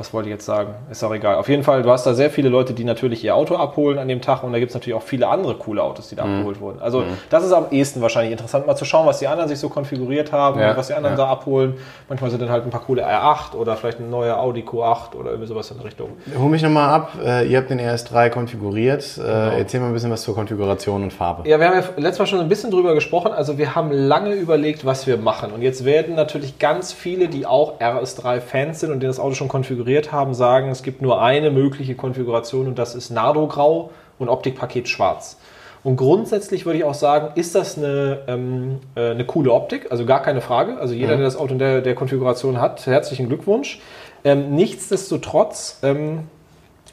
was 0.00 0.12
wollte 0.12 0.28
ich 0.28 0.32
jetzt 0.34 0.46
sagen? 0.46 0.74
Ist 0.90 1.04
auch 1.04 1.14
egal. 1.14 1.36
Auf 1.36 1.48
jeden 1.48 1.62
Fall, 1.62 1.82
du 1.82 1.90
hast 1.90 2.04
da 2.06 2.14
sehr 2.14 2.30
viele 2.30 2.48
Leute, 2.48 2.72
die 2.72 2.84
natürlich 2.84 3.22
ihr 3.22 3.34
Auto 3.36 3.54
abholen 3.56 3.98
an 3.98 4.08
dem 4.08 4.20
Tag 4.20 4.42
und 4.42 4.52
da 4.52 4.58
gibt 4.58 4.70
es 4.70 4.74
natürlich 4.74 4.94
auch 4.96 5.02
viele 5.02 5.28
andere 5.28 5.54
coole 5.54 5.82
Autos, 5.82 6.08
die 6.08 6.16
da 6.16 6.24
Mhm. 6.24 6.34
abgeholt 6.36 6.60
wurden. 6.60 6.80
Also 6.82 7.04
das 7.28 7.44
ist 7.44 7.52
am 7.52 7.66
ehesten 7.70 8.00
wahrscheinlich 8.00 8.32
interessant, 8.32 8.66
mal 8.66 8.74
zu 8.76 8.84
schauen, 8.84 9.06
was 9.06 9.18
die 9.20 9.28
anderen 9.28 9.48
sich 9.48 9.58
so 9.60 9.68
konfiguriert 9.68 10.32
haben 10.32 10.58
Ja, 10.58 10.70
und 10.70 10.76
was 10.76 10.88
die 10.88 10.94
anderen 10.94 11.16
ja. 11.16 11.24
da 11.26 11.30
abholen. 11.30 11.74
Manchmal 12.08 12.30
sind 12.30 12.40
dann 12.42 12.50
halt 12.50 12.64
ein 12.64 12.70
paar 12.70 12.80
coole 12.82 13.06
R8 13.06 13.54
oder 13.54 13.76
vielleicht 13.76 14.00
ein 14.00 14.10
neuer 14.10 14.38
Audi 14.38 14.62
Q8 14.62 15.14
oder 15.16 15.30
irgendwie 15.30 15.48
sowas 15.48 15.70
in 15.70 15.76
der 15.76 15.86
Richtung. 15.86 16.08
Hol 16.38 16.48
mich 16.48 16.62
nochmal 16.62 16.88
ab, 16.88 17.12
äh, 17.24 17.46
ihr 17.46 17.58
habt 17.58 17.70
den 17.70 17.78
RS3 17.80 18.30
konfiguriert. 18.30 19.04
Äh, 19.18 19.50
Genau. 19.50 19.56
Erzähl 19.58 19.80
mal 19.80 19.86
ein 19.88 19.92
bisschen 19.92 20.10
was 20.10 20.22
zur 20.22 20.34
Konfiguration 20.34 21.02
und 21.02 21.12
Farbe. 21.12 21.48
Ja, 21.48 21.58
wir 21.60 21.66
haben 21.68 21.74
ja 21.76 21.84
letztes 21.96 22.18
Mal 22.18 22.26
schon 22.26 22.40
ein 22.40 22.48
bisschen 22.48 22.70
drüber 22.70 22.94
gesprochen. 22.94 23.32
Also 23.32 23.58
wir 23.58 23.74
haben 23.74 23.90
lange 23.92 24.32
überlegt, 24.34 24.84
was 24.86 25.06
wir 25.06 25.16
machen. 25.16 25.50
Und 25.52 25.62
jetzt 25.62 25.84
werden 25.84 26.14
natürlich 26.14 26.58
ganz 26.58 26.92
viele, 26.92 27.28
die 27.28 27.46
auch 27.46 27.78
RS3-Fans 27.80 28.80
sind 28.80 28.90
und 28.92 29.00
die 29.00 29.06
das 29.06 29.18
Auto 29.20 29.34
schon 29.34 29.48
konfiguriert 29.48 29.89
haben, 30.12 30.34
sagen, 30.34 30.70
es 30.70 30.82
gibt 30.82 31.02
nur 31.02 31.22
eine 31.22 31.50
mögliche 31.50 31.94
Konfiguration 31.94 32.66
und 32.66 32.78
das 32.78 32.94
ist 32.94 33.10
Nardo-Grau 33.10 33.90
und 34.18 34.28
Optikpaket 34.28 34.88
Schwarz. 34.88 35.38
Und 35.82 35.96
grundsätzlich 35.96 36.66
würde 36.66 36.78
ich 36.78 36.84
auch 36.84 36.94
sagen, 36.94 37.30
ist 37.36 37.54
das 37.54 37.78
eine, 37.78 38.20
ähm, 38.28 38.80
äh, 38.94 39.10
eine 39.10 39.24
coole 39.24 39.52
Optik, 39.52 39.90
also 39.90 40.04
gar 40.04 40.22
keine 40.22 40.42
Frage. 40.42 40.78
Also 40.78 40.94
jeder, 40.94 41.16
der 41.16 41.24
das 41.24 41.36
Auto 41.36 41.52
in 41.54 41.58
der, 41.58 41.80
der 41.80 41.94
Konfiguration 41.94 42.60
hat, 42.60 42.86
herzlichen 42.86 43.28
Glückwunsch. 43.28 43.80
Ähm, 44.22 44.54
nichtsdestotrotz 44.54 45.78
ähm, 45.82 46.24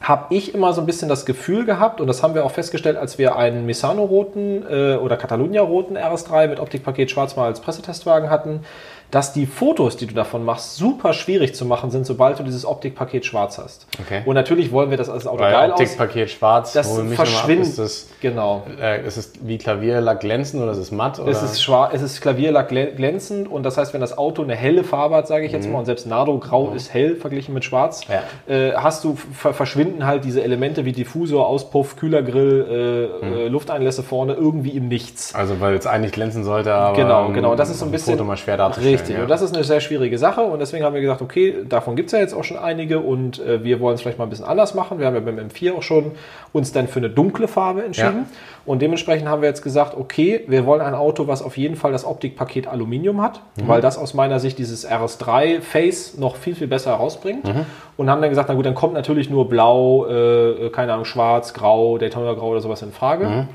habe 0.00 0.34
ich 0.34 0.54
immer 0.54 0.72
so 0.72 0.80
ein 0.80 0.86
bisschen 0.86 1.08
das 1.08 1.26
Gefühl 1.26 1.64
gehabt, 1.64 2.00
und 2.00 2.06
das 2.06 2.22
haben 2.22 2.34
wir 2.34 2.44
auch 2.44 2.50
festgestellt, 2.50 2.96
als 2.96 3.18
wir 3.18 3.36
einen 3.36 3.66
Misano-roten 3.66 4.64
äh, 4.70 4.96
oder 4.96 5.16
Catalunya-roten 5.16 5.98
RS3 5.98 6.48
mit 6.48 6.60
Optikpaket 6.60 7.10
Schwarz 7.10 7.36
mal 7.36 7.46
als 7.46 7.60
Pressetestwagen 7.60 8.30
hatten, 8.30 8.60
dass 9.10 9.32
die 9.32 9.46
Fotos, 9.46 9.96
die 9.96 10.06
du 10.06 10.14
davon 10.14 10.44
machst, 10.44 10.76
super 10.76 11.12
schwierig 11.14 11.54
zu 11.54 11.64
machen 11.64 11.90
sind, 11.90 12.04
sobald 12.06 12.38
du 12.38 12.42
dieses 12.42 12.66
Optikpaket 12.66 13.24
Schwarz 13.24 13.56
hast. 13.56 13.86
Okay. 14.00 14.20
Und 14.26 14.34
natürlich 14.34 14.70
wollen 14.70 14.90
wir 14.90 14.98
das 14.98 15.08
als 15.08 15.26
Auto 15.26 15.40
Weil 15.42 15.52
geil 15.52 15.72
aus. 15.72 15.80
Optikpaket 15.80 16.30
schwarz, 16.30 16.72
Das 16.74 16.90
hol 16.90 17.04
mich 17.04 17.18
ab, 17.18 17.26
verschwindet. 17.26 17.68
Ist 17.68 17.78
das, 17.78 18.06
Genau. 18.20 18.64
äh, 18.80 19.06
ist 19.06 19.16
es 19.16 19.32
wie 19.42 19.56
Klavierlack 19.56 20.20
glänzend 20.20 20.62
oder 20.62 20.72
ist 20.72 20.78
es 20.78 20.90
matt? 20.92 21.18
Oder? 21.20 21.30
Es 21.30 21.42
ist, 21.42 21.62
schwarz, 21.62 21.92
es 21.94 22.02
ist 22.02 22.20
Klavierlack 22.20 22.70
glä- 22.70 22.90
glänzend 22.92 23.50
und 23.50 23.62
das 23.62 23.78
heißt, 23.78 23.94
wenn 23.94 24.00
das 24.02 24.18
Auto 24.18 24.42
eine 24.42 24.54
helle 24.54 24.84
Farbe 24.84 25.14
hat, 25.16 25.26
sage 25.26 25.46
ich 25.46 25.52
jetzt 25.52 25.68
mal, 25.68 25.78
und 25.78 25.86
selbst 25.86 26.06
Nardo 26.06 26.36
Grau 26.38 26.72
ist 26.74 26.92
hell 26.92 27.16
verglichen 27.16 27.54
mit 27.54 27.64
Schwarz, 27.64 28.02
Ja. 28.08 28.22
äh, 28.52 28.72
hast 28.74 29.04
du 29.04 29.16
ver 29.16 29.54
verschwinden 29.54 30.04
halt 30.06 30.24
diese 30.24 30.42
Elemente 30.42 30.84
wie 30.84 30.92
Diffusor, 30.92 31.46
Auspuff, 31.46 31.96
Kühlergrill, 31.96 33.10
äh, 33.22 33.44
äh, 33.44 33.48
Lufteinlässe 33.48 34.02
vorne 34.02 34.34
irgendwie 34.34 34.70
im 34.70 34.88
Nichts. 34.88 35.34
also 35.34 35.60
weil 35.60 35.74
es 35.76 35.86
eigentlich 35.86 36.12
glänzen 36.12 36.44
sollte, 36.44 36.74
aber 36.74 36.94
Genau, 36.96 37.28
genau. 37.30 37.54
Das 37.54 37.70
ist 37.70 37.78
so 37.78 37.84
ein 37.86 37.90
bisschen 37.90 38.14
Foto 38.14 38.24
mal 38.24 38.36
schwer 38.36 38.56
darzustellen. 38.56 38.97
Richtig, 39.00 39.16
ja. 39.16 39.22
und 39.22 39.28
das 39.28 39.42
ist 39.42 39.54
eine 39.54 39.64
sehr 39.64 39.80
schwierige 39.80 40.18
Sache 40.18 40.42
und 40.42 40.58
deswegen 40.58 40.84
haben 40.84 40.94
wir 40.94 41.00
gesagt, 41.00 41.22
okay, 41.22 41.54
davon 41.68 41.96
gibt 41.96 42.08
es 42.08 42.12
ja 42.12 42.18
jetzt 42.18 42.34
auch 42.34 42.44
schon 42.44 42.56
einige 42.58 43.00
und 43.00 43.38
äh, 43.40 43.62
wir 43.64 43.80
wollen 43.80 43.94
es 43.94 44.02
vielleicht 44.02 44.18
mal 44.18 44.24
ein 44.24 44.30
bisschen 44.30 44.44
anders 44.46 44.74
machen. 44.74 44.98
Wir 44.98 45.06
haben 45.06 45.14
ja 45.14 45.20
beim 45.20 45.38
M4 45.38 45.74
auch 45.74 45.82
schon 45.82 46.12
uns 46.52 46.72
dann 46.72 46.88
für 46.88 46.98
eine 47.00 47.10
dunkle 47.10 47.48
Farbe 47.48 47.84
entschieden 47.84 48.26
Ja. 48.28 48.36
und 48.66 48.82
dementsprechend 48.82 49.28
haben 49.28 49.42
wir 49.42 49.48
jetzt 49.48 49.62
gesagt, 49.62 49.96
okay, 49.96 50.44
wir 50.46 50.66
wollen 50.66 50.80
ein 50.80 50.94
Auto, 50.94 51.26
was 51.26 51.42
auf 51.42 51.56
jeden 51.56 51.76
Fall 51.76 51.92
das 51.92 52.04
Optikpaket 52.04 52.66
Aluminium 52.66 53.22
hat, 53.22 53.40
Mhm. 53.56 53.68
weil 53.68 53.80
das 53.80 53.98
aus 53.98 54.14
meiner 54.14 54.40
Sicht 54.40 54.58
dieses 54.58 54.86
RS3 54.88 55.60
Face 55.60 56.16
noch 56.18 56.36
viel, 56.36 56.54
viel 56.54 56.66
besser 56.68 56.90
herausbringt 56.92 57.44
Mhm. 57.44 57.66
und 57.96 58.10
haben 58.10 58.20
dann 58.20 58.30
gesagt, 58.30 58.48
na 58.48 58.54
gut, 58.54 58.66
dann 58.66 58.74
kommt 58.74 58.94
natürlich 58.94 59.30
nur 59.30 59.48
blau, 59.48 60.06
äh, 60.06 60.70
keine 60.70 60.92
Ahnung, 60.92 61.04
schwarz, 61.04 61.54
grau, 61.54 61.98
Daytona 61.98 62.32
grau 62.34 62.48
oder 62.50 62.60
sowas 62.60 62.82
in 62.82 62.92
Frage. 62.92 63.26
Mhm. 63.26 63.48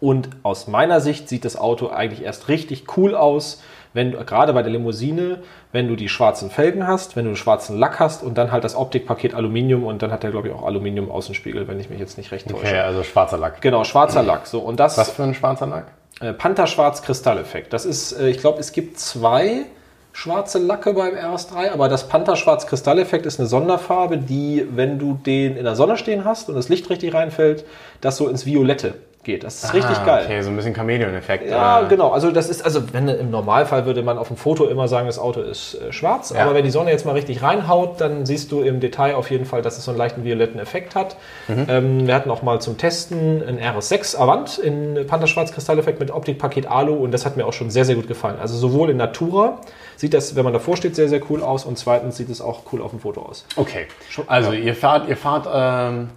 Und 0.00 0.30
aus 0.44 0.66
meiner 0.66 1.00
Sicht 1.00 1.28
sieht 1.28 1.44
das 1.44 1.58
Auto 1.58 1.88
eigentlich 1.88 2.24
erst 2.24 2.48
richtig 2.48 2.84
cool 2.96 3.14
aus, 3.14 3.62
wenn 3.92 4.12
gerade 4.12 4.52
bei 4.52 4.62
der 4.62 4.72
Limousine, 4.72 5.38
wenn 5.72 5.88
du 5.88 5.96
die 5.96 6.08
schwarzen 6.08 6.50
Felgen 6.50 6.86
hast, 6.86 7.16
wenn 7.16 7.24
du 7.24 7.30
einen 7.30 7.36
schwarzen 7.36 7.78
Lack 7.78 8.00
hast 8.00 8.22
und 8.22 8.38
dann 8.38 8.52
halt 8.52 8.64
das 8.64 8.76
Optikpaket 8.76 9.34
Aluminium 9.34 9.84
und 9.84 10.02
dann 10.02 10.12
hat 10.12 10.22
der 10.22 10.30
glaube 10.30 10.48
ich 10.48 10.54
auch 10.54 10.64
Aluminium 10.64 11.10
Außenspiegel, 11.10 11.68
wenn 11.68 11.80
ich 11.80 11.90
mich 11.90 11.98
jetzt 11.98 12.18
nicht 12.18 12.32
recht 12.32 12.48
täusche. 12.48 12.66
Okay, 12.66 12.78
also 12.78 13.02
schwarzer 13.02 13.38
Lack. 13.38 13.60
Genau, 13.60 13.84
schwarzer 13.84 14.22
Lack. 14.22 14.46
So 14.46 14.60
und 14.60 14.78
das 14.78 14.96
Was 14.96 15.10
für 15.10 15.24
ein 15.24 15.34
schwarzer 15.34 15.66
Lack? 15.66 15.86
äh, 16.20 16.32
Pantherschwarz 16.32 17.02
Kristalleffekt. 17.02 17.72
Das 17.72 17.84
ist, 17.84 18.12
äh, 18.12 18.28
ich 18.28 18.38
glaube, 18.38 18.60
es 18.60 18.72
gibt 18.72 18.98
zwei 18.98 19.64
schwarze 20.12 20.58
Lacke 20.58 20.92
beim 20.92 21.14
RS3, 21.14 21.70
aber 21.72 21.88
das 21.88 22.08
Pantherschwarz 22.08 22.66
Kristalleffekt 22.66 23.26
ist 23.26 23.38
eine 23.38 23.48
Sonderfarbe, 23.48 24.18
die, 24.18 24.66
wenn 24.74 24.98
du 24.98 25.14
den 25.14 25.56
in 25.56 25.64
der 25.64 25.76
Sonne 25.76 25.96
stehen 25.96 26.24
hast 26.24 26.48
und 26.48 26.56
das 26.56 26.68
Licht 26.68 26.90
richtig 26.90 27.14
reinfällt, 27.14 27.64
das 28.00 28.16
so 28.16 28.28
ins 28.28 28.44
Violette 28.44 28.94
geht. 29.22 29.44
Das 29.44 29.62
ist 29.62 29.74
richtig 29.74 29.98
Ah, 29.98 30.04
geil. 30.04 30.24
Okay, 30.24 30.42
so 30.42 30.50
ein 30.50 30.56
bisschen 30.56 30.74
Chameleon-Effekt. 30.74 31.48
Ja, 31.48 31.80
oder? 31.80 31.88
genau. 31.88 32.10
Also 32.10 32.30
das 32.30 32.48
ist, 32.48 32.64
also 32.64 32.92
wenn 32.92 33.08
im 33.08 33.30
Normalfall 33.30 33.84
würde 33.86 34.02
man 34.02 34.18
auf 34.18 34.28
dem 34.28 34.36
Foto 34.36 34.66
immer 34.66 34.88
sagen, 34.88 35.06
das 35.06 35.18
Auto 35.18 35.40
ist 35.40 35.74
äh, 35.74 35.92
schwarz. 35.92 36.30
Ja. 36.30 36.42
Aber 36.42 36.54
wenn 36.54 36.64
die 36.64 36.70
Sonne 36.70 36.90
jetzt 36.90 37.04
mal 37.04 37.12
richtig 37.12 37.42
reinhaut, 37.42 38.00
dann 38.00 38.24
siehst 38.24 38.50
du 38.50 38.62
im 38.62 38.80
Detail 38.80 39.14
auf 39.14 39.30
jeden 39.30 39.44
Fall, 39.44 39.62
dass 39.62 39.76
es 39.78 39.84
so 39.84 39.90
einen 39.90 39.98
leichten 39.98 40.24
violetten 40.24 40.58
Effekt 40.58 40.94
hat. 40.94 41.16
Mhm. 41.48 41.66
Ähm, 41.68 42.06
wir 42.06 42.14
hatten 42.14 42.30
auch 42.30 42.42
mal 42.42 42.60
zum 42.60 42.78
Testen 42.78 43.42
ein 43.46 43.58
RS6 43.58 44.16
Avant 44.16 44.58
in 44.58 45.06
Pantherschwarz 45.06 45.52
Kristalleffekt 45.52 46.00
mit 46.00 46.10
Optikpaket 46.10 46.66
Alu 46.66 46.94
und 46.94 47.12
das 47.12 47.26
hat 47.26 47.36
mir 47.36 47.46
auch 47.46 47.52
schon 47.52 47.70
sehr, 47.70 47.84
sehr 47.84 47.96
gut 47.96 48.08
gefallen. 48.08 48.36
Also 48.40 48.56
sowohl 48.56 48.90
in 48.90 48.96
Natura 48.96 49.58
sieht 49.96 50.14
das, 50.14 50.34
wenn 50.34 50.44
man 50.44 50.54
davor 50.54 50.76
steht, 50.78 50.96
sehr, 50.96 51.08
sehr 51.10 51.20
cool 51.28 51.42
aus 51.42 51.64
und 51.66 51.76
zweitens 51.76 52.16
sieht 52.16 52.30
es 52.30 52.40
auch 52.40 52.62
cool 52.72 52.80
auf 52.80 52.90
dem 52.90 53.00
Foto 53.00 53.20
aus. 53.22 53.44
Okay. 53.56 53.86
Also 54.28 54.52
ihr 54.52 54.74
fahrt, 54.74 55.08
ihr 55.08 55.16
fahrt 55.16 55.46
ähm, 55.52 56.08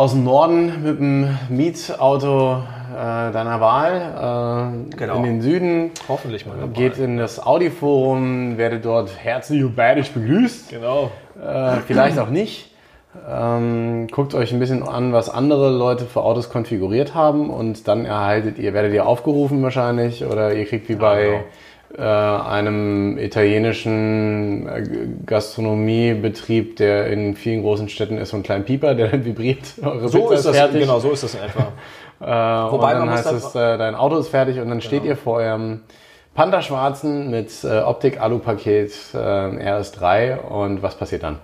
aus 0.00 0.12
dem 0.12 0.24
Norden 0.24 0.82
mit 0.82 0.98
dem 0.98 1.28
Mietauto 1.50 2.54
äh, 2.54 3.32
deiner 3.32 3.60
Wahl 3.60 4.80
äh, 4.90 4.96
Genau. 4.96 5.16
in 5.16 5.24
den 5.24 5.42
Süden. 5.42 5.90
Hoffentlich 6.08 6.46
mal. 6.46 6.54
Geht 6.72 6.96
in 6.96 7.18
das 7.18 7.44
Audi-Forum, 7.44 8.56
werdet 8.56 8.86
dort 8.86 9.10
herzlich 9.22 9.62
und 9.62 9.76
badisch 9.76 10.10
begrüßt. 10.12 10.70
Genau. 10.70 11.10
Äh, 11.38 11.80
vielleicht 11.86 12.18
auch 12.18 12.30
nicht. 12.30 12.70
Ähm, 13.30 14.06
guckt 14.10 14.34
euch 14.34 14.54
ein 14.54 14.58
bisschen 14.58 14.82
an, 14.82 15.12
was 15.12 15.28
andere 15.28 15.68
Leute 15.70 16.06
für 16.06 16.22
Autos 16.22 16.48
konfiguriert 16.48 17.14
haben 17.14 17.50
und 17.50 17.86
dann 17.86 18.06
erhaltet 18.06 18.58
ihr, 18.58 18.72
werdet 18.72 18.94
ihr 18.94 19.06
aufgerufen 19.06 19.62
wahrscheinlich 19.62 20.24
oder 20.24 20.54
ihr 20.54 20.64
kriegt 20.64 20.88
wie 20.88 20.94
bei 20.94 21.44
äh, 21.96 22.02
einem 22.02 23.18
italienischen 23.18 24.68
äh, 24.68 24.84
Gastronomiebetrieb, 25.26 26.76
der 26.76 27.08
in 27.08 27.34
vielen 27.34 27.62
großen 27.62 27.88
Städten 27.88 28.16
ist, 28.18 28.30
so 28.30 28.36
einen 28.36 28.44
kleinen 28.44 28.64
Pieper, 28.64 28.94
der 28.94 29.08
dann 29.08 29.24
vibriert. 29.24 29.64
Eure 29.82 30.08
So 30.08 30.18
Pizza 30.20 30.34
ist 30.34 30.46
das, 30.46 30.56
fertig. 30.56 30.80
genau, 30.82 31.00
so 31.00 31.10
ist 31.10 31.22
das 31.24 31.34
in 31.34 31.40
etwa. 31.42 31.72
Äh, 32.22 32.26
Wobei 32.26 32.68
und 32.68 32.80
man 32.80 32.92
dann 32.92 33.08
muss 33.08 33.24
heißt 33.24 33.32
es, 33.32 33.54
äh, 33.54 33.78
dein 33.78 33.94
Auto 33.94 34.18
ist 34.18 34.28
fertig 34.28 34.60
und 34.60 34.68
dann 34.68 34.82
steht 34.82 35.04
ihr 35.04 35.16
vor 35.16 35.38
eurem 35.38 35.80
Panda-Schwarzen 36.34 37.30
mit 37.30 37.48
äh, 37.64 37.78
Optik-Alu-Paket 37.80 38.92
äh, 39.14 39.16
RS3 39.16 40.36
und 40.36 40.82
was 40.82 40.96
passiert 40.96 41.22
dann? 41.22 41.38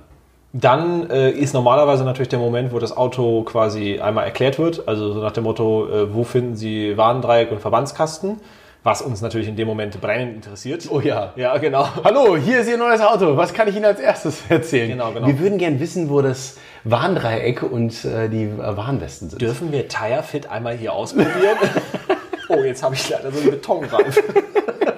Dann 0.52 1.08
äh, 1.08 1.30
ist 1.30 1.54
normalerweise 1.54 2.04
natürlich 2.04 2.28
der 2.28 2.38
Moment, 2.38 2.74
wo 2.74 2.78
das 2.78 2.94
Auto 2.94 3.42
quasi 3.44 4.00
einmal 4.00 4.24
erklärt 4.24 4.58
wird. 4.58 4.86
Also 4.86 5.12
so 5.14 5.20
nach 5.20 5.32
dem 5.32 5.44
Motto, 5.44 5.88
äh, 5.88 6.14
wo 6.14 6.24
finden 6.24 6.56
Sie 6.56 6.96
Warndreieck 6.98 7.50
und 7.52 7.60
Verbandskasten? 7.60 8.38
Was 8.86 9.02
uns 9.02 9.20
natürlich 9.20 9.48
in 9.48 9.56
dem 9.56 9.66
Moment 9.66 10.00
brennend 10.00 10.36
interessiert. 10.36 10.86
Oh 10.88 11.00
ja. 11.00 11.32
Ja, 11.34 11.58
genau. 11.58 11.88
Hallo, 12.04 12.36
hier 12.36 12.60
ist 12.60 12.68
Ihr 12.68 12.76
neues 12.76 13.00
Auto. 13.00 13.36
Was 13.36 13.52
kann 13.52 13.66
ich 13.66 13.74
Ihnen 13.74 13.84
als 13.84 13.98
erstes 13.98 14.44
erzählen? 14.48 14.88
Genau, 14.90 15.10
genau. 15.10 15.26
Wir 15.26 15.40
würden 15.40 15.58
gern 15.58 15.80
wissen, 15.80 16.08
wo 16.08 16.22
das 16.22 16.54
Warndreieck 16.84 17.64
und 17.64 18.04
äh, 18.04 18.28
die 18.28 18.44
äh, 18.44 18.76
Warnwesten 18.76 19.28
sind. 19.28 19.42
Dürfen 19.42 19.72
wir 19.72 19.88
Tirefit 19.88 20.48
einmal 20.48 20.76
hier 20.76 20.92
ausprobieren? 20.92 21.56
oh, 22.48 22.60
jetzt 22.62 22.84
habe 22.84 22.94
ich 22.94 23.08
leider 23.10 23.32
so 23.32 23.40
einen 23.40 23.50
Betonreif. 23.50 24.22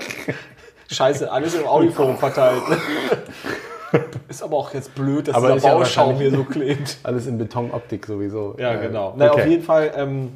Scheiße, 0.93 1.33
alles 1.33 1.55
im 1.55 1.67
Audioforum 1.67 2.19
verteilt. 2.19 2.61
Ist 4.29 4.43
aber 4.43 4.59
auch 4.59 4.75
jetzt 4.75 4.95
blöd, 4.95 5.29
dass 5.29 5.35
Aber 5.35 5.49
ja 5.49 5.55
Bauschaum 5.55 5.79
wahrscheinlich- 5.79 6.19
hier 6.19 6.31
so 6.33 6.45
klebt. 6.45 6.99
Alles 7.05 7.27
in 7.27 7.39
Betonoptik 7.39 8.05
sowieso. 8.05 8.55
Ja, 8.59 8.75
Äh, 8.75 8.87
genau. 8.87 9.15
Na, 9.17 9.33
okay. 9.33 9.41
Auf 9.41 9.49
jeden 9.49 9.63
Fall, 9.65 9.93
ähm, 9.97 10.33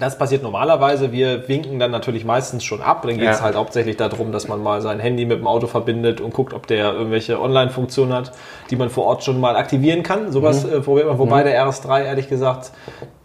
das 0.00 0.18
passiert 0.18 0.42
normalerweise. 0.42 1.12
Wir 1.12 1.46
winken 1.48 1.78
dann 1.78 1.90
natürlich 1.90 2.24
meistens 2.24 2.64
schon 2.64 2.80
ab. 2.80 3.02
Dann 3.02 3.18
geht 3.18 3.28
es 3.28 3.38
Ja. 3.38 3.44
halt 3.44 3.54
hauptsächlich 3.56 3.96
darum, 3.96 4.32
dass 4.32 4.48
man 4.48 4.62
mal 4.62 4.80
sein 4.80 4.98
Handy 4.98 5.26
mit 5.26 5.38
dem 5.38 5.46
Auto 5.46 5.66
verbindet 5.66 6.20
und 6.20 6.32
guckt, 6.34 6.52
ob 6.54 6.66
der 6.66 6.92
irgendwelche 6.94 7.40
Online-Funktionen 7.40 8.12
hat, 8.12 8.32
die 8.70 8.76
man 8.76 8.88
vor 8.90 9.04
Ort 9.04 9.22
schon 9.24 9.38
mal 9.38 9.56
aktivieren 9.56 10.02
kann. 10.02 10.32
Sowas 10.32 10.64
Mhm. 10.64 10.72
äh, 10.72 10.80
probiert 10.80 11.06
man, 11.06 11.18
wobei 11.18 11.42
der 11.42 11.54
RS3 11.64 12.04
ehrlich 12.04 12.28
gesagt 12.28 12.72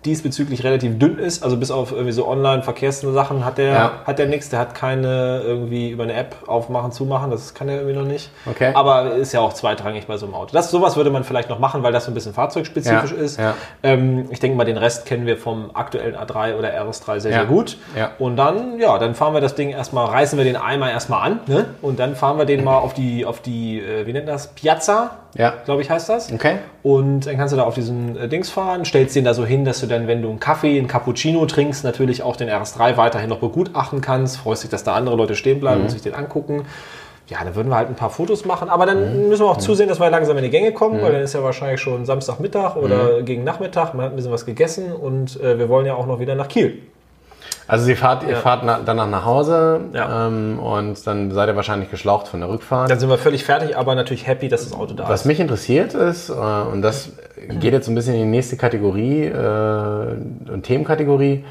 diesbezüglich 0.05 0.63
relativ 0.63 0.97
dünn 0.99 1.17
ist. 1.19 1.43
Also 1.43 1.57
bis 1.57 1.71
auf 1.71 1.91
irgendwie 1.91 2.11
so 2.11 2.27
Online-Verkehrssachen 2.27 3.45
hat 3.45 3.57
der, 3.57 3.73
Ja. 3.73 3.91
hat 4.05 4.19
der 4.19 4.27
nichts. 4.27 4.49
Der 4.49 4.59
hat 4.59 4.75
keine 4.75 5.41
irgendwie 5.43 5.89
über 5.89 6.03
eine 6.03 6.13
App 6.13 6.35
aufmachen, 6.47 6.91
zumachen. 6.91 7.31
Das 7.31 7.53
kann 7.53 7.69
er 7.69 7.77
irgendwie 7.77 7.95
noch 7.97 8.05
nicht. 8.05 8.29
Okay. 8.45 8.71
Aber 8.73 9.11
ist 9.13 9.31
ja 9.33 9.39
auch 9.41 9.53
zweitrangig 9.53 10.07
bei 10.07 10.17
so 10.17 10.25
einem 10.25 10.35
Auto. 10.35 10.51
Das, 10.53 10.71
sowas 10.71 10.95
würde 10.95 11.09
man 11.09 11.23
vielleicht 11.23 11.49
noch 11.49 11.59
machen, 11.59 11.83
weil 11.83 11.91
das 11.93 12.05
so 12.05 12.11
ein 12.11 12.13
bisschen 12.13 12.33
fahrzeugspezifisch 12.33 13.11
Ja, 13.11 13.17
ist. 13.17 13.39
ja. 13.39 13.53
Ähm, 13.83 14.27
ich 14.31 14.39
denke 14.39 14.57
mal, 14.57 14.65
den 14.65 14.77
Rest 14.77 15.05
kennen 15.05 15.25
wir 15.25 15.37
vom 15.37 15.71
aktuellen 15.73 16.15
A3 16.15 16.57
oder 16.57 16.69
RS3 16.69 17.19
sehr, 17.19 17.31
sehr 17.33 17.45
gut. 17.45 17.77
Und 18.19 18.35
dann, 18.37 18.79
ja, 18.79 18.97
dann 18.97 19.15
fahren 19.15 19.33
wir 19.33 19.41
das 19.41 19.55
Ding 19.55 19.69
erstmal, 19.69 20.05
reißen 20.05 20.37
wir 20.37 20.45
den 20.45 20.55
Eimer 20.57 20.91
erstmal 20.91 21.21
an, 21.31 21.39
ne? 21.47 21.65
Und 21.81 21.99
dann 21.99 22.15
fahren 22.15 22.37
wir 22.37 22.45
den 22.45 22.63
mal 22.63 22.77
auf 22.77 22.93
die, 22.93 23.25
auf 23.25 23.41
die, 23.41 23.79
äh, 23.79 24.05
wie 24.05 24.13
nennt 24.13 24.27
das? 24.27 24.47
Piazza, 24.49 25.11
Ja. 25.37 25.53
glaube 25.65 25.81
ich, 25.81 25.89
heißt 25.89 26.07
das. 26.09 26.31
Okay. 26.31 26.55
Und 26.81 27.27
dann 27.27 27.37
kannst 27.37 27.51
du 27.53 27.57
da 27.57 27.63
auf 27.63 27.75
diesen 27.75 28.17
äh, 28.17 28.27
Dings 28.29 28.49
fahren, 28.49 28.85
stellst 28.85 29.15
den 29.15 29.25
da 29.25 29.33
so 29.33 29.45
hin, 29.45 29.65
dass 29.65 29.81
du 29.81 29.87
dann, 29.87 30.07
wenn 30.07 30.21
du 30.21 30.29
einen 30.29 30.39
Kaffee, 30.39 30.77
einen 30.77 30.87
Cappuccino 30.87 31.45
trinkst, 31.45 31.83
natürlich 31.83 32.23
auch 32.23 32.35
den 32.37 32.49
RS3 32.49 32.95
weiterhin 32.97 33.29
noch 33.29 33.39
begutachten 33.39 33.99
kannst. 34.01 34.37
Freust 34.37 34.63
dich, 34.63 34.69
dass 34.69 34.83
da 34.83 34.93
andere 34.93 35.15
Leute 35.15 35.35
stehen 35.35 35.59
bleiben 35.59 35.79
Mhm. 35.79 35.85
und 35.85 35.89
sich 35.89 36.01
den 36.01 36.13
angucken. 36.15 36.65
Ja, 37.27 37.39
dann 37.43 37.55
würden 37.55 37.69
wir 37.69 37.75
halt 37.75 37.89
ein 37.89 37.95
paar 37.95 38.11
Fotos 38.11 38.45
machen, 38.45 38.69
aber 38.69 38.85
dann 38.85 39.23
Mhm. 39.23 39.29
müssen 39.29 39.43
wir 39.43 39.49
auch 39.49 39.57
zusehen, 39.57 39.89
dass 39.89 39.99
wir 39.99 40.09
langsam 40.11 40.37
in 40.37 40.43
die 40.43 40.51
Gänge 40.51 40.71
kommen, 40.73 41.01
weil 41.01 41.11
dann 41.11 41.21
ist 41.21 41.33
ja 41.33 41.41
wahrscheinlich 41.43 41.81
schon 41.81 42.05
Samstagmittag 42.05 42.75
oder 42.75 43.23
gegen 43.23 43.43
Nachmittag, 43.43 43.93
man 43.95 44.05
hat 44.05 44.13
ein 44.13 44.15
bisschen 44.15 44.31
was 44.31 44.45
gegessen 44.45 44.93
und 44.93 45.41
äh, 45.41 45.57
wir 45.57 45.67
wollen 45.67 45.85
ja 45.87 45.95
auch 45.95 46.05
noch 46.05 46.19
wieder 46.19 46.35
nach 46.35 46.47
Kiel. 46.47 46.83
Also 47.67 47.89
ihr 47.89 47.97
fahrt, 47.97 48.23
ihr 48.23 48.31
Ja. 48.31 48.35
fahrt 48.35 48.61
na, 48.63 48.79
danach 48.85 49.09
nach 49.09 49.25
Hause 49.25 49.81
Ja. 49.93 50.27
ähm, 50.27 50.59
und 50.59 51.05
dann 51.07 51.31
seid 51.31 51.49
ihr 51.49 51.55
wahrscheinlich 51.55 51.89
geschlaucht 51.89 52.27
von 52.27 52.39
der 52.39 52.49
Rückfahrt. 52.49 52.91
Dann 52.91 52.99
sind 52.99 53.09
wir 53.09 53.17
völlig 53.17 53.43
fertig, 53.43 53.75
aber 53.77 53.95
natürlich 53.95 54.27
happy, 54.27 54.49
dass 54.49 54.63
das 54.69 54.73
Auto 54.77 54.93
da 54.93 55.09
Was 55.09 55.21
ist. 55.21 55.25
mich 55.25 55.39
interessiert 55.39 55.93
ist, 55.95 56.29
äh, 56.29 56.33
und 56.33 56.81
das 56.83 57.09
geht 57.59 57.73
jetzt 57.73 57.87
ein 57.87 57.95
bisschen 57.95 58.13
in 58.13 58.21
die 58.21 58.25
nächste 58.27 58.55
Kategorie 58.57 59.23
äh, 59.25 60.51
und 60.51 60.63
Themenkategorie, 60.63 61.43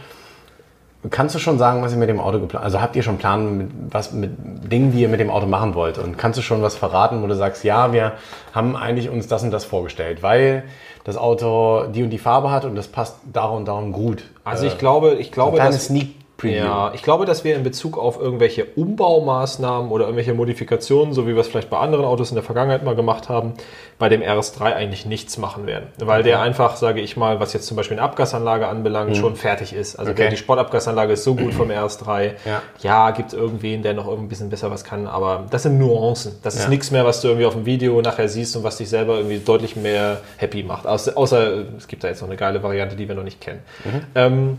kannst 1.10 1.34
du 1.34 1.38
schon 1.38 1.58
sagen, 1.58 1.82
was 1.82 1.92
ihr 1.92 1.98
mit 1.98 2.08
dem 2.08 2.18
Auto 2.20 2.38
geplant 2.40 2.64
Also 2.64 2.80
habt 2.80 2.96
ihr 2.96 3.02
schon 3.02 3.18
Plan, 3.18 3.58
mit, 3.58 3.70
was 3.90 4.12
mit 4.12 4.30
Dingen, 4.72 4.92
die 4.92 5.02
ihr 5.02 5.08
mit 5.08 5.20
dem 5.20 5.30
Auto 5.30 5.46
machen 5.46 5.74
wollt? 5.74 5.98
Und 5.98 6.16
kannst 6.16 6.38
du 6.38 6.42
schon 6.42 6.62
was 6.62 6.76
verraten, 6.76 7.22
wo 7.22 7.26
du 7.26 7.34
sagst, 7.34 7.62
ja, 7.64 7.92
wir 7.92 8.12
haben 8.54 8.74
eigentlich 8.76 9.10
uns 9.10 9.26
das 9.26 9.42
und 9.42 9.50
das 9.50 9.64
vorgestellt, 9.64 10.22
weil 10.22 10.62
das 11.04 11.16
Auto 11.16 11.84
die 11.86 12.02
und 12.02 12.10
die 12.10 12.18
Farbe 12.18 12.50
hat 12.50 12.64
und 12.64 12.74
das 12.74 12.88
passt 12.88 13.16
darum 13.32 13.58
und 13.58 13.64
darum 13.66 13.92
gut. 13.92 14.24
Also 14.42 14.66
ich 14.66 14.78
glaube, 14.78 15.14
ich 15.14 15.30
glaube, 15.30 15.56
Kleine 15.56 15.72
dass, 15.72 15.86
Sneak 15.86 16.14
Preview. 16.36 16.56
Ja, 16.56 16.90
ich 16.94 17.02
glaube, 17.02 17.26
dass 17.26 17.44
wir 17.44 17.54
in 17.54 17.62
Bezug 17.62 17.96
auf 17.96 18.20
irgendwelche 18.20 18.64
Umbaumaßnahmen 18.76 19.90
oder 19.90 20.04
irgendwelche 20.06 20.34
Modifikationen, 20.34 21.14
so 21.14 21.26
wie 21.28 21.34
wir 21.34 21.40
es 21.40 21.46
vielleicht 21.46 21.70
bei 21.70 21.78
anderen 21.78 22.04
Autos 22.04 22.30
in 22.30 22.34
der 22.34 22.42
Vergangenheit 22.42 22.82
mal 22.82 22.96
gemacht 22.96 23.28
haben, 23.28 23.54
bei 23.98 24.08
dem 24.08 24.20
RS3 24.20 24.60
eigentlich 24.74 25.06
nichts 25.06 25.38
machen 25.38 25.66
werden. 25.66 25.86
Weil 25.98 26.24
der 26.24 26.40
einfach, 26.40 26.74
sage 26.76 27.00
ich 27.00 27.16
mal, 27.16 27.38
was 27.38 27.52
jetzt 27.52 27.66
zum 27.66 27.76
Beispiel 27.76 27.96
eine 27.98 28.04
Abgasanlage 28.04 28.66
anbelangt, 28.66 29.16
schon 29.16 29.36
fertig 29.36 29.72
ist. 29.72 29.94
Also 29.96 30.10
Mhm. 30.10 30.14
Okay. 30.14 30.22
der, 30.22 30.30
die 30.30 30.36
Sportabgasanlage 30.36 31.12
ist 31.12 31.22
so 31.24 31.36
gut 31.36 31.54
vom 31.54 31.70
RS3. 31.70 32.32
Ja. 32.44 32.62
Ja, 32.82 33.10
gibt 33.12 33.28
es 33.28 33.34
irgendwen, 33.38 33.82
der 33.82 33.94
noch 33.94 34.08
ein 34.10 34.28
bisschen 34.28 34.50
besser 34.50 34.70
was 34.72 34.82
kann, 34.82 35.06
aber 35.06 35.44
das 35.50 35.62
sind 35.62 35.78
Nuancen. 35.78 36.32
Das 36.42 36.56
ist 36.56 36.64
Ja. 36.64 36.68
nichts 36.68 36.90
mehr, 36.90 37.04
was 37.04 37.20
du 37.20 37.28
irgendwie 37.28 37.46
auf 37.46 37.54
dem 37.54 37.64
Video 37.66 38.00
nachher 38.02 38.28
siehst 38.28 38.56
und 38.56 38.64
was 38.64 38.76
dich 38.78 38.88
selber 38.88 39.16
irgendwie 39.18 39.38
deutlich 39.38 39.76
mehr 39.76 40.20
happy 40.38 40.64
macht. 40.64 40.86
Außer, 40.86 41.16
außer 41.16 41.64
es 41.78 41.86
gibt 41.86 42.02
da 42.02 42.08
jetzt 42.08 42.20
noch 42.22 42.28
eine 42.28 42.36
geile 42.36 42.60
Variante, 42.62 42.96
die 42.96 43.06
wir 43.06 43.14
noch 43.14 43.22
nicht 43.22 43.40
kennen. 43.40 43.60
Mhm. 43.84 44.00
Ähm, 44.16 44.58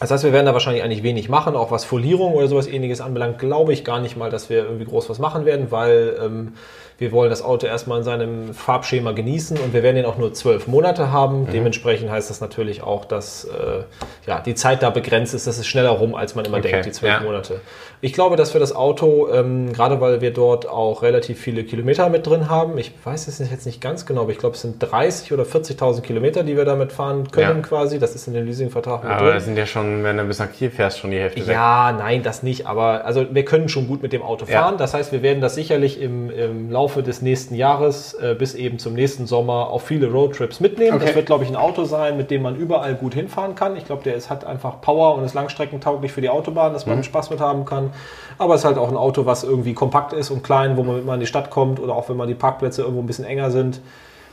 Das 0.00 0.10
heißt, 0.10 0.24
wir 0.24 0.32
werden 0.32 0.46
da 0.46 0.52
wahrscheinlich 0.52 0.82
eigentlich 0.82 1.02
wenig 1.02 1.28
machen, 1.28 1.54
auch 1.54 1.70
was 1.70 1.84
Folierung 1.84 2.34
oder 2.34 2.48
sowas 2.48 2.66
ähnliches 2.66 3.00
anbelangt, 3.00 3.38
glaube 3.38 3.72
ich 3.72 3.84
gar 3.84 4.00
nicht 4.00 4.16
mal, 4.16 4.28
dass 4.28 4.50
wir 4.50 4.64
irgendwie 4.64 4.86
groß 4.86 5.08
was 5.08 5.18
machen 5.18 5.44
werden, 5.44 5.70
weil 5.70 6.16
ähm, 6.20 6.54
wir 6.98 7.10
wollen 7.10 7.30
das 7.30 7.42
Auto 7.42 7.66
erstmal 7.66 7.98
in 7.98 8.04
seinem 8.04 8.54
Farbschema 8.54 9.12
genießen 9.12 9.58
und 9.58 9.74
wir 9.74 9.82
werden 9.82 9.96
ihn 9.96 10.04
auch 10.04 10.16
nur 10.16 10.32
zwölf 10.32 10.68
Monate 10.68 11.10
haben. 11.10 11.42
Mhm. 11.42 11.50
Dementsprechend 11.52 12.10
heißt 12.10 12.30
das 12.30 12.40
natürlich 12.40 12.82
auch, 12.82 13.04
dass 13.04 13.44
äh, 13.44 13.82
ja, 14.26 14.40
die 14.40 14.54
Zeit 14.54 14.82
da 14.82 14.90
begrenzt 14.90 15.34
ist. 15.34 15.46
Das 15.46 15.58
ist 15.58 15.66
schneller 15.66 15.90
rum, 15.90 16.14
als 16.14 16.34
man 16.34 16.44
immer 16.44 16.58
okay. 16.58 16.70
denkt, 16.70 16.86
die 16.86 16.92
zwölf 16.92 17.14
ja. 17.14 17.20
Monate. 17.20 17.60
Ich 18.00 18.12
glaube, 18.12 18.36
dass 18.36 18.54
wir 18.54 18.60
das 18.60 18.74
Auto, 18.76 19.28
ähm, 19.32 19.72
gerade 19.72 20.00
weil 20.00 20.20
wir 20.20 20.32
dort 20.32 20.68
auch 20.68 21.02
relativ 21.02 21.40
viele 21.40 21.64
Kilometer 21.64 22.08
mit 22.10 22.26
drin 22.26 22.50
haben, 22.50 22.76
ich 22.78 22.92
weiß 23.02 23.28
es 23.28 23.38
jetzt 23.38 23.66
nicht 23.66 23.80
ganz 23.80 24.06
genau, 24.06 24.22
aber 24.22 24.30
ich 24.30 24.38
glaube, 24.38 24.54
es 24.56 24.62
sind 24.62 24.78
30 24.78 25.32
oder 25.32 25.44
40.000 25.44 26.02
Kilometer, 26.02 26.44
die 26.44 26.56
wir 26.56 26.64
damit 26.64 26.92
fahren 26.92 27.30
können 27.30 27.62
ja. 27.62 27.66
quasi. 27.66 27.98
Das 27.98 28.14
ist 28.14 28.28
in 28.28 28.34
dem 28.34 28.46
Leasingvertrag 28.46 29.02
mit 29.02 29.10
aber 29.10 29.24
drin. 29.24 29.34
das 29.34 29.44
sind 29.46 29.56
ja 29.56 29.66
schon, 29.66 30.04
wenn 30.04 30.18
du 30.18 30.24
bis 30.24 30.38
nach 30.38 30.52
Kiel 30.52 30.70
fährst, 30.70 30.98
schon 30.98 31.10
die 31.10 31.18
Hälfte 31.18 31.40
ja, 31.40 31.88
weg. 31.88 31.98
Nein, 31.98 32.22
das 32.22 32.42
nicht. 32.42 32.66
Aber 32.66 33.04
also 33.04 33.26
wir 33.30 33.44
können 33.44 33.68
schon 33.68 33.88
gut 33.88 34.02
mit 34.02 34.12
dem 34.12 34.22
Auto 34.22 34.46
fahren. 34.46 34.74
Ja. 34.74 34.78
Das 34.78 34.92
heißt, 34.94 35.10
wir 35.10 35.22
werden 35.22 35.40
das 35.40 35.54
sicherlich 35.54 35.98
im, 35.98 36.30
im 36.30 36.70
Laufe 36.70 36.83
Laufe 36.84 37.02
des 37.02 37.22
nächsten 37.22 37.54
Jahres 37.54 38.12
äh, 38.12 38.34
bis 38.34 38.54
eben 38.54 38.78
zum 38.78 38.92
nächsten 38.92 39.26
Sommer 39.26 39.70
auf 39.70 39.84
viele 39.84 40.12
Roadtrips 40.12 40.60
mitnehmen. 40.60 40.96
Okay. 40.96 41.06
Das 41.06 41.14
wird, 41.14 41.24
glaube 41.24 41.42
ich, 41.42 41.48
ein 41.48 41.56
Auto 41.56 41.84
sein, 41.84 42.18
mit 42.18 42.30
dem 42.30 42.42
man 42.42 42.56
überall 42.56 42.94
gut 42.94 43.14
hinfahren 43.14 43.54
kann. 43.54 43.74
Ich 43.78 43.86
glaube, 43.86 44.02
der 44.04 44.16
ist, 44.16 44.28
hat 44.28 44.44
einfach 44.44 44.82
Power 44.82 45.14
und 45.14 45.24
ist 45.24 45.32
langstreckentauglich 45.32 46.12
für 46.12 46.20
die 46.20 46.28
Autobahn, 46.28 46.74
dass 46.74 46.84
man 46.84 46.98
mhm. 46.98 47.02
Spaß 47.02 47.30
mit 47.30 47.40
haben 47.40 47.64
kann. 47.64 47.88
Aber 48.36 48.52
es 48.52 48.60
ist 48.60 48.64
halt 48.66 48.76
auch 48.76 48.90
ein 48.90 48.98
Auto, 48.98 49.24
was 49.24 49.44
irgendwie 49.44 49.72
kompakt 49.72 50.12
ist 50.12 50.30
und 50.30 50.44
klein, 50.44 50.76
wo 50.76 50.82
man, 50.82 50.98
wenn 50.98 51.06
man 51.06 51.14
in 51.14 51.20
die 51.20 51.26
Stadt 51.26 51.48
kommt 51.48 51.80
oder 51.80 51.94
auch 51.94 52.10
wenn 52.10 52.18
man 52.18 52.28
die 52.28 52.34
Parkplätze 52.34 52.82
irgendwo 52.82 53.00
ein 53.00 53.06
bisschen 53.06 53.24
enger 53.24 53.50
sind, 53.50 53.80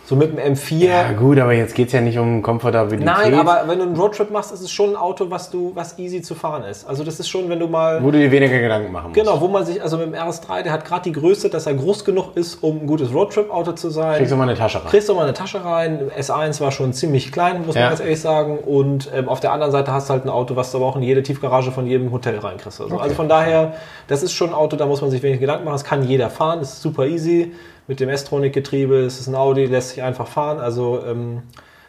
so 0.05 0.15
mit 0.15 0.35
dem 0.35 0.55
M4. 0.55 0.75
Ja, 0.75 1.11
gut, 1.13 1.39
aber 1.39 1.53
jetzt 1.53 1.75
geht 1.75 1.87
es 1.87 1.93
ja 1.93 2.01
nicht 2.01 2.17
um 2.17 2.41
Komfortabilität. 2.41 3.05
Nein, 3.05 3.33
aber 3.35 3.63
wenn 3.67 3.77
du 3.79 3.85
einen 3.85 3.95
Roadtrip 3.95 4.31
machst, 4.31 4.51
ist 4.51 4.61
es 4.61 4.71
schon 4.71 4.91
ein 4.91 4.95
Auto, 4.95 5.29
was 5.29 5.49
du, 5.49 5.71
was 5.75 5.97
easy 5.99 6.21
zu 6.21 6.35
fahren 6.35 6.63
ist. 6.63 6.87
Also 6.87 7.03
das 7.03 7.19
ist 7.19 7.29
schon, 7.29 7.47
wenn 7.49 7.59
du 7.59 7.67
mal. 7.67 8.03
Wo 8.03 8.11
du 8.11 8.17
dir 8.17 8.31
weniger 8.31 8.59
Gedanken 8.59 8.91
machen 8.91 9.09
musst. 9.09 9.15
Genau, 9.15 9.39
wo 9.39 9.47
man 9.47 9.65
sich, 9.65 9.81
also 9.81 9.97
mit 9.97 10.07
dem 10.07 10.15
RS3, 10.15 10.63
der 10.63 10.73
hat 10.73 10.85
gerade 10.85 11.03
die 11.03 11.11
Größe, 11.11 11.49
dass 11.49 11.65
er 11.65 11.75
groß 11.75 12.03
genug 12.03 12.35
ist, 12.35 12.63
um 12.63 12.81
ein 12.81 12.87
gutes 12.87 13.13
Roadtrip-Auto 13.13 13.73
zu 13.73 13.89
sein. 13.89 14.17
Kriegst 14.17 14.31
du 14.31 14.35
mal 14.35 14.43
eine 14.43 14.57
Tasche 14.57 14.79
rein. 14.79 14.89
Kriegst 14.89 15.07
du 15.07 15.13
mal 15.13 15.23
eine 15.23 15.33
Tasche 15.33 15.63
rein. 15.63 16.11
S1 16.17 16.59
war 16.61 16.71
schon 16.71 16.93
ziemlich 16.93 17.31
klein, 17.31 17.65
muss 17.65 17.75
ja. 17.75 17.81
man 17.81 17.89
ganz 17.91 18.01
ehrlich 18.01 18.19
sagen. 18.19 18.57
Und 18.57 19.09
ähm, 19.15 19.29
auf 19.29 19.39
der 19.39 19.53
anderen 19.53 19.71
Seite 19.71 19.93
hast 19.93 20.09
du 20.09 20.13
halt 20.13 20.25
ein 20.25 20.29
Auto, 20.29 20.55
was 20.55 20.71
du 20.71 20.77
aber 20.77 20.87
auch 20.87 20.95
in 20.95 21.03
jede 21.03 21.23
Tiefgarage 21.23 21.71
von 21.71 21.85
jedem 21.85 22.11
Hotel 22.11 22.37
reinkriegst. 22.39 22.81
Also, 22.81 22.95
okay. 22.95 23.03
also 23.03 23.15
von 23.15 23.29
daher, 23.29 23.75
das 24.07 24.23
ist 24.23 24.33
schon 24.33 24.49
ein 24.49 24.55
Auto, 24.55 24.75
da 24.75 24.85
muss 24.85 25.01
man 25.01 25.11
sich 25.11 25.23
wenig 25.23 25.39
Gedanken 25.39 25.63
machen. 25.65 25.75
Das 25.75 25.83
kann 25.83 26.03
jeder 26.03 26.29
fahren, 26.29 26.59
das 26.59 26.73
ist 26.73 26.81
super 26.81 27.05
easy 27.05 27.53
mit 27.87 27.99
dem 27.99 28.09
S-Tronic-Getriebe. 28.09 28.99
Es 28.99 29.19
ist 29.19 29.27
ein 29.27 29.35
Audi, 29.35 29.65
lässt 29.65 29.89
sich 29.89 30.03
einfach 30.03 30.27
fahren. 30.27 30.59
Also 30.59 31.03
ähm, 31.05 31.43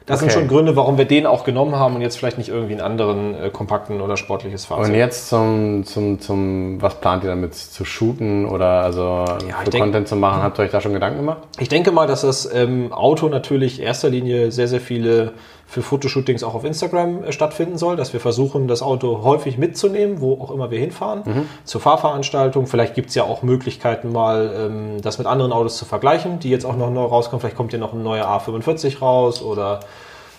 das 0.07 0.21
okay. 0.21 0.31
sind 0.31 0.41
schon 0.41 0.49
Gründe, 0.49 0.75
warum 0.75 0.99
wir 0.99 1.05
den 1.05 1.27
auch 1.27 1.45
genommen 1.45 1.77
haben 1.77 1.95
und 1.95 2.03
jetzt 2.03 2.19
vielleicht 2.19 2.39
nicht 2.39 2.49
irgendwie 2.49 2.73
einen 2.73 2.81
anderen 2.81 3.35
äh, 3.35 3.51
kompakten 3.51 4.01
oder 4.01 4.17
sportliches 4.17 4.65
Fahrzeug. 4.65 4.89
Und 4.89 4.95
jetzt 4.95 5.29
zum, 5.29 5.85
zum, 5.85 6.21
zum, 6.21 6.83
was 6.83 7.01
plant 7.01 7.23
ihr 7.23 7.31
damit 7.31 7.55
zu 7.55 7.85
shooten 7.85 8.47
oder 8.47 8.83
also 8.83 9.25
ja, 9.49 9.59
für 9.63 9.71
denk, 9.71 9.85
Content 9.85 10.09
zu 10.09 10.17
machen? 10.17 10.43
Habt 10.43 10.59
ihr 10.59 10.65
euch 10.65 10.71
da 10.71 10.81
schon 10.81 10.93
Gedanken 10.93 11.19
gemacht? 11.19 11.39
Ich 11.61 11.69
denke 11.69 11.93
mal, 11.93 12.07
dass 12.07 12.23
das 12.23 12.53
ähm, 12.53 12.93
Auto 12.93 13.29
natürlich 13.29 13.79
in 13.79 13.87
erster 13.87 14.09
Linie 14.09 14.51
sehr, 14.51 14.67
sehr 14.67 14.81
viele 14.81 15.35
für 15.73 15.81
Fotoshootings 15.81 16.45
auch 16.45 16.55
auf 16.55 16.65
Instagram 16.65 17.25
äh, 17.25 17.33
stattfinden 17.33 17.79
soll, 17.79 17.97
dass 17.97 18.13
wir 18.13 18.21
versuchen, 18.21 18.69
das 18.69 18.83
Auto 18.83 19.23
häufig 19.23 19.57
mitzunehmen, 19.57 20.21
wo 20.21 20.35
auch 20.35 20.51
immer 20.51 20.71
wir 20.71 20.79
hinfahren, 20.79 21.23
mhm. 21.25 21.49
zur 21.65 21.81
Fahrveranstaltung. 21.81 22.67
Vielleicht 22.67 22.95
gibt 22.95 23.09
es 23.09 23.15
ja 23.15 23.25
auch 23.25 23.43
Möglichkeiten, 23.43 24.13
mal 24.13 24.53
ähm, 24.55 25.01
das 25.01 25.17
mit 25.17 25.27
anderen 25.27 25.51
Autos 25.51 25.79
zu 25.79 25.87
vergleichen, 25.87 26.41
die 26.41 26.51
jetzt 26.51 26.67
auch 26.67 26.77
noch 26.77 26.91
neu 26.91 27.05
rauskommen. 27.05 27.41
Vielleicht 27.41 27.57
kommt 27.57 27.73
ja 27.73 27.79
noch 27.79 27.95
ein 27.95 28.03
neuer 28.03 28.27
A45 28.27 28.99
raus 28.99 29.41
oder 29.41 29.81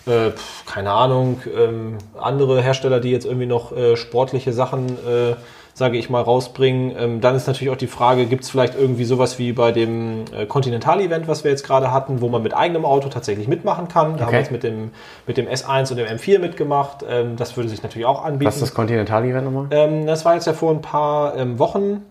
äh, 0.06 0.30
keine 0.66 0.92
Ahnung, 0.92 1.42
ähm, 1.52 1.98
andere 2.16 2.62
Hersteller, 2.62 3.00
die 3.00 3.10
jetzt 3.10 3.26
irgendwie 3.26 3.46
noch 3.46 3.76
äh, 3.76 3.96
sportliche 3.96 4.52
Sachen 4.52 4.86
äh, 5.04 5.34
sage 5.74 5.98
ich 5.98 6.08
mal, 6.08 6.22
rausbringen. 6.22 6.94
Ähm, 6.96 7.20
dann 7.20 7.34
ist 7.34 7.46
natürlich 7.48 7.70
auch 7.72 7.76
die 7.76 7.88
Frage, 7.88 8.26
gibt 8.26 8.44
es 8.44 8.50
vielleicht 8.50 8.76
irgendwie 8.76 9.04
sowas 9.04 9.38
wie 9.40 9.52
bei 9.52 9.72
dem 9.72 10.24
äh, 10.32 10.46
Continental-Event, 10.46 11.26
was 11.26 11.42
wir 11.42 11.50
jetzt 11.50 11.64
gerade 11.64 11.92
hatten, 11.92 12.20
wo 12.20 12.28
man 12.28 12.42
mit 12.42 12.54
eigenem 12.54 12.84
Auto 12.84 13.08
tatsächlich 13.08 13.48
mitmachen 13.48 13.88
kann. 13.88 14.12
Da 14.12 14.14
okay. 14.14 14.22
haben 14.24 14.32
wir 14.32 14.38
jetzt 14.38 14.52
mit 14.52 14.62
dem, 14.62 14.92
mit 15.26 15.36
dem 15.36 15.48
S1 15.48 15.90
und 15.90 15.96
dem 15.96 16.06
M4 16.06 16.38
mitgemacht. 16.38 17.04
Ähm, 17.08 17.36
das 17.36 17.56
würde 17.56 17.68
sich 17.68 17.82
natürlich 17.82 18.06
auch 18.06 18.24
anbieten. 18.24 18.46
Was 18.46 18.54
ist 18.54 18.62
das 18.62 18.74
Continental-Event 18.74 19.44
nochmal? 19.44 19.66
Ähm, 19.72 20.06
das 20.06 20.24
war 20.24 20.34
jetzt 20.34 20.46
ja 20.46 20.52
vor 20.52 20.70
ein 20.70 20.80
paar 20.80 21.34
Wochen 21.58 22.02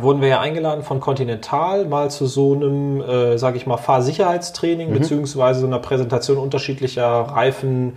wurden 0.00 0.22
wir 0.22 0.28
ja 0.28 0.40
eingeladen 0.40 0.82
von 0.82 1.00
Continental 1.00 1.84
mal 1.84 2.10
zu 2.10 2.26
so 2.26 2.54
einem, 2.54 3.00
äh, 3.02 3.36
sage 3.36 3.56
ich 3.58 3.66
mal, 3.66 3.76
Fahrsicherheitstraining 3.76 4.88
mhm. 4.90 4.94
beziehungsweise 4.94 5.60
so 5.60 5.66
einer 5.66 5.80
Präsentation 5.80 6.38
unterschiedlicher 6.38 7.04
Reifen, 7.04 7.94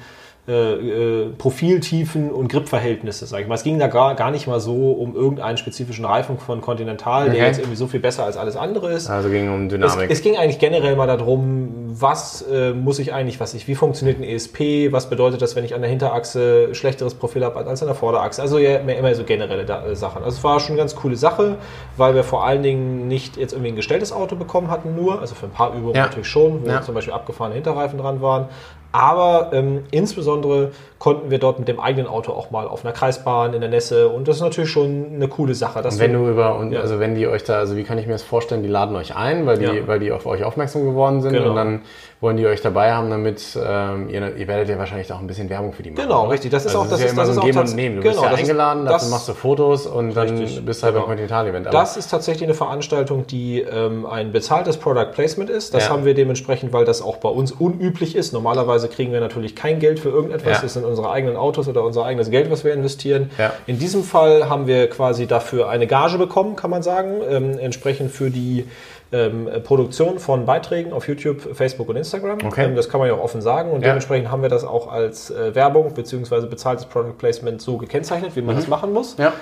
äh, 0.47 0.51
äh, 0.51 1.29
Profiltiefen 1.37 2.31
und 2.31 2.49
Gripverhältnisse, 2.49 3.25
sage 3.25 3.41
ich 3.41 3.49
mal. 3.49 3.55
Es 3.55 3.63
ging 3.63 3.79
da 3.79 3.87
gar, 3.87 4.13
gar 4.13 4.29
nicht 4.29 4.45
mal 4.45 4.59
so 4.59 4.91
um 4.91 5.15
irgendeinen 5.15 5.57
spezifischen 5.57 6.05
Reifen 6.05 6.37
von 6.37 6.61
Continental, 6.61 7.23
okay. 7.23 7.37
der 7.37 7.47
jetzt 7.47 7.57
irgendwie 7.57 7.75
so 7.75 7.87
viel 7.87 7.99
besser 7.99 8.25
als 8.25 8.37
alles 8.37 8.55
andere 8.55 8.91
ist. 8.91 9.09
Also 9.09 9.29
ging 9.29 9.51
um 9.51 9.69
Dynamik. 9.69 10.11
Es, 10.11 10.19
es 10.19 10.23
ging 10.23 10.37
eigentlich 10.37 10.59
generell 10.59 10.95
mal 10.95 11.07
darum, 11.07 11.95
was 11.99 12.43
äh, 12.43 12.73
muss 12.73 12.99
ich 12.99 13.11
eigentlich, 13.11 13.39
was 13.39 13.55
ich, 13.55 13.67
wie 13.67 13.73
funktioniert 13.73 14.19
ein 14.19 14.23
ESP, 14.23 14.91
was 14.91 15.09
bedeutet 15.09 15.41
das, 15.41 15.55
wenn 15.55 15.65
ich 15.65 15.73
an 15.73 15.81
der 15.81 15.89
Hinterachse 15.89 16.75
schlechteres 16.75 17.15
Profil 17.15 17.43
habe 17.43 17.65
als 17.67 17.81
an 17.81 17.87
der 17.87 17.95
Vorderachse. 17.95 18.39
Also 18.39 18.59
ja, 18.59 18.75
immer 18.75 19.15
so 19.15 19.23
generelle 19.23 19.65
da, 19.65 19.83
äh, 19.87 19.95
Sachen. 19.95 20.23
Also 20.23 20.37
es 20.37 20.43
war 20.43 20.59
schon 20.59 20.73
eine 20.73 20.77
ganz 20.77 20.95
coole 20.95 21.15
Sache, 21.15 21.57
weil 21.97 22.13
wir 22.13 22.23
vor 22.23 22.45
allen 22.45 22.61
Dingen 22.61 23.07
nicht 23.07 23.37
jetzt 23.37 23.53
irgendwie 23.53 23.71
ein 23.71 23.75
gestelltes 23.75 24.11
Auto 24.11 24.35
bekommen 24.35 24.69
hatten, 24.69 24.95
nur, 24.95 25.21
also 25.21 25.33
für 25.33 25.47
ein 25.47 25.51
paar 25.51 25.73
Übungen 25.73 25.95
ja. 25.95 26.03
natürlich 26.03 26.27
schon, 26.27 26.63
wo 26.63 26.69
ja. 26.69 26.83
zum 26.83 26.93
Beispiel 26.93 27.15
abgefahrene 27.15 27.55
Hinterreifen 27.55 27.97
dran 27.97 28.21
waren, 28.21 28.47
aber 28.95 29.51
ähm, 29.51 29.83
insbesondere 29.91 30.71
konnten 30.99 31.29
wir 31.29 31.37
dort 31.37 31.59
mit 31.59 31.67
dem 31.67 31.81
eigenen 31.81 32.07
Auto 32.07 32.31
auch 32.31 32.49
mal 32.49 32.65
auf 32.65 32.85
einer 32.85 32.93
Kreisbahn 32.93 33.53
in 33.53 33.59
der 33.59 33.69
Nässe 33.69 34.07
und 34.07 34.27
das 34.27 34.37
ist 34.37 34.41
natürlich 34.41 34.69
schon 34.69 35.07
eine 35.15 35.27
coole 35.27 35.53
Sache. 35.53 35.83
und 35.83 35.99
wenn 35.99 36.13
du 36.13 36.29
über 36.29 36.57
und 36.57 36.71
ja. 36.71 36.79
also 36.79 36.99
wenn 36.99 37.13
die 37.13 37.27
euch 37.27 37.43
da, 37.43 37.59
also 37.59 37.75
wie 37.75 37.83
kann 37.83 37.97
ich 37.97 38.05
mir 38.05 38.13
das 38.13 38.23
vorstellen, 38.23 38.63
die 38.63 38.69
laden 38.69 38.95
euch 38.95 39.13
ein, 39.13 39.45
weil 39.45 39.57
die, 39.57 39.65
ja. 39.65 39.87
weil 39.87 39.99
die 39.99 40.13
auf 40.13 40.25
euch 40.25 40.45
aufmerksam 40.45 40.85
geworden 40.85 41.21
sind 41.21 41.33
genau. 41.33 41.49
und 41.49 41.55
dann 41.57 41.81
wollen 42.25 42.37
die 42.37 42.47
euch 42.47 42.59
dabei 42.59 42.91
haben, 42.91 43.11
damit 43.11 43.55
ähm, 43.55 44.09
ihr, 44.09 44.35
ihr 44.35 44.47
werdet 44.47 44.67
ja 44.67 44.79
wahrscheinlich 44.79 45.13
auch 45.13 45.19
ein 45.19 45.27
bisschen 45.27 45.47
Werbung 45.47 45.73
für 45.73 45.83
die 45.83 45.91
machen. 45.91 46.01
Genau, 46.01 46.25
richtig. 46.25 46.49
Das 46.49 46.65
ist 46.65 46.75
also 46.75 46.79
auch 46.79 46.89
das, 46.89 46.99
ist, 46.99 47.11
ja 47.11 47.13
das 47.13 47.29
ist, 47.29 47.39
Geben 47.39 47.59
und 47.59 47.75
Nehmen. 47.75 47.97
Du 47.97 48.01
genau, 48.01 48.21
bist 48.21 48.23
ja 48.23 48.35
eingeladen, 48.35 48.85
dafür 48.85 49.09
machst 49.09 49.29
du 49.29 49.35
Fotos 49.35 49.85
und 49.85 50.17
dann 50.17 50.29
richtig, 50.29 50.65
bist 50.65 50.81
du 50.81 50.85
halt 50.85 50.95
genau. 50.95 51.05
beim 51.05 51.17
Continental-Event. 51.17 51.67
Das 51.71 51.97
ist 51.97 52.09
tatsächlich 52.09 52.45
eine 52.45 52.55
Veranstaltung, 52.55 53.27
die 53.27 53.61
ähm, 53.61 54.07
ein 54.07 54.31
bezahltes 54.31 54.77
Product 54.77 55.11
Placement 55.13 55.51
ist. 55.51 55.75
Das 55.75 55.85
ja. 55.85 55.91
haben 55.91 56.03
wir 56.03 56.15
dementsprechend, 56.15 56.73
weil 56.73 56.83
das 56.83 57.03
auch 57.03 57.17
bei 57.17 57.29
uns 57.29 57.51
unüblich 57.51 58.15
ist. 58.15 58.33
Normalerweise 58.33 58.89
kriegen 58.89 59.13
wir 59.13 59.19
natürlich 59.19 59.55
kein 59.55 59.77
Geld 59.77 59.99
für 59.99 60.09
irgendetwas. 60.09 60.57
Ja. 60.57 60.61
Das 60.63 60.73
sind 60.73 60.83
unsere 60.83 61.11
eigenen 61.11 61.37
Autos 61.37 61.67
oder 61.67 61.83
unser 61.83 62.05
eigenes 62.05 62.31
Geld, 62.31 62.49
was 62.49 62.63
wir 62.63 62.73
investieren. 62.73 63.29
Ja. 63.37 63.53
In 63.67 63.77
diesem 63.77 64.03
Fall 64.03 64.49
haben 64.49 64.65
wir 64.65 64.89
quasi 64.89 65.27
dafür 65.27 65.69
eine 65.69 65.85
Gage 65.85 66.17
bekommen, 66.17 66.55
kann 66.55 66.71
man 66.71 66.81
sagen, 66.81 67.21
ähm, 67.29 67.59
entsprechend 67.59 68.09
für 68.09 68.31
die 68.31 68.65
ähm, 69.11 69.49
Produktion 69.63 70.19
von 70.19 70.45
Beiträgen 70.45 70.93
auf 70.93 71.07
YouTube, 71.07 71.55
Facebook 71.55 71.89
und 71.89 71.95
Instagram. 71.95 72.39
Okay. 72.45 72.65
Ähm, 72.65 72.75
das 72.75 72.89
kann 72.89 72.99
man 72.99 73.09
ja 73.09 73.15
auch 73.15 73.23
offen 73.23 73.41
sagen 73.41 73.71
und 73.71 73.81
ja. 73.81 73.89
dementsprechend 73.89 74.31
haben 74.31 74.41
wir 74.41 74.49
das 74.49 74.63
auch 74.63 74.91
als 74.91 75.29
äh, 75.29 75.53
Werbung 75.55 75.93
bzw. 75.93 76.47
bezahltes 76.47 76.85
Product 76.85 77.17
Placement 77.17 77.61
so 77.61 77.77
gekennzeichnet, 77.77 78.35
wie 78.35 78.41
man 78.41 78.55
mhm. 78.55 78.59
das 78.59 78.67
machen 78.67 78.93
muss. 78.93 79.17
Ja. 79.17 79.33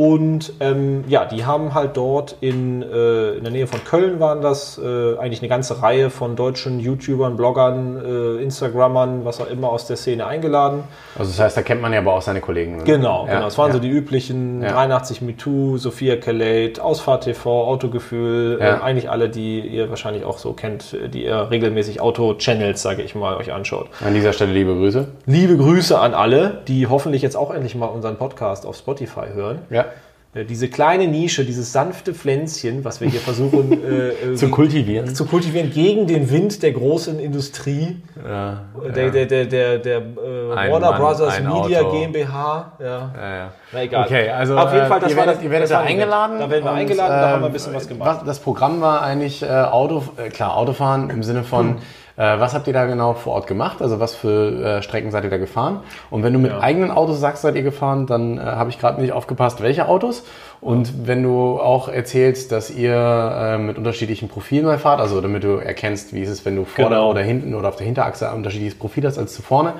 Und 0.00 0.54
ähm, 0.60 1.04
ja, 1.08 1.26
die 1.26 1.44
haben 1.44 1.74
halt 1.74 1.98
dort 1.98 2.34
in, 2.40 2.80
äh, 2.80 3.32
in 3.32 3.42
der 3.42 3.52
Nähe 3.52 3.66
von 3.66 3.84
Köln 3.84 4.18
waren 4.18 4.40
das 4.40 4.80
äh, 4.82 5.18
eigentlich 5.18 5.42
eine 5.42 5.50
ganze 5.50 5.82
Reihe 5.82 6.08
von 6.08 6.36
deutschen 6.36 6.80
YouTubern, 6.80 7.36
Bloggern, 7.36 8.02
äh, 8.02 8.42
Instagrammern, 8.42 9.26
was 9.26 9.42
auch 9.42 9.50
immer 9.50 9.68
aus 9.68 9.86
der 9.86 9.98
Szene 9.98 10.24
eingeladen. 10.26 10.84
Also 11.18 11.32
das 11.32 11.38
heißt, 11.38 11.58
da 11.58 11.60
kennt 11.60 11.82
man 11.82 11.92
ja 11.92 11.98
aber 11.98 12.14
auch 12.14 12.22
seine 12.22 12.40
Kollegen. 12.40 12.78
Ne? 12.78 12.84
Genau, 12.84 13.26
ja, 13.26 13.34
genau. 13.34 13.46
Es 13.48 13.58
waren 13.58 13.68
ja. 13.68 13.74
so 13.74 13.78
die 13.78 13.90
üblichen 13.90 14.62
ja. 14.62 14.72
83 14.72 15.20
MeToo, 15.20 15.76
Sophia 15.76 16.16
Kalate, 16.16 16.82
Ausfahrt 16.82 17.24
TV, 17.24 17.66
Autogefühl, 17.66 18.56
ja. 18.58 18.78
äh, 18.78 18.80
eigentlich 18.80 19.10
alle, 19.10 19.28
die 19.28 19.60
ihr 19.60 19.90
wahrscheinlich 19.90 20.24
auch 20.24 20.38
so 20.38 20.54
kennt, 20.54 20.96
die 21.12 21.24
ihr 21.24 21.50
regelmäßig 21.50 22.00
Auto-Channels, 22.00 22.80
sage 22.80 23.02
ich 23.02 23.14
mal, 23.14 23.36
euch 23.36 23.52
anschaut. 23.52 23.88
An 24.02 24.14
dieser 24.14 24.32
Stelle 24.32 24.52
liebe 24.52 24.72
Grüße. 24.72 25.08
Liebe 25.26 25.58
Grüße 25.58 25.98
an 25.98 26.14
alle, 26.14 26.62
die 26.68 26.86
hoffentlich 26.86 27.20
jetzt 27.20 27.36
auch 27.36 27.52
endlich 27.52 27.74
mal 27.74 27.88
unseren 27.88 28.16
Podcast 28.16 28.64
auf 28.64 28.76
Spotify 28.76 29.26
hören. 29.34 29.58
Ja. 29.68 29.89
Äh, 30.32 30.44
diese 30.44 30.68
kleine 30.68 31.08
Nische, 31.08 31.44
dieses 31.44 31.72
sanfte 31.72 32.14
Pflänzchen, 32.14 32.84
was 32.84 33.00
wir 33.00 33.08
hier 33.08 33.18
versuchen 33.18 33.72
äh, 34.32 34.34
zu 34.36 34.48
kultivieren, 34.48 35.12
zu 35.12 35.24
kultivieren 35.24 35.72
gegen 35.72 36.06
den 36.06 36.30
Wind 36.30 36.62
der 36.62 36.70
großen 36.70 37.18
Industrie, 37.18 37.96
ja, 38.24 38.62
der, 38.94 39.06
ja. 39.06 39.10
der, 39.10 39.26
der, 39.26 39.44
der, 39.46 39.78
der 39.78 39.98
äh, 39.98 40.70
Warner 40.70 40.90
Mann, 40.92 41.00
Brothers 41.00 41.40
Media 41.40 41.80
Auto. 41.80 41.98
GmbH. 41.98 42.72
Ja. 42.78 42.86
Ja. 42.86 43.52
Na 43.72 43.82
egal. 43.82 44.06
Okay, 44.06 44.30
also 44.30 44.56
auf 44.56 44.72
jeden 44.72 44.86
Fall, 44.86 45.00
das 45.00 45.10
ihr 45.10 45.16
werdet, 45.16 45.36
das, 45.36 45.42
ihr 45.42 45.50
werdet 45.50 45.70
da 45.70 45.80
eingeladen. 45.80 46.38
Da 46.38 46.48
werden 46.48 46.64
wir 46.64 46.72
eingeladen, 46.72 47.12
äh, 47.12 47.20
da 47.20 47.30
haben 47.30 47.42
wir 47.42 47.46
ein 47.46 47.52
bisschen 47.52 47.74
was 47.74 47.88
gemacht. 47.88 48.18
Was, 48.20 48.24
das 48.24 48.38
Programm 48.38 48.80
war 48.80 49.02
eigentlich 49.02 49.42
äh, 49.42 49.48
Auto, 49.48 50.04
äh, 50.16 50.28
klar 50.28 50.56
Autofahren 50.56 51.10
im 51.10 51.24
Sinne 51.24 51.42
von 51.42 51.70
hm 51.70 51.76
äh, 51.76 51.80
was 52.22 52.52
habt 52.52 52.66
ihr 52.66 52.72
da 52.72 52.84
genau 52.84 53.14
vor 53.14 53.32
Ort 53.34 53.46
gemacht? 53.46 53.80
Also 53.80 53.98
was 53.98 54.14
für 54.14 54.78
äh, 54.78 54.82
Strecken 54.82 55.10
seid 55.10 55.24
ihr 55.24 55.30
da 55.30 55.38
gefahren? 55.38 55.80
Und 56.10 56.22
wenn 56.22 56.32
du 56.32 56.38
mit 56.38 56.52
ja. 56.52 56.60
eigenen 56.60 56.90
Autos 56.90 57.18
sagst, 57.18 57.42
seid 57.42 57.54
ihr 57.56 57.62
gefahren, 57.62 58.06
dann 58.06 58.36
äh, 58.36 58.42
habe 58.42 58.68
ich 58.68 58.78
gerade 58.78 59.00
nicht 59.00 59.12
aufgepasst, 59.12 59.62
welche 59.62 59.88
Autos. 59.88 60.24
Und 60.60 61.06
wenn 61.06 61.22
du 61.22 61.58
auch 61.58 61.88
erzählst, 61.88 62.52
dass 62.52 62.70
ihr 62.70 62.94
äh, 62.94 63.58
mit 63.58 63.78
unterschiedlichen 63.78 64.28
Profilen 64.28 64.66
mal 64.66 64.78
fahrt, 64.78 65.00
also 65.00 65.20
damit 65.22 65.44
du 65.44 65.56
erkennst, 65.56 66.12
wie 66.12 66.20
ist 66.20 66.28
es, 66.28 66.44
wenn 66.44 66.56
du 66.56 66.66
vorne 66.66 66.96
genau. 66.96 67.10
oder 67.10 67.22
hinten 67.22 67.54
oder 67.54 67.68
auf 67.68 67.76
der 67.76 67.86
Hinterachse 67.86 68.28
ein 68.28 68.36
unterschiedliches 68.36 68.78
Profil 68.78 69.06
hast 69.06 69.16
als 69.16 69.32
zu 69.32 69.40
vorne, 69.40 69.74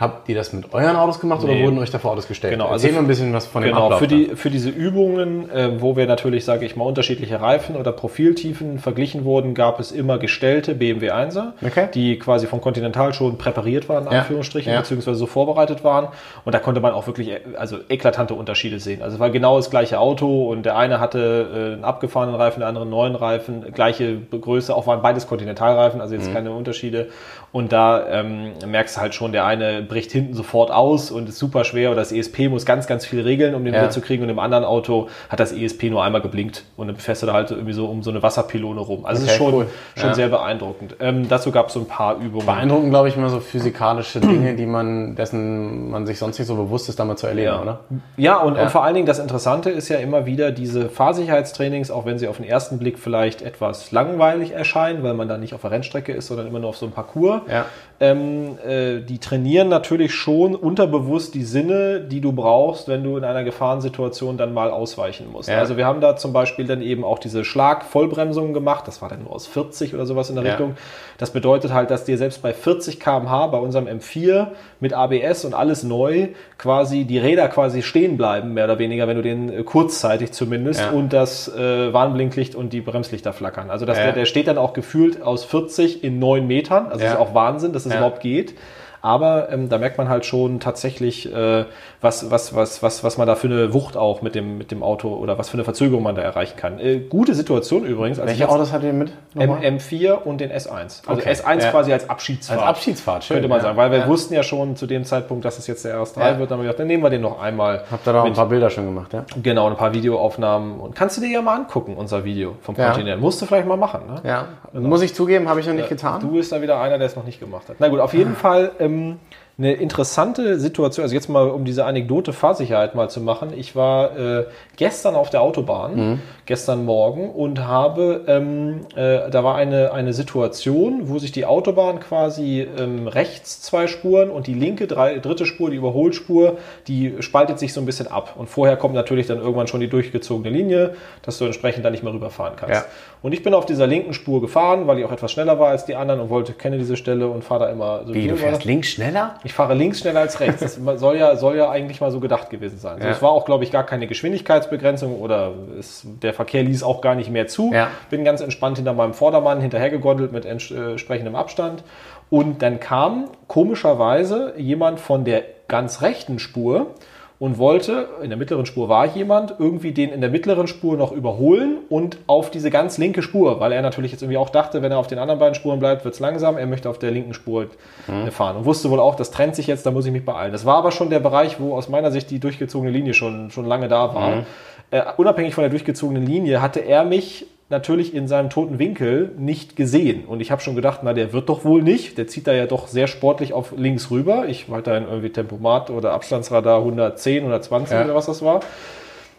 Habt 0.00 0.30
ihr 0.30 0.34
das 0.34 0.54
mit 0.54 0.72
euren 0.72 0.96
Autos 0.96 1.20
gemacht 1.20 1.42
nee. 1.44 1.50
oder 1.50 1.62
wurden 1.62 1.78
euch 1.78 1.90
davor 1.90 2.12
Autos 2.12 2.26
gestellt? 2.26 2.54
Genau, 2.54 2.68
also 2.68 2.86
Erzähl 2.86 2.92
mal 2.94 3.04
ein 3.04 3.06
bisschen 3.06 3.34
was 3.34 3.46
von 3.46 3.60
dem 3.60 3.72
genau, 3.72 3.84
Ablauf. 3.84 3.98
Für, 3.98 4.08
die, 4.08 4.30
für 4.34 4.48
diese 4.48 4.70
Übungen, 4.70 5.50
äh, 5.50 5.78
wo 5.78 5.94
wir 5.94 6.06
natürlich, 6.06 6.46
sage 6.46 6.64
ich 6.64 6.74
mal, 6.74 6.84
unterschiedliche 6.84 7.38
Reifen 7.38 7.76
oder 7.76 7.92
Profiltiefen 7.92 8.78
verglichen 8.78 9.26
wurden, 9.26 9.52
gab 9.52 9.78
es 9.78 9.92
immer 9.92 10.16
gestellte 10.16 10.74
BMW 10.74 11.10
1er, 11.10 11.52
okay. 11.62 11.88
die 11.92 12.18
quasi 12.18 12.46
von 12.46 12.62
Continental 12.62 13.12
schon 13.12 13.36
präpariert 13.36 13.90
waren, 13.90 14.06
in 14.06 14.12
ja. 14.12 14.20
Anführungsstrichen, 14.20 14.72
ja. 14.72 14.80
beziehungsweise 14.80 15.18
so 15.18 15.26
vorbereitet 15.26 15.84
waren. 15.84 16.08
Und 16.46 16.54
da 16.54 16.60
konnte 16.60 16.80
man 16.80 16.94
auch 16.94 17.06
wirklich 17.06 17.32
äh, 17.32 17.40
also 17.58 17.76
eklatante 17.90 18.32
Unterschiede 18.32 18.80
sehen. 18.80 19.02
Also 19.02 19.16
es 19.16 19.20
war 19.20 19.28
genau 19.28 19.58
das 19.58 19.68
gleiche 19.68 20.00
Auto 20.00 20.48
und 20.48 20.64
der 20.64 20.78
eine 20.78 20.98
hatte 20.98 21.50
äh, 21.52 21.74
einen 21.74 21.84
abgefahrenen 21.84 22.36
Reifen, 22.36 22.60
der 22.60 22.70
andere 22.70 22.84
einen 22.84 22.90
neuen 22.90 23.16
Reifen, 23.16 23.70
gleiche 23.74 24.16
Größe, 24.16 24.74
auch 24.74 24.86
waren 24.86 25.02
beides 25.02 25.26
Continentalreifen, 25.26 26.00
also 26.00 26.14
jetzt 26.14 26.30
mhm. 26.30 26.34
keine 26.34 26.52
Unterschiede. 26.52 27.08
Und 27.52 27.72
da 27.72 28.06
ähm, 28.08 28.52
merkst 28.64 28.96
du 28.96 29.00
halt 29.00 29.14
schon, 29.14 29.32
der 29.32 29.44
eine 29.44 29.82
bricht 29.82 30.12
hinten 30.12 30.34
sofort 30.34 30.70
aus 30.70 31.10
und 31.10 31.28
ist 31.28 31.38
super 31.38 31.64
schwer 31.64 31.90
oder 31.90 32.00
das 32.00 32.12
ESP 32.12 32.48
muss 32.48 32.64
ganz, 32.64 32.86
ganz 32.86 33.04
viel 33.04 33.20
regeln, 33.22 33.56
um 33.56 33.64
den 33.64 33.74
ja. 33.74 33.90
zu 33.90 34.00
kriegen 34.00 34.22
und 34.22 34.28
im 34.28 34.38
anderen 34.38 34.64
Auto 34.64 35.08
hat 35.28 35.40
das 35.40 35.52
ESP 35.52 35.90
nur 35.90 36.04
einmal 36.04 36.20
geblinkt 36.20 36.64
und 36.76 36.86
dann 36.86 36.96
fährst 36.96 37.22
du 37.22 37.26
da 37.26 37.32
halt 37.32 37.50
irgendwie 37.50 37.72
so 37.72 37.86
um 37.86 38.04
so 38.04 38.10
eine 38.10 38.22
Wasserpylone 38.22 38.80
rum. 38.80 39.04
Also 39.04 39.22
okay, 39.22 39.26
es 39.26 39.32
ist 39.32 39.38
schon, 39.38 39.54
cool. 39.54 39.66
schon 39.96 40.10
ja. 40.10 40.14
sehr 40.14 40.28
beeindruckend. 40.28 40.96
Ähm, 41.00 41.28
dazu 41.28 41.50
gab 41.50 41.68
es 41.68 41.74
so 41.74 41.80
ein 41.80 41.88
paar 41.88 42.18
Übungen. 42.18 42.46
Beeindruckend, 42.46 42.90
glaube 42.90 43.08
ich, 43.08 43.16
immer 43.16 43.30
so 43.30 43.40
physikalische 43.40 44.20
Dinge, 44.20 44.54
die 44.54 44.66
man, 44.66 45.16
dessen 45.16 45.90
man 45.90 46.06
sich 46.06 46.20
sonst 46.20 46.38
nicht 46.38 46.46
so 46.46 46.54
bewusst 46.54 46.88
ist, 46.88 47.00
da 47.00 47.04
mal 47.04 47.16
zu 47.16 47.26
erleben, 47.26 47.46
ja. 47.52 47.62
oder? 47.62 47.80
Ja 48.16 48.36
und, 48.38 48.56
und 48.56 48.70
vor 48.70 48.84
allen 48.84 48.94
Dingen 48.94 49.06
das 49.06 49.18
Interessante 49.18 49.70
ist 49.70 49.88
ja 49.88 49.98
immer 49.98 50.24
wieder 50.24 50.52
diese 50.52 50.88
Fahrsicherheitstrainings, 50.88 51.90
auch 51.90 52.06
wenn 52.06 52.16
sie 52.18 52.28
auf 52.28 52.36
den 52.36 52.46
ersten 52.46 52.78
Blick 52.78 52.96
vielleicht 52.96 53.42
etwas 53.42 53.90
langweilig 53.90 54.52
erscheinen, 54.52 55.02
weil 55.02 55.14
man 55.14 55.28
da 55.28 55.36
nicht 55.36 55.52
auf 55.52 55.62
der 55.62 55.72
Rennstrecke 55.72 56.12
ist, 56.12 56.28
sondern 56.28 56.46
immer 56.46 56.60
nur 56.60 56.68
auf 56.68 56.76
so 56.76 56.86
einem 56.86 56.92
Parcours. 56.92 57.39
Ja 57.48 57.66
ähm, 58.02 58.56
äh, 58.66 59.00
die 59.00 59.18
trainieren 59.18 59.68
natürlich 59.68 60.14
schon 60.14 60.54
unterbewusst 60.54 61.34
die 61.34 61.44
Sinne, 61.44 62.00
die 62.00 62.22
du 62.22 62.32
brauchst, 62.32 62.88
wenn 62.88 63.04
du 63.04 63.18
in 63.18 63.24
einer 63.24 63.44
Gefahrensituation 63.44 64.38
dann 64.38 64.54
mal 64.54 64.70
ausweichen 64.70 65.30
musst. 65.30 65.50
Ja. 65.50 65.58
Also 65.58 65.76
wir 65.76 65.84
haben 65.84 66.00
da 66.00 66.16
zum 66.16 66.32
Beispiel 66.32 66.66
dann 66.66 66.80
eben 66.80 67.04
auch 67.04 67.18
diese 67.18 67.44
Schlagvollbremsungen 67.44 68.54
gemacht, 68.54 68.88
das 68.88 69.02
war 69.02 69.10
dann 69.10 69.24
nur 69.24 69.32
aus 69.32 69.46
40 69.46 69.92
oder 69.92 70.06
sowas 70.06 70.30
in 70.30 70.36
der 70.36 70.44
ja. 70.44 70.50
Richtung. 70.52 70.76
Das 71.18 71.30
bedeutet 71.30 71.74
halt, 71.74 71.90
dass 71.90 72.04
dir 72.04 72.16
selbst 72.16 72.40
bei 72.40 72.54
40 72.54 73.00
km/h 73.00 73.48
bei 73.48 73.58
unserem 73.58 73.86
M4 73.86 74.46
mit 74.80 74.94
ABS 74.94 75.44
und 75.44 75.52
alles 75.52 75.82
neu 75.82 76.28
quasi 76.56 77.04
die 77.04 77.18
Räder 77.18 77.48
quasi 77.48 77.82
stehen 77.82 78.16
bleiben, 78.16 78.54
mehr 78.54 78.64
oder 78.64 78.78
weniger, 78.78 79.08
wenn 79.08 79.16
du 79.16 79.22
den 79.22 79.52
äh, 79.52 79.62
kurzzeitig 79.62 80.32
zumindest 80.32 80.80
ja. 80.80 80.90
und 80.92 81.12
das 81.12 81.54
äh, 81.54 81.92
Warnblinklicht 81.92 82.54
und 82.54 82.72
die 82.72 82.80
Bremslichter 82.80 83.34
flackern. 83.34 83.68
Also 83.68 83.84
das, 83.84 83.98
der, 83.98 84.12
der 84.12 84.24
steht 84.24 84.48
dann 84.48 84.56
auch 84.56 84.72
gefühlt 84.72 85.20
aus 85.20 85.44
40 85.44 86.02
in 86.02 86.18
9 86.18 86.46
Metern, 86.46 86.86
also 86.86 87.04
ist 87.04 87.16
auch 87.18 87.29
Wahnsinn, 87.34 87.72
das 87.72 87.82
ist 87.82 87.86
es 87.86 87.92
ja. 87.92 87.98
überhaupt 87.98 88.20
geht. 88.20 88.54
Aber 89.02 89.50
ähm, 89.50 89.68
da 89.68 89.78
merkt 89.78 89.98
man 89.98 90.08
halt 90.08 90.26
schon 90.26 90.60
tatsächlich, 90.60 91.32
äh, 91.32 91.64
was, 92.00 92.30
was, 92.30 92.54
was, 92.54 92.82
was, 92.82 93.04
was 93.04 93.18
man 93.18 93.26
da 93.26 93.34
für 93.34 93.46
eine 93.46 93.72
Wucht 93.72 93.96
auch 93.96 94.22
mit 94.22 94.34
dem, 94.34 94.58
mit 94.58 94.70
dem 94.70 94.82
Auto 94.82 95.14
oder 95.14 95.38
was 95.38 95.48
für 95.48 95.54
eine 95.54 95.64
Verzögerung 95.64 96.02
man 96.02 96.14
da 96.14 96.22
erreichen 96.22 96.56
kann. 96.56 96.78
Äh, 96.78 97.00
gute 97.00 97.34
Situation 97.34 97.84
übrigens. 97.84 98.18
Also 98.18 98.30
Welche 98.30 98.48
Autos 98.48 98.72
hat 98.72 98.82
ihr 98.82 98.92
mit? 98.92 99.12
M, 99.34 99.50
M4 99.50 100.12
und 100.12 100.40
den 100.40 100.50
S1. 100.50 101.06
Also 101.06 101.12
okay. 101.12 101.30
S1 101.30 101.62
ja. 101.62 101.70
quasi 101.70 101.92
als 101.92 102.08
Abschiedsfahrt. 102.08 102.60
Als 102.60 102.68
Abschiedsfahrt, 102.68 103.24
schön. 103.24 103.36
Könnte 103.36 103.48
man 103.48 103.58
ja. 103.58 103.64
sagen, 103.64 103.76
weil 103.76 103.90
wir 103.90 103.98
ja. 103.98 104.06
wussten 104.06 104.34
ja 104.34 104.42
schon 104.42 104.76
zu 104.76 104.86
dem 104.86 105.04
Zeitpunkt, 105.04 105.44
dass 105.44 105.58
es 105.58 105.66
jetzt 105.66 105.84
der 105.84 105.96
RS3 105.96 106.38
wird. 106.38 106.50
Dann 106.50 106.50
haben 106.50 106.50
wir 106.50 106.56
gedacht, 106.64 106.80
dann 106.80 106.86
nehmen 106.86 107.02
wir 107.02 107.10
den 107.10 107.22
noch 107.22 107.40
einmal. 107.40 107.84
Habt 107.90 108.06
ihr 108.06 108.12
da 108.12 108.22
auch 108.22 108.26
ein 108.26 108.32
paar 108.32 108.48
Bilder 108.48 108.70
schon 108.70 108.86
gemacht, 108.86 109.12
ja? 109.12 109.24
Genau, 109.42 109.68
ein 109.68 109.76
paar 109.76 109.94
Videoaufnahmen. 109.94 110.80
Und 110.80 110.94
kannst 110.94 111.16
du 111.16 111.20
dir 111.20 111.30
ja 111.30 111.42
mal 111.42 111.56
angucken, 111.56 111.94
unser 111.96 112.24
Video 112.24 112.56
vom 112.62 112.76
Kontinent. 112.76 113.20
Musst 113.20 113.40
du 113.40 113.46
vielleicht 113.46 113.66
mal 113.66 113.76
machen, 113.76 114.02
ne? 114.06 114.20
Ja. 114.24 114.48
Genau. 114.72 114.88
Muss 114.88 115.02
ich 115.02 115.14
zugeben, 115.14 115.48
habe 115.48 115.60
ich 115.60 115.66
noch 115.66 115.74
nicht 115.74 115.88
getan. 115.88 116.20
Du 116.20 116.32
bist 116.32 116.52
da 116.52 116.62
wieder 116.62 116.80
einer, 116.80 116.98
der 116.98 117.06
es 117.06 117.16
noch 117.16 117.24
nicht 117.24 117.40
gemacht 117.40 117.68
hat. 117.68 117.76
Na 117.78 117.88
gut, 117.88 118.00
auf 118.00 118.14
jeden 118.14 118.34
Fall 118.40 118.72
ähm, 118.78 118.89
ähm, 118.90 119.18
eine 119.58 119.72
interessante 119.74 120.58
Situation. 120.58 121.02
Also 121.02 121.14
jetzt 121.14 121.28
mal, 121.28 121.48
um 121.48 121.64
diese 121.64 121.84
Anekdote 121.84 122.32
Fahrsicherheit 122.32 122.94
mal 122.94 123.10
zu 123.10 123.20
machen. 123.20 123.52
Ich 123.54 123.76
war 123.76 124.16
äh, 124.16 124.44
gestern 124.76 125.14
auf 125.14 125.30
der 125.30 125.42
Autobahn, 125.42 125.96
mhm. 125.96 126.20
gestern 126.46 126.84
Morgen, 126.84 127.30
und 127.30 127.66
habe, 127.66 128.24
ähm, 128.26 128.86
äh, 128.96 129.30
da 129.30 129.44
war 129.44 129.56
eine, 129.56 129.92
eine 129.92 130.12
Situation, 130.12 131.08
wo 131.08 131.18
sich 131.18 131.32
die 131.32 131.44
Autobahn 131.44 132.00
quasi 132.00 132.66
ähm, 132.78 133.06
rechts 133.06 133.60
zwei 133.60 133.86
Spuren 133.86 134.30
und 134.30 134.46
die 134.46 134.54
linke, 134.54 134.86
drei, 134.86 135.18
dritte 135.18 135.44
Spur, 135.44 135.70
die 135.70 135.76
Überholspur, 135.76 136.56
die 136.88 137.16
spaltet 137.20 137.58
sich 137.58 137.72
so 137.72 137.80
ein 137.80 137.86
bisschen 137.86 138.06
ab. 138.06 138.34
Und 138.36 138.48
vorher 138.48 138.76
kommt 138.76 138.94
natürlich 138.94 139.26
dann 139.26 139.38
irgendwann 139.38 139.66
schon 139.66 139.80
die 139.80 139.88
durchgezogene 139.88 140.48
Linie, 140.48 140.94
dass 141.22 141.38
du 141.38 141.44
entsprechend 141.44 141.84
da 141.84 141.90
nicht 141.90 142.02
mehr 142.02 142.12
rüberfahren 142.12 142.54
kannst. 142.56 142.74
Ja. 142.74 142.84
Und 143.22 143.32
ich 143.32 143.42
bin 143.42 143.52
auf 143.52 143.66
dieser 143.66 143.86
linken 143.86 144.14
Spur 144.14 144.40
gefahren, 144.40 144.86
weil 144.86 144.98
ich 144.98 145.04
auch 145.04 145.12
etwas 145.12 145.30
schneller 145.30 145.58
war 145.58 145.68
als 145.68 145.84
die 145.84 145.94
anderen 145.94 146.20
und 146.20 146.30
wollte, 146.30 146.54
kenne 146.54 146.78
diese 146.78 146.96
Stelle 146.96 147.28
und 147.28 147.44
fahre 147.44 147.66
da 147.66 147.70
immer 147.70 148.06
so. 148.06 148.14
Wie, 148.14 148.26
du 148.26 148.36
fährst 148.36 148.64
links 148.64 148.88
schneller? 148.88 149.34
Ich 149.44 149.49
fahre 149.52 149.74
links 149.74 150.00
schneller 150.00 150.20
als 150.20 150.40
rechts. 150.40 150.60
Das 150.60 150.74
soll 151.00 151.16
ja, 151.16 151.36
soll 151.36 151.56
ja 151.56 151.70
eigentlich 151.70 152.00
mal 152.00 152.10
so 152.10 152.20
gedacht 152.20 152.50
gewesen 152.50 152.78
sein. 152.78 152.98
Ja. 152.98 153.04
Also 153.04 153.16
es 153.16 153.22
war 153.22 153.30
auch, 153.30 153.44
glaube 153.44 153.64
ich, 153.64 153.70
gar 153.70 153.84
keine 153.84 154.06
Geschwindigkeitsbegrenzung 154.06 155.20
oder 155.20 155.52
es, 155.78 156.02
der 156.04 156.34
Verkehr 156.34 156.62
ließ 156.62 156.82
auch 156.82 157.00
gar 157.00 157.14
nicht 157.14 157.30
mehr 157.30 157.46
zu. 157.46 157.72
Ja. 157.72 157.88
Bin 158.10 158.24
ganz 158.24 158.40
entspannt 158.40 158.76
hinter 158.78 158.92
meinem 158.92 159.14
Vordermann 159.14 159.60
hinterhergegondelt 159.60 160.32
mit 160.32 160.44
entsprechendem 160.44 161.34
Abstand. 161.34 161.82
Und 162.30 162.62
dann 162.62 162.80
kam 162.80 163.30
komischerweise 163.48 164.54
jemand 164.56 165.00
von 165.00 165.24
der 165.24 165.42
ganz 165.68 166.02
rechten 166.02 166.38
Spur 166.38 166.94
und 167.40 167.56
wollte, 167.56 168.06
in 168.22 168.28
der 168.28 168.36
mittleren 168.36 168.66
Spur 168.66 168.90
war 168.90 169.06
jemand, 169.06 169.54
irgendwie 169.58 169.92
den 169.92 170.10
in 170.10 170.20
der 170.20 170.28
mittleren 170.28 170.66
Spur 170.66 170.98
noch 170.98 171.10
überholen 171.10 171.78
und 171.88 172.18
auf 172.26 172.50
diese 172.50 172.70
ganz 172.70 172.98
linke 172.98 173.22
Spur, 173.22 173.60
weil 173.60 173.72
er 173.72 173.80
natürlich 173.80 174.12
jetzt 174.12 174.20
irgendwie 174.20 174.36
auch 174.36 174.50
dachte, 174.50 174.82
wenn 174.82 174.92
er 174.92 174.98
auf 174.98 175.06
den 175.06 175.18
anderen 175.18 175.40
beiden 175.40 175.54
Spuren 175.54 175.78
bleibt, 175.78 176.04
wird 176.04 176.12
es 176.12 176.20
langsam, 176.20 176.58
er 176.58 176.66
möchte 176.66 176.90
auf 176.90 176.98
der 176.98 177.10
linken 177.10 177.32
Spur 177.32 177.68
mhm. 178.06 178.30
fahren 178.30 178.58
und 178.58 178.66
wusste 178.66 178.90
wohl 178.90 179.00
auch, 179.00 179.14
das 179.14 179.30
trennt 179.30 179.56
sich 179.56 179.66
jetzt, 179.66 179.86
da 179.86 179.90
muss 179.90 180.04
ich 180.04 180.12
mich 180.12 180.26
beeilen. 180.26 180.52
Das 180.52 180.66
war 180.66 180.76
aber 180.76 180.92
schon 180.92 181.08
der 181.08 181.20
Bereich, 181.20 181.58
wo 181.58 181.74
aus 181.74 181.88
meiner 181.88 182.10
Sicht 182.10 182.30
die 182.30 182.40
durchgezogene 182.40 182.92
Linie 182.92 183.14
schon, 183.14 183.50
schon 183.50 183.64
lange 183.64 183.88
da 183.88 184.14
war. 184.14 184.36
Mhm. 184.36 184.46
Äh, 184.90 185.02
unabhängig 185.16 185.54
von 185.54 185.62
der 185.62 185.70
durchgezogenen 185.70 186.26
Linie 186.26 186.60
hatte 186.60 186.80
er 186.80 187.04
mich 187.04 187.46
natürlich 187.70 188.14
in 188.14 188.26
seinem 188.26 188.50
toten 188.50 188.78
Winkel 188.78 189.32
nicht 189.38 189.76
gesehen. 189.76 190.24
Und 190.26 190.40
ich 190.40 190.50
habe 190.50 190.60
schon 190.60 190.74
gedacht, 190.74 191.00
na, 191.02 191.14
der 191.14 191.32
wird 191.32 191.48
doch 191.48 191.64
wohl 191.64 191.82
nicht. 191.82 192.18
Der 192.18 192.26
zieht 192.26 192.46
da 192.46 192.52
ja 192.52 192.66
doch 192.66 192.88
sehr 192.88 193.06
sportlich 193.06 193.52
auf 193.52 193.72
links 193.76 194.10
rüber. 194.10 194.46
Ich 194.48 194.70
weiterhin 194.70 195.04
irgendwie 195.04 195.30
Tempomat 195.30 195.88
oder 195.90 196.12
Abstandsradar 196.12 196.78
110, 196.78 197.38
120 197.38 197.94
ja. 197.94 198.04
oder 198.04 198.14
was 198.14 198.26
das 198.26 198.42
war. 198.42 198.60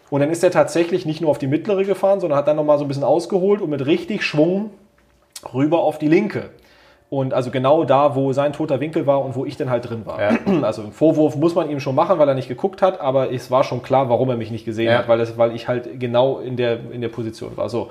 Und 0.08 0.20
dann 0.20 0.30
ist 0.30 0.42
er 0.42 0.50
tatsächlich 0.50 1.06
nicht 1.06 1.20
nur 1.20 1.30
auf 1.30 1.38
die 1.38 1.46
mittlere 1.46 1.84
gefahren, 1.84 2.20
sondern 2.20 2.38
hat 2.38 2.48
dann 2.48 2.56
nochmal 2.56 2.78
so 2.78 2.84
ein 2.84 2.88
bisschen 2.88 3.04
ausgeholt 3.04 3.60
und 3.60 3.70
mit 3.70 3.84
richtig 3.86 4.22
Schwung 4.22 4.70
rüber 5.54 5.80
auf 5.80 5.98
die 5.98 6.08
linke. 6.08 6.50
Und 7.12 7.34
also 7.34 7.50
genau 7.50 7.84
da, 7.84 8.14
wo 8.16 8.32
sein 8.32 8.54
toter 8.54 8.80
Winkel 8.80 9.06
war 9.06 9.22
und 9.22 9.36
wo 9.36 9.44
ich 9.44 9.58
dann 9.58 9.68
halt 9.68 9.90
drin 9.90 10.06
war. 10.06 10.18
Ja. 10.18 10.38
Also 10.62 10.80
einen 10.80 10.92
Vorwurf 10.92 11.36
muss 11.36 11.54
man 11.54 11.68
ihm 11.68 11.78
schon 11.78 11.94
machen, 11.94 12.18
weil 12.18 12.26
er 12.26 12.34
nicht 12.34 12.48
geguckt 12.48 12.80
hat, 12.80 13.02
aber 13.02 13.30
es 13.30 13.50
war 13.50 13.64
schon 13.64 13.82
klar, 13.82 14.08
warum 14.08 14.30
er 14.30 14.36
mich 14.36 14.50
nicht 14.50 14.64
gesehen 14.64 14.86
ja. 14.86 14.98
hat, 14.98 15.08
weil, 15.08 15.18
das, 15.18 15.36
weil 15.36 15.54
ich 15.54 15.68
halt 15.68 16.00
genau 16.00 16.38
in 16.38 16.56
der, 16.56 16.90
in 16.90 17.02
der 17.02 17.10
Position 17.10 17.54
war. 17.56 17.68
So. 17.68 17.90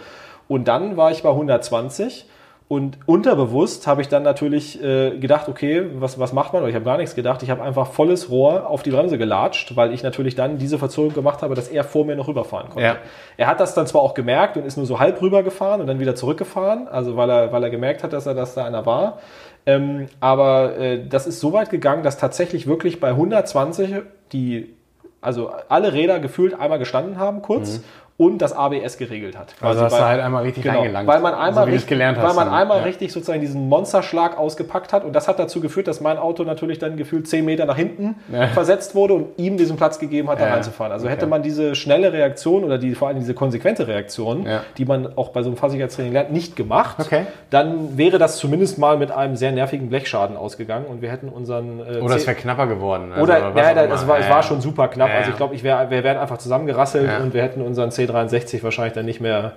Und 0.52 0.68
dann 0.68 0.98
war 0.98 1.12
ich 1.12 1.24
bei 1.24 1.30
120 1.30 2.26
und 2.68 3.00
unterbewusst 3.06 3.88
habe 3.88 4.02
ich 4.02 4.10
dann 4.10 4.22
natürlich 4.24 4.84
äh, 4.84 5.18
gedacht, 5.18 5.48
okay, 5.48 5.86
was, 5.94 6.20
was 6.20 6.34
macht 6.34 6.52
man? 6.52 6.62
Oder 6.62 6.70
ich 6.70 6.76
habe 6.76 6.84
gar 6.84 6.98
nichts 6.98 7.16
gedacht. 7.16 7.42
Ich 7.42 7.50
habe 7.50 7.62
einfach 7.62 7.88
volles 7.88 8.30
Rohr 8.30 8.70
auf 8.70 8.84
die 8.84 8.90
Bremse 8.90 9.18
gelatscht, 9.18 9.78
weil 9.78 9.94
ich 9.94 10.04
natürlich 10.04 10.36
dann 10.36 10.58
diese 10.58 10.78
Verzögerung 10.78 11.14
gemacht 11.14 11.42
habe, 11.42 11.56
dass 11.56 11.70
er 11.70 11.86
vor 11.86 12.04
mir 12.04 12.18
noch 12.18 12.28
rüberfahren 12.28 12.68
konnte. 12.68 12.86
Ja. 12.86 12.98
Er 13.38 13.48
hat 13.48 13.62
das 13.62 13.76
dann 13.76 13.88
zwar 13.88 14.02
auch 14.02 14.14
gemerkt 14.14 14.58
und 14.58 14.66
ist 14.66 14.76
nur 14.76 14.86
so 14.86 15.00
halb 15.00 15.22
rübergefahren 15.22 15.80
und 15.80 15.88
dann 15.88 16.02
wieder 16.02 16.16
zurückgefahren, 16.16 16.90
also 16.90 17.16
weil 17.16 17.30
er, 17.30 17.54
weil 17.54 17.64
er 17.64 17.70
gemerkt 17.70 18.04
hat, 18.04 18.12
dass 18.12 18.26
er 18.26 18.34
dass 18.34 18.54
da 18.54 18.66
einer 18.66 18.86
war. 18.86 19.20
Ähm, 19.66 20.08
aber 20.20 20.78
äh, 20.78 21.08
das 21.08 21.28
ist 21.28 21.40
so 21.40 21.54
weit 21.54 21.70
gegangen, 21.70 22.04
dass 22.04 22.18
tatsächlich 22.18 22.68
wirklich 22.68 23.00
bei 23.00 23.12
120 23.12 24.02
die 24.34 24.76
also 25.24 25.52
alle 25.70 25.94
Räder 25.94 26.20
gefühlt 26.20 26.60
einmal 26.60 26.80
gestanden 26.80 27.20
haben 27.20 27.42
kurz 27.42 27.78
mhm 27.78 27.84
und 28.22 28.38
das 28.40 28.54
ABS 28.54 29.00
geregelt 29.00 29.36
hat. 29.36 29.56
Also 29.62 29.82
hast 29.82 29.94
bei, 29.94 29.98
du 29.98 30.06
halt 30.06 30.22
einmal 30.22 30.44
richtig 30.44 30.62
genau, 30.62 30.78
reingelangt. 30.78 31.08
Weil 31.08 31.22
man 31.22 31.34
einmal, 31.34 31.66
so 31.66 31.72
richtig, 31.72 31.98
weil 31.98 32.34
man 32.36 32.50
einmal 32.50 32.78
ja. 32.78 32.84
richtig 32.84 33.12
sozusagen 33.12 33.42
diesen 33.42 33.68
Monsterschlag 33.68 34.38
ausgepackt 34.38 34.94
hat 34.94 35.04
und 35.04 35.14
das 35.14 35.28
hat 35.28 35.40
dazu 35.40 35.60
geführt, 35.60 35.88
dass 35.88 36.02
mein 36.02 36.20
Auto 36.20 36.44
natürlich 36.44 36.78
dann 36.78 36.98
gefühlt 36.98 37.28
10 37.28 37.44
Meter 37.44 37.66
nach 37.66 37.78
hinten 37.78 38.18
ja. 38.32 38.48
versetzt 38.54 38.94
wurde 38.94 39.16
und 39.16 39.40
ihm 39.40 39.58
diesen 39.58 39.76
Platz 39.76 39.98
gegeben 39.98 40.30
hat, 40.30 40.40
da 40.40 40.46
ja. 40.46 40.54
reinzufahren. 40.54 40.92
Also 40.92 41.08
okay. 41.08 41.16
hätte 41.16 41.26
man 41.26 41.42
diese 41.42 41.74
schnelle 41.74 42.14
Reaktion 42.14 42.64
oder 42.64 42.78
die, 42.78 42.94
vor 42.94 43.08
allem 43.08 43.18
diese 43.18 43.34
konsequente 43.34 43.88
Reaktion, 43.88 44.46
die 44.78 44.86
man 44.86 45.18
auch 45.18 45.30
bei 45.30 45.42
so 45.42 45.50
einem 45.50 45.58
Fahrsicherheitstraining 45.58 46.14
lernt, 46.14 46.32
nicht 46.32 46.56
gemacht, 46.56 46.98
okay. 47.00 47.26
dann 47.50 47.98
wäre 47.98 48.20
das 48.20 48.38
zumindest 48.38 48.78
mal 48.78 48.98
mit 48.98 49.10
einem 49.10 49.36
sehr 49.36 49.52
nervigen 49.52 49.90
Blechschaden 49.90 50.38
ausgegangen 50.38 50.86
und 50.86 51.02
wir 51.02 51.10
hätten 51.10 51.30
unseren... 51.30 51.80
Äh, 51.80 52.02
oder 52.02 52.18
es 52.18 52.28
wäre 52.28 52.38
knapper 52.38 52.68
geworden. 52.68 53.14
Also 53.14 53.24
oder, 53.24 53.40
ja, 53.56 53.84
es 53.86 54.08
war, 54.08 54.20
es 54.20 54.30
war 54.30 54.44
schon 54.44 54.62
super 54.62 54.90
knapp. 54.90 55.10
Also 55.10 55.32
ich 55.32 55.38
glaube, 55.38 55.56
ich 55.56 55.64
wär, 55.64 55.90
wir 55.90 56.04
wären 56.04 56.18
einfach 56.18 56.38
zusammengerasselt 56.38 57.10
und 57.20 57.34
wir 57.34 57.42
hätten 57.42 57.62
unseren 57.64 57.90
C3 57.90 58.11
63 58.12 58.64
wahrscheinlich 58.64 58.94
dann 58.94 59.06
nicht 59.06 59.22
mehr, 59.22 59.54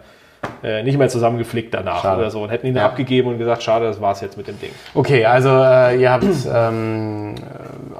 äh, 0.62 0.82
nicht 0.82 0.98
mehr 0.98 1.08
zusammengeflickt 1.08 1.74
danach 1.74 2.02
schade. 2.02 2.20
oder 2.20 2.30
so 2.30 2.42
und 2.42 2.50
hätten 2.50 2.66
ihn 2.66 2.76
ja. 2.76 2.86
abgegeben 2.86 3.28
und 3.28 3.38
gesagt, 3.38 3.62
schade, 3.62 3.86
das 3.86 4.00
war 4.00 4.12
es 4.12 4.20
jetzt 4.20 4.36
mit 4.36 4.48
dem 4.48 4.58
Ding. 4.60 4.70
Okay, 4.94 5.24
also 5.24 5.50
äh, 5.50 6.00
ihr 6.00 6.10
habt 6.10 6.24
ähm, 6.52 7.34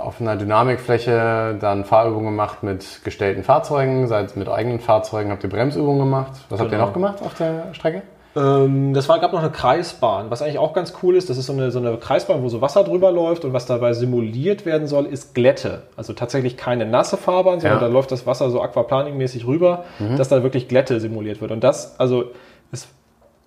auf 0.00 0.20
einer 0.20 0.36
Dynamikfläche 0.36 1.57
dann 1.61 1.84
Fahrübungen 1.84 2.26
gemacht 2.26 2.62
mit 2.62 3.05
gestellten 3.05 3.42
Fahrzeugen, 3.42 4.07
seid 4.07 4.36
mit 4.36 4.48
eigenen 4.48 4.80
Fahrzeugen, 4.80 5.30
habt 5.30 5.44
ihr 5.44 5.50
Bremsübungen 5.50 6.00
gemacht. 6.00 6.32
Was 6.48 6.59
genau. 6.59 6.61
habt 6.61 6.61
ihr 6.61 6.70
genau. 6.70 6.86
noch 6.86 6.92
gemacht 6.92 7.22
auf 7.22 7.34
der 7.34 7.72
Strecke? 7.72 8.02
Ähm, 8.37 8.95
das 8.95 9.09
war, 9.09 9.18
gab 9.20 9.32
noch 9.32 9.41
eine 9.41 9.51
Kreisbahn, 9.51 10.30
was 10.30 10.43
eigentlich 10.43 10.59
auch 10.59 10.72
ganz 10.72 10.95
cool 11.03 11.16
ist. 11.16 11.30
Das 11.30 11.37
ist 11.39 11.47
so 11.47 11.53
eine, 11.53 11.70
so 11.70 11.78
eine 11.78 11.97
Kreisbahn, 11.97 12.43
wo 12.43 12.49
so 12.49 12.61
Wasser 12.61 12.82
drüber 12.85 13.12
läuft 13.12 13.45
und 13.45 13.53
was 13.53 13.66
dabei 13.66 13.93
simuliert 13.93 14.66
werden 14.66 14.87
soll, 14.89 15.07
ist 15.07 15.35
Glätte. 15.35 15.82
Also 15.97 16.12
tatsächlich 16.14 16.57
keine 16.57 16.85
nasse 16.87 17.16
Fahrbahn, 17.16 17.61
sondern 17.61 17.80
Ja. 17.80 17.87
da 17.87 17.93
läuft 17.93 18.11
das 18.11 18.26
Wasser 18.26 18.51
so 18.51 18.61
aquaplaning-mäßig 18.61 19.47
rüber, 19.47 19.85
dass 20.16 20.28
da 20.28 20.43
wirklich 20.43 20.68
Glätte 20.68 20.99
simuliert 21.01 21.41
wird. 21.41 21.53
Und 21.53 21.62
das, 21.62 21.99
also, 22.01 22.24
ist 22.72 22.89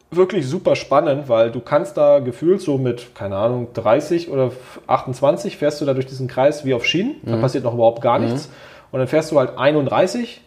wirklich 0.10 0.48
super 0.48 0.78
spannend, 0.78 1.28
weil 1.28 1.52
du 1.52 1.60
kannst 1.60 1.98
da 1.98 2.20
gefühlt 2.20 2.62
so 2.62 2.78
mit, 2.78 3.14
keine 3.14 3.36
Ahnung, 3.36 3.68
30 3.74 4.32
oder 4.32 4.52
28 4.88 5.58
fährst 5.58 5.82
du 5.82 5.86
da 5.86 5.94
durch 5.94 6.06
diesen 6.06 6.30
Kreis 6.30 6.64
wie 6.64 6.74
auf 6.74 6.86
Schienen. 6.86 7.16
Da 7.24 7.36
passiert 7.36 7.66
noch 7.66 7.74
überhaupt 7.74 8.02
gar 8.02 8.20
nichts. 8.20 8.50
Und 8.94 9.00
dann 9.00 9.08
fährst 9.10 9.32
du 9.34 9.38
halt 9.40 9.58
31 9.58 10.40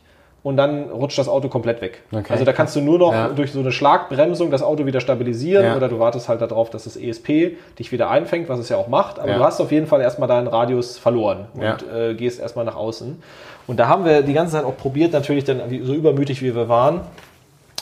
und 0.43 0.57
dann 0.57 0.85
rutscht 0.91 1.19
das 1.19 1.29
Auto 1.29 1.49
komplett 1.49 1.83
weg. 1.83 2.03
Okay. 2.13 2.33
Also 2.33 2.45
da 2.45 2.53
kannst 2.53 2.75
du 2.75 2.81
nur 2.81 2.99
noch 2.99 3.13
Ja. 3.13 3.29
durch 3.29 3.53
so 3.53 3.61
eine 3.61 3.73
Schlagbremsung 3.73 4.51
das 4.51 4.63
Auto 4.63 4.87
wieder 4.87 5.01
stabilisieren 5.01 5.65
Ja. 5.67 5.77
oder 5.77 5.89
du 5.89 5.99
wartest 5.99 6.29
halt 6.29 6.41
darauf, 6.41 6.71
dass 6.71 6.85
das 6.85 6.97
ESP 6.97 7.57
dich 7.79 7.93
wieder 7.93 8.09
einfängt, 8.11 8.49
was 8.49 8.59
es 8.59 8.69
ja 8.71 8.77
auch 8.79 8.89
macht. 8.89 9.19
Aber 9.19 9.31
Ja. 9.31 9.39
du 9.39 9.45
hast 9.45 9.61
auf 9.61 9.71
jeden 9.71 9.87
Fall 9.87 10.01
erstmal 10.01 10.29
deinen 10.29 10.47
Radius 10.47 10.97
verloren 10.99 11.47
und 11.55 11.85
äh, 11.95 12.15
gehst 12.15 12.41
erstmal 12.41 12.65
nach 12.65 12.77
außen. 12.77 13.23
Und 13.67 13.79
da 13.79 13.89
haben 13.89 14.05
wir 14.05 14.23
die 14.23 14.33
ganze 14.33 14.53
Zeit 14.55 14.65
auch 14.65 14.77
probiert, 14.77 15.13
natürlich 15.13 15.45
dann 15.45 15.61
so 15.83 15.93
übermütig 15.95 16.41
wie 16.43 16.55
wir 16.55 16.69
waren. 16.69 17.03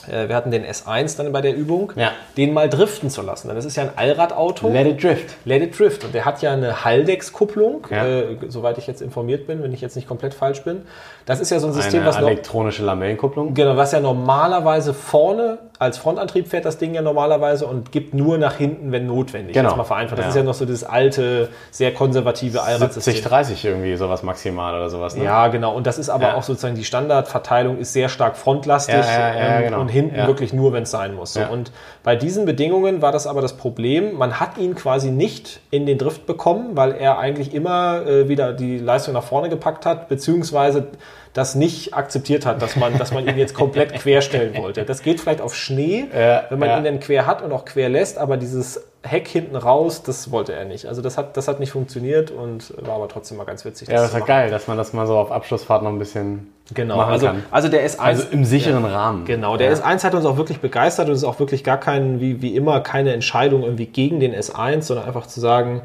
Äh, 0.07 0.27
Wir 0.29 0.35
hatten 0.35 0.51
den 0.51 0.63
S1 0.65 1.17
dann 1.17 1.31
bei 1.31 1.41
der 1.41 1.55
Übung, 1.55 1.91
Ja. 1.95 2.11
den 2.37 2.53
mal 2.53 2.69
driften 2.69 3.09
zu 3.09 3.21
lassen. 3.21 3.47
Denn 3.47 3.55
das 3.55 3.65
ist 3.65 3.75
ja 3.75 3.83
ein 3.83 3.91
Allradauto. 3.95 4.69
Let 4.69 4.87
it 4.87 5.03
drift. 5.03 5.35
Let 5.45 5.61
it 5.61 5.77
drift. 5.77 6.03
Und 6.05 6.13
der 6.13 6.25
hat 6.25 6.41
ja 6.41 6.53
eine 6.53 6.85
Haldex-Kupplung, 6.85 7.87
Ja. 7.89 8.05
äh, 8.05 8.37
soweit 8.47 8.77
ich 8.77 8.87
jetzt 8.87 9.01
informiert 9.01 9.47
bin, 9.47 9.61
wenn 9.63 9.73
ich 9.73 9.81
jetzt 9.81 9.95
nicht 9.95 10.07
komplett 10.07 10.33
falsch 10.33 10.63
bin. 10.63 10.83
Das 11.25 11.39
ist 11.39 11.49
ja 11.51 11.59
so 11.59 11.67
ein 11.67 11.73
System, 11.73 11.99
Eine 12.01 12.09
was 12.09 12.17
elektronische 12.17 12.83
Lamellenkupplung. 12.83 13.53
genau, 13.53 13.75
was 13.77 13.91
ja 13.91 13.99
normalerweise 13.99 14.93
vorne 14.93 15.59
als 15.77 15.97
Frontantrieb 15.97 16.47
fährt 16.47 16.65
das 16.65 16.77
Ding 16.77 16.93
ja 16.93 17.01
normalerweise 17.01 17.65
und 17.67 17.91
gibt 17.91 18.13
nur 18.13 18.37
nach 18.37 18.55
hinten, 18.55 18.91
wenn 18.91 19.05
notwendig. 19.05 19.53
Genau. 19.53 19.69
Jetzt 19.69 19.77
mal 19.77 19.83
vereinfacht. 19.83 20.17
Das 20.19 20.25
Ja. 20.25 20.29
ist 20.29 20.35
ja 20.35 20.43
noch 20.43 20.53
so 20.53 20.65
dieses 20.65 20.83
alte, 20.83 21.49
sehr 21.71 21.93
konservative 21.93 22.61
Allradsystem. 22.63 23.13
70, 23.13 23.23
30 23.29 23.65
irgendwie 23.65 23.95
sowas 23.95 24.23
maximal 24.23 24.73
oder 24.75 24.89
sowas. 24.89 25.15
Ne? 25.15 25.23
Ja, 25.23 25.47
genau. 25.47 25.73
Und 25.75 25.87
das 25.87 25.97
ist 25.99 26.09
aber 26.09 26.35
auch 26.35 26.43
sozusagen 26.43 26.75
die 26.75 26.83
Standardverteilung 26.83 27.77
ist 27.77 27.93
sehr 27.93 28.09
stark 28.09 28.35
frontlastig 28.35 28.95
Ja, 28.95 29.01
ja, 29.01 29.33
ja, 29.35 29.57
ähm, 29.59 29.63
genau. 29.65 29.79
Und 29.89 29.93
hinten 29.93 30.15
Ja. 30.15 30.27
wirklich 30.27 30.53
nur, 30.53 30.71
wenn 30.73 30.83
es 30.83 30.91
sein 30.91 31.15
muss. 31.15 31.33
So. 31.33 31.39
Ja. 31.41 31.49
Und 31.49 31.71
bei 32.03 32.15
diesen 32.15 32.45
Bedingungen 32.45 33.01
war 33.01 33.11
das 33.11 33.25
aber 33.27 33.41
das 33.41 33.57
Problem, 33.57 34.17
man 34.17 34.39
hat 34.39 34.57
ihn 34.57 34.75
quasi 34.75 35.09
nicht 35.11 35.59
in 35.71 35.85
den 35.85 35.97
Drift 35.97 36.25
bekommen, 36.25 36.77
weil 36.77 36.91
er 36.93 37.17
eigentlich 37.17 37.53
immer 37.53 38.05
äh, 38.05 38.29
wieder 38.29 38.53
die 38.53 38.77
Leistung 38.77 39.13
nach 39.13 39.23
vorne 39.23 39.49
gepackt 39.49 39.85
hat, 39.85 40.07
beziehungsweise 40.07 40.87
das 41.39 41.55
nicht 41.55 41.93
akzeptiert 41.93 42.45
hat, 42.45 42.61
dass 42.61 42.75
man, 42.75 42.97
dass 42.97 43.11
man 43.13 43.27
ihn 43.27 43.37
jetzt 43.37 43.53
komplett 43.53 43.93
querstellen 43.93 44.55
wollte. 44.61 44.83
Das 44.83 45.01
geht 45.01 45.19
vielleicht 45.21 45.41
auf 45.41 45.55
Schnee, 45.55 46.05
Ja, 46.13 46.43
wenn 46.49 46.59
man 46.59 46.69
ja. 46.69 46.77
ihn 46.77 46.83
dann 46.83 46.99
quer 46.99 47.25
hat 47.25 47.41
und 47.41 47.51
auch 47.51 47.65
quer 47.65 47.89
lässt, 47.89 48.17
aber 48.17 48.37
dieses 48.37 48.83
Heck 49.01 49.27
hinten 49.29 49.55
raus, 49.55 50.03
das 50.03 50.31
wollte 50.31 50.53
er 50.53 50.65
nicht. 50.65 50.85
Also 50.85 51.01
das 51.01 51.17
hat, 51.17 51.37
das 51.37 51.47
hat 51.47 51.61
nicht 51.61 51.71
funktioniert 51.71 52.31
und 52.31 52.73
war 52.85 52.95
aber 52.95 53.07
trotzdem 53.07 53.37
mal 53.37 53.45
ganz 53.45 53.63
witzig. 53.63 53.87
Ja, 53.87 53.95
das 54.01 54.11
war 54.11 54.19
machen. 54.19 54.27
geil, 54.27 54.51
dass 54.51 54.67
man 54.67 54.77
das 54.77 54.91
mal 54.91 55.07
so 55.07 55.17
auf 55.17 55.31
Abschlussfahrt 55.31 55.83
noch 55.83 55.91
ein 55.91 55.99
bisschen 55.99 56.53
Genau, 56.73 56.97
machen 56.97 57.13
also, 57.13 57.27
kann. 57.27 57.43
also 57.49 57.69
der 57.69 57.89
S1. 57.89 57.99
Also 57.99 58.23
im 58.31 58.43
sicheren 58.45 58.85
Rahmen. 58.85 59.25
Genau, 59.25 59.57
der 59.57 59.71
ja. 59.71 59.77
S1 59.77 60.03
hat 60.03 60.13
uns 60.13 60.25
auch 60.25 60.37
wirklich 60.37 60.59
begeistert 60.59 61.07
und 61.07 61.13
es 61.13 61.19
ist 61.19 61.27
auch 61.27 61.39
wirklich 61.39 61.63
gar 61.63 61.79
kein, 61.79 62.19
wie, 62.19 62.41
wie 62.41 62.55
immer, 62.55 62.81
keine 62.81 63.13
Entscheidung 63.13 63.63
irgendwie 63.63 63.85
gegen 63.87 64.19
den 64.19 64.35
S1, 64.35 64.81
sondern 64.83 65.07
einfach 65.07 65.25
zu 65.25 65.39
sagen, 65.39 65.81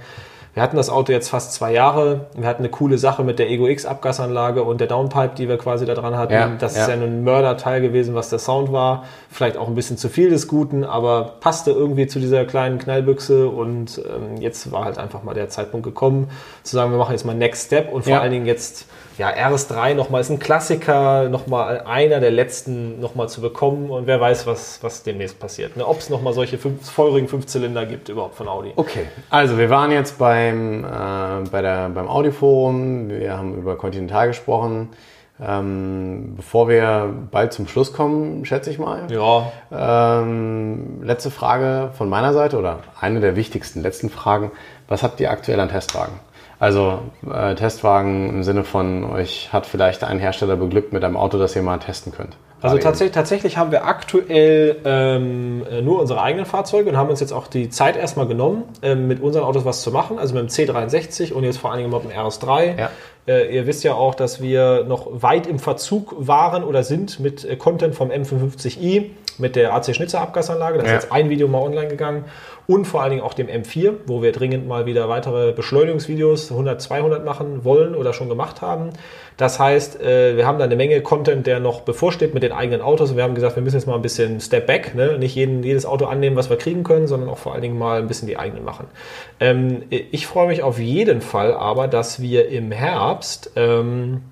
wir 0.54 0.62
hatten 0.62 0.76
das 0.76 0.88
Auto 0.88 1.12
jetzt 1.12 1.28
fast 1.28 1.52
zwei 1.52 1.72
Jahre, 1.72 2.26
wir 2.36 2.46
hatten 2.46 2.62
eine 2.62 2.70
coole 2.70 2.96
Sache 2.96 3.24
mit 3.24 3.38
der 3.40 3.50
Ego 3.50 3.66
X 3.66 3.84
Abgasanlage 3.86 4.62
und 4.62 4.80
der 4.80 4.86
Downpipe, 4.86 5.34
die 5.36 5.48
wir 5.48 5.58
quasi 5.58 5.84
da 5.84 5.94
dran 5.94 6.16
hatten. 6.16 6.32
Ja, 6.32 6.48
das 6.58 6.76
ja. 6.76 6.82
ist 6.82 6.88
ja 6.88 6.94
ein 6.94 7.24
Mörderteil 7.24 7.80
gewesen, 7.80 8.14
was 8.14 8.30
der 8.30 8.38
Sound 8.38 8.72
war. 8.72 9.04
Vielleicht 9.30 9.56
auch 9.56 9.66
ein 9.66 9.74
bisschen 9.74 9.96
zu 9.98 10.08
viel 10.08 10.30
des 10.30 10.46
Guten, 10.46 10.84
aber 10.84 11.34
passte 11.40 11.72
irgendwie 11.72 12.06
zu 12.06 12.20
dieser 12.20 12.44
kleinen 12.44 12.78
Knallbüchse 12.78 13.48
und 13.48 13.98
ähm, 13.98 14.40
jetzt 14.40 14.70
war 14.70 14.84
halt 14.84 14.96
einfach 14.96 15.24
mal 15.24 15.34
der 15.34 15.48
Zeitpunkt 15.48 15.84
gekommen, 15.84 16.30
zu 16.62 16.76
sagen, 16.76 16.92
wir 16.92 16.98
machen 16.98 17.12
jetzt 17.12 17.24
mal 17.26 17.34
Next 17.34 17.66
Step 17.66 17.92
und 17.92 18.04
vor 18.04 18.12
Ja. 18.12 18.20
allen 18.20 18.30
Dingen 18.32 18.46
jetzt 18.46 18.86
ja, 19.18 19.30
RS3 19.30 19.94
nochmal 19.94 20.20
ist 20.20 20.30
ein 20.30 20.38
Klassiker, 20.38 21.28
nochmal 21.28 21.82
einer 21.86 22.20
der 22.20 22.30
letzten 22.30 23.00
nochmal 23.00 23.28
zu 23.28 23.40
bekommen 23.40 23.90
und 23.90 24.06
wer 24.06 24.20
weiß, 24.20 24.46
was, 24.46 24.82
was 24.82 25.02
demnächst 25.02 25.38
passiert. 25.38 25.76
Ne? 25.76 25.86
Ob 25.86 25.98
es 25.98 26.10
nochmal 26.10 26.32
solche 26.32 26.58
fünf, 26.58 26.90
feurigen 26.90 27.28
Fünfzylinder 27.28 27.86
gibt 27.86 28.08
überhaupt 28.08 28.34
von 28.34 28.48
Audi. 28.48 28.72
Okay, 28.76 29.06
also 29.30 29.56
wir 29.56 29.70
waren 29.70 29.92
jetzt 29.92 30.18
beim, 30.18 30.84
äh, 30.84 31.48
bei 31.50 31.62
der, 31.62 31.88
beim 31.90 32.08
Audioforum, 32.08 33.08
wir 33.08 33.36
haben 33.36 33.54
über 33.56 33.76
Continental 33.76 34.26
gesprochen. 34.28 34.90
Ähm, 35.40 36.34
bevor 36.36 36.68
wir 36.68 37.12
bald 37.32 37.52
zum 37.52 37.66
Schluss 37.66 37.92
kommen, 37.92 38.44
schätze 38.44 38.70
ich 38.70 38.78
mal. 38.78 39.08
Ja, 39.10 39.50
Ähm, 39.72 41.02
letzte 41.02 41.32
Frage 41.32 41.90
von 41.98 42.08
meiner 42.08 42.32
Seite 42.32 42.56
oder 42.56 42.80
eine 43.00 43.18
der 43.18 43.34
wichtigsten 43.34 43.82
letzten 43.82 44.10
Fragen. 44.10 44.52
Was 44.86 45.02
habt 45.02 45.18
ihr 45.18 45.32
aktuell 45.32 45.58
an 45.58 45.70
Testwagen? 45.70 46.14
Also 46.64 47.00
äh, 47.30 47.54
Testwagen 47.56 48.30
im 48.30 48.42
Sinne 48.42 48.64
von 48.64 49.04
euch 49.04 49.52
hat 49.52 49.66
vielleicht 49.66 50.02
ein 50.02 50.18
Hersteller 50.18 50.56
beglückt 50.56 50.94
mit 50.94 51.04
einem 51.04 51.18
Auto, 51.18 51.36
das 51.36 51.54
ihr 51.54 51.60
mal 51.60 51.76
testen 51.76 52.10
könnt. 52.10 52.38
Also 52.62 52.78
tatsächlich, 52.78 53.12
tatsächlich 53.12 53.58
haben 53.58 53.70
wir 53.70 53.84
aktuell 53.84 54.76
ähm, 54.86 55.66
äh, 55.70 55.82
nur 55.82 56.00
unsere 56.00 56.22
eigenen 56.22 56.46
Fahrzeuge 56.46 56.88
und 56.88 56.96
haben 56.96 57.10
uns 57.10 57.20
jetzt 57.20 57.32
auch 57.32 57.48
die 57.48 57.68
Zeit 57.68 57.98
erstmal 57.98 58.26
genommen, 58.26 58.62
ähm, 58.80 59.06
mit 59.06 59.20
unseren 59.20 59.44
Autos 59.44 59.66
was 59.66 59.82
zu 59.82 59.90
machen. 59.90 60.18
Also 60.18 60.34
mit 60.34 60.44
dem 60.44 60.48
C63 60.48 61.34
und 61.34 61.44
jetzt 61.44 61.58
vor 61.58 61.70
allen 61.70 61.80
Dingen 61.82 61.92
mit 61.92 62.02
dem 62.02 62.18
RS3. 62.18 62.78
Ja. 62.78 62.90
Äh, 63.26 63.54
ihr 63.54 63.66
wisst 63.66 63.84
ja 63.84 63.94
auch, 63.94 64.14
dass 64.14 64.42
wir 64.42 64.84
noch 64.84 65.06
weit 65.10 65.46
im 65.46 65.58
Verzug 65.58 66.14
waren 66.18 66.62
oder 66.62 66.82
sind 66.82 67.20
mit 67.20 67.44
äh, 67.44 67.56
Content 67.56 67.94
vom 67.94 68.10
M55i, 68.10 69.10
mit 69.38 69.56
der 69.56 69.74
AC 69.74 69.94
Schnitzer 69.94 70.20
Abgasanlage. 70.20 70.78
Da 70.78 70.84
ist 70.84 70.88
Ja. 70.90 70.94
jetzt 70.96 71.12
ein 71.12 71.30
Video 71.30 71.48
mal 71.48 71.60
online 71.62 71.88
gegangen. 71.88 72.24
Und 72.66 72.86
vor 72.86 73.02
allen 73.02 73.10
Dingen 73.10 73.22
auch 73.22 73.34
dem 73.34 73.48
M4, 73.48 73.92
wo 74.06 74.22
wir 74.22 74.32
dringend 74.32 74.66
mal 74.68 74.86
wieder 74.86 75.08
weitere 75.08 75.52
Beschleunigungsvideos 75.52 76.50
100, 76.50 76.80
200 76.80 77.24
machen 77.24 77.64
wollen 77.64 77.94
oder 77.94 78.12
schon 78.12 78.28
gemacht 78.28 78.62
haben. 78.62 78.90
Das 79.36 79.58
heißt, 79.58 80.00
äh, 80.00 80.36
wir 80.36 80.46
haben 80.46 80.58
da 80.58 80.64
eine 80.64 80.76
Menge 80.76 81.00
Content, 81.00 81.46
der 81.46 81.58
noch 81.58 81.80
bevorsteht 81.80 82.34
mit 82.34 82.42
den 82.42 82.52
eigenen 82.52 82.80
Autos. 82.80 83.10
Und 83.10 83.16
wir 83.16 83.24
haben 83.24 83.34
gesagt, 83.34 83.56
wir 83.56 83.62
müssen 83.62 83.76
jetzt 83.76 83.86
mal 83.86 83.96
ein 83.96 84.02
bisschen 84.02 84.40
Step 84.40 84.66
Back, 84.66 84.94
ne? 84.94 85.18
nicht 85.18 85.34
jeden, 85.34 85.62
jedes 85.62 85.86
Auto 85.86 86.06
annehmen, 86.06 86.36
was 86.36 86.50
wir 86.50 86.56
kriegen 86.56 86.84
können, 86.84 87.06
sondern 87.08 87.28
auch 87.28 87.38
vor 87.38 87.52
allen 87.52 87.62
Dingen 87.62 87.78
mal 87.78 88.00
ein 88.00 88.06
bisschen 88.06 88.28
die 88.28 88.36
eigenen 88.36 88.64
machen. 88.64 88.86
Ähm, 89.40 89.82
ich 89.90 90.26
freue 90.26 90.46
mich 90.46 90.62
auf 90.62 90.78
jeden 90.78 91.20
Fall 91.20 91.52
aber, 91.52 91.88
dass 91.88 92.22
wir 92.22 92.48
im 92.48 92.70
Herbst 92.70 93.50
ähm, 93.56 94.22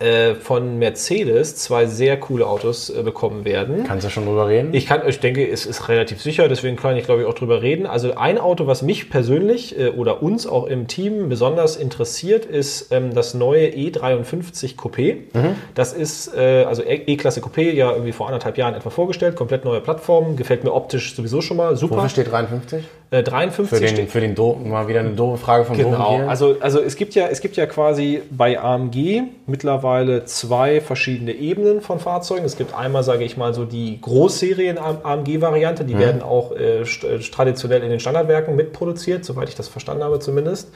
äh, 0.00 0.34
von 0.34 0.78
Mercedes 0.78 1.56
zwei 1.56 1.86
sehr 1.86 2.18
coole 2.18 2.46
Autos 2.46 2.90
äh, 2.90 3.02
bekommen 3.02 3.44
werden. 3.44 3.84
Kannst 3.86 4.06
du 4.06 4.10
schon 4.10 4.24
drüber 4.26 4.48
reden? 4.48 4.70
Ich 4.72 4.86
kann, 4.86 5.02
ich 5.06 5.20
denke, 5.20 5.46
es 5.48 5.66
ist 5.66 5.88
relativ 5.88 6.20
sicher, 6.22 6.48
deswegen 6.48 6.76
kann 6.76 6.96
ich 6.96 7.04
glaube 7.04 7.20
ich 7.22 7.26
auch 7.28 7.34
drüber 7.34 7.60
reden. 7.62 7.86
Also 7.86 8.14
ein 8.16 8.38
Auto, 8.38 8.66
was 8.66 8.80
mich 8.82 9.10
persönlich 9.10 9.78
äh, 9.78 9.88
oder 9.90 10.22
uns 10.22 10.46
auch 10.46 10.66
im 10.66 10.86
Team 10.86 11.28
besonders 11.28 11.76
interessiert, 11.76 12.46
ist 12.46 12.92
ähm, 12.92 13.12
das 13.14 13.34
neue 13.34 13.68
E53 13.68 14.76
Coupé. 14.76 15.16
Das 15.74 15.92
ist 15.92 16.34
äh, 16.34 16.64
also 16.66 16.82
E- 16.82 17.02
E-Klasse 17.06 17.40
Coupé, 17.40 17.70
ja 17.72 17.92
irgendwie 17.92 18.12
vor 18.12 18.26
anderthalb 18.26 18.56
Jahren 18.56 18.74
etwa 18.74 18.88
vorgestellt, 18.90 19.36
komplett 19.36 19.64
neue 19.66 19.80
Plattform, 19.82 20.36
gefällt 20.36 20.64
mir 20.64 20.72
optisch 20.72 21.14
sowieso 21.14 21.42
schon 21.42 21.58
mal 21.58 21.76
super. 21.76 21.96
Wofür 21.96 22.08
steht 22.08 22.30
53? 22.32 22.84
Äh, 23.10 23.22
53 23.24 23.68
Für 23.68 23.84
den, 23.84 23.88
steht 23.94 24.10
für 24.10 24.20
den 24.20 24.34
Do 24.34 24.54
mal 24.64 24.88
wieder 24.88 25.00
eine 25.00 25.10
doofe 25.10 25.36
Frage 25.36 25.64
von 25.64 25.76
Genau, 25.76 26.16
hier. 26.16 26.28
also, 26.28 26.56
also 26.60 26.80
es, 26.80 26.96
gibt 26.96 27.14
ja, 27.14 27.26
es 27.26 27.40
gibt 27.40 27.56
ja 27.56 27.66
quasi 27.66 28.22
bei 28.30 28.58
AMG 28.58 29.22
mittlerweile 29.46 29.89
zwei 30.24 30.80
verschiedene 30.80 31.32
Ebenen 31.32 31.80
von 31.80 31.98
Fahrzeugen. 32.00 32.44
Es 32.44 32.56
gibt 32.56 32.74
einmal, 32.74 33.02
sage 33.02 33.24
ich 33.24 33.36
mal, 33.36 33.52
so 33.54 33.64
die 33.64 34.00
Großserien-AMG-Variante, 34.00 35.84
die 35.84 35.98
werden 35.98 36.22
auch 36.22 36.52
äh, 36.52 36.80
äh, 36.82 37.18
traditionell 37.30 37.82
in 37.82 37.90
den 37.90 38.00
Standardwerken 38.00 38.56
mitproduziert, 38.56 39.24
soweit 39.24 39.48
ich 39.48 39.54
das 39.54 39.68
verstanden 39.68 40.04
habe 40.04 40.18
zumindest. 40.18 40.70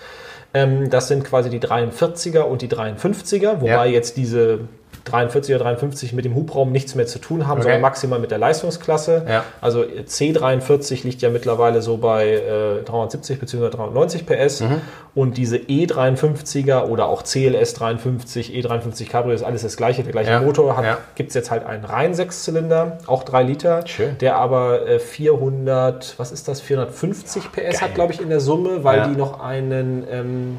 Ähm, 0.53 0.91
das 0.91 1.09
sind 1.09 1.25
quasi 1.25 1.51
die 1.51 1.61
43er 1.61 2.41
und 2.43 2.63
die 2.63 2.69
53er, 2.69 3.61
wobei 3.61 3.69
Ja. 3.69 3.85
jetzt 3.87 4.17
diese 4.17 4.61
43er, 5.07 5.59
53 5.59 6.13
mit 6.13 6.25
dem 6.25 6.35
Hubraum 6.35 6.73
nichts 6.73 6.95
mehr 6.95 7.07
zu 7.07 7.19
tun 7.19 7.47
haben, 7.47 7.55
Okay. 7.59 7.63
sondern 7.65 7.81
maximal 7.83 8.19
mit 8.19 8.31
der 8.31 8.39
Leistungsklasse. 8.39 9.25
Ja. 9.29 9.45
Also 9.61 9.83
C43 9.83 11.05
liegt 11.05 11.23
ja 11.23 11.31
mittlerweile 11.31 11.83
so 11.83 11.97
bei 11.99 12.29
äh, 12.35 12.83
370 12.85 13.39
bzw. 13.41 13.71
390 13.71 14.27
PS 14.27 14.61
Mhm. 14.61 14.81
und 15.15 15.37
diese 15.37 15.57
E53er 15.57 16.85
oder 16.89 17.07
auch 17.09 17.23
CLS 17.23 17.75
53, 17.75 18.51
E53 18.55 19.09
Cabrio 19.09 19.35
ist 19.35 19.43
alles 19.43 19.63
das 19.63 19.77
gleiche, 19.77 20.03
der 20.03 20.13
gleiche 20.13 20.31
Ja. 20.31 20.41
Motor. 20.41 20.77
Hat, 20.77 20.85
Ja. 20.85 20.99
Gibt 21.15 21.29
es 21.31 21.35
jetzt 21.35 21.51
halt 21.51 21.65
einen 21.67 21.85
reinen 21.85 22.15
Sechszylinder, 22.15 22.99
auch 23.07 23.23
3 23.25 23.43
Liter, 23.43 23.87
Schön. 23.87 24.17
der 24.19 24.37
aber 24.37 24.87
äh, 24.89 24.99
400, 24.99 26.15
was 26.19 26.33
ist 26.33 26.49
das, 26.49 26.61
450 26.61 27.53
PS 27.53 27.83
hat, 27.83 27.95
glaube 27.95 28.13
ich, 28.13 28.21
in 28.21 28.29
der 28.29 28.41
Summe, 28.41 28.85
weil 28.85 29.09
die 29.09 29.17
noch 29.17 29.41
einen 29.41 30.05
ähm, 30.11 30.59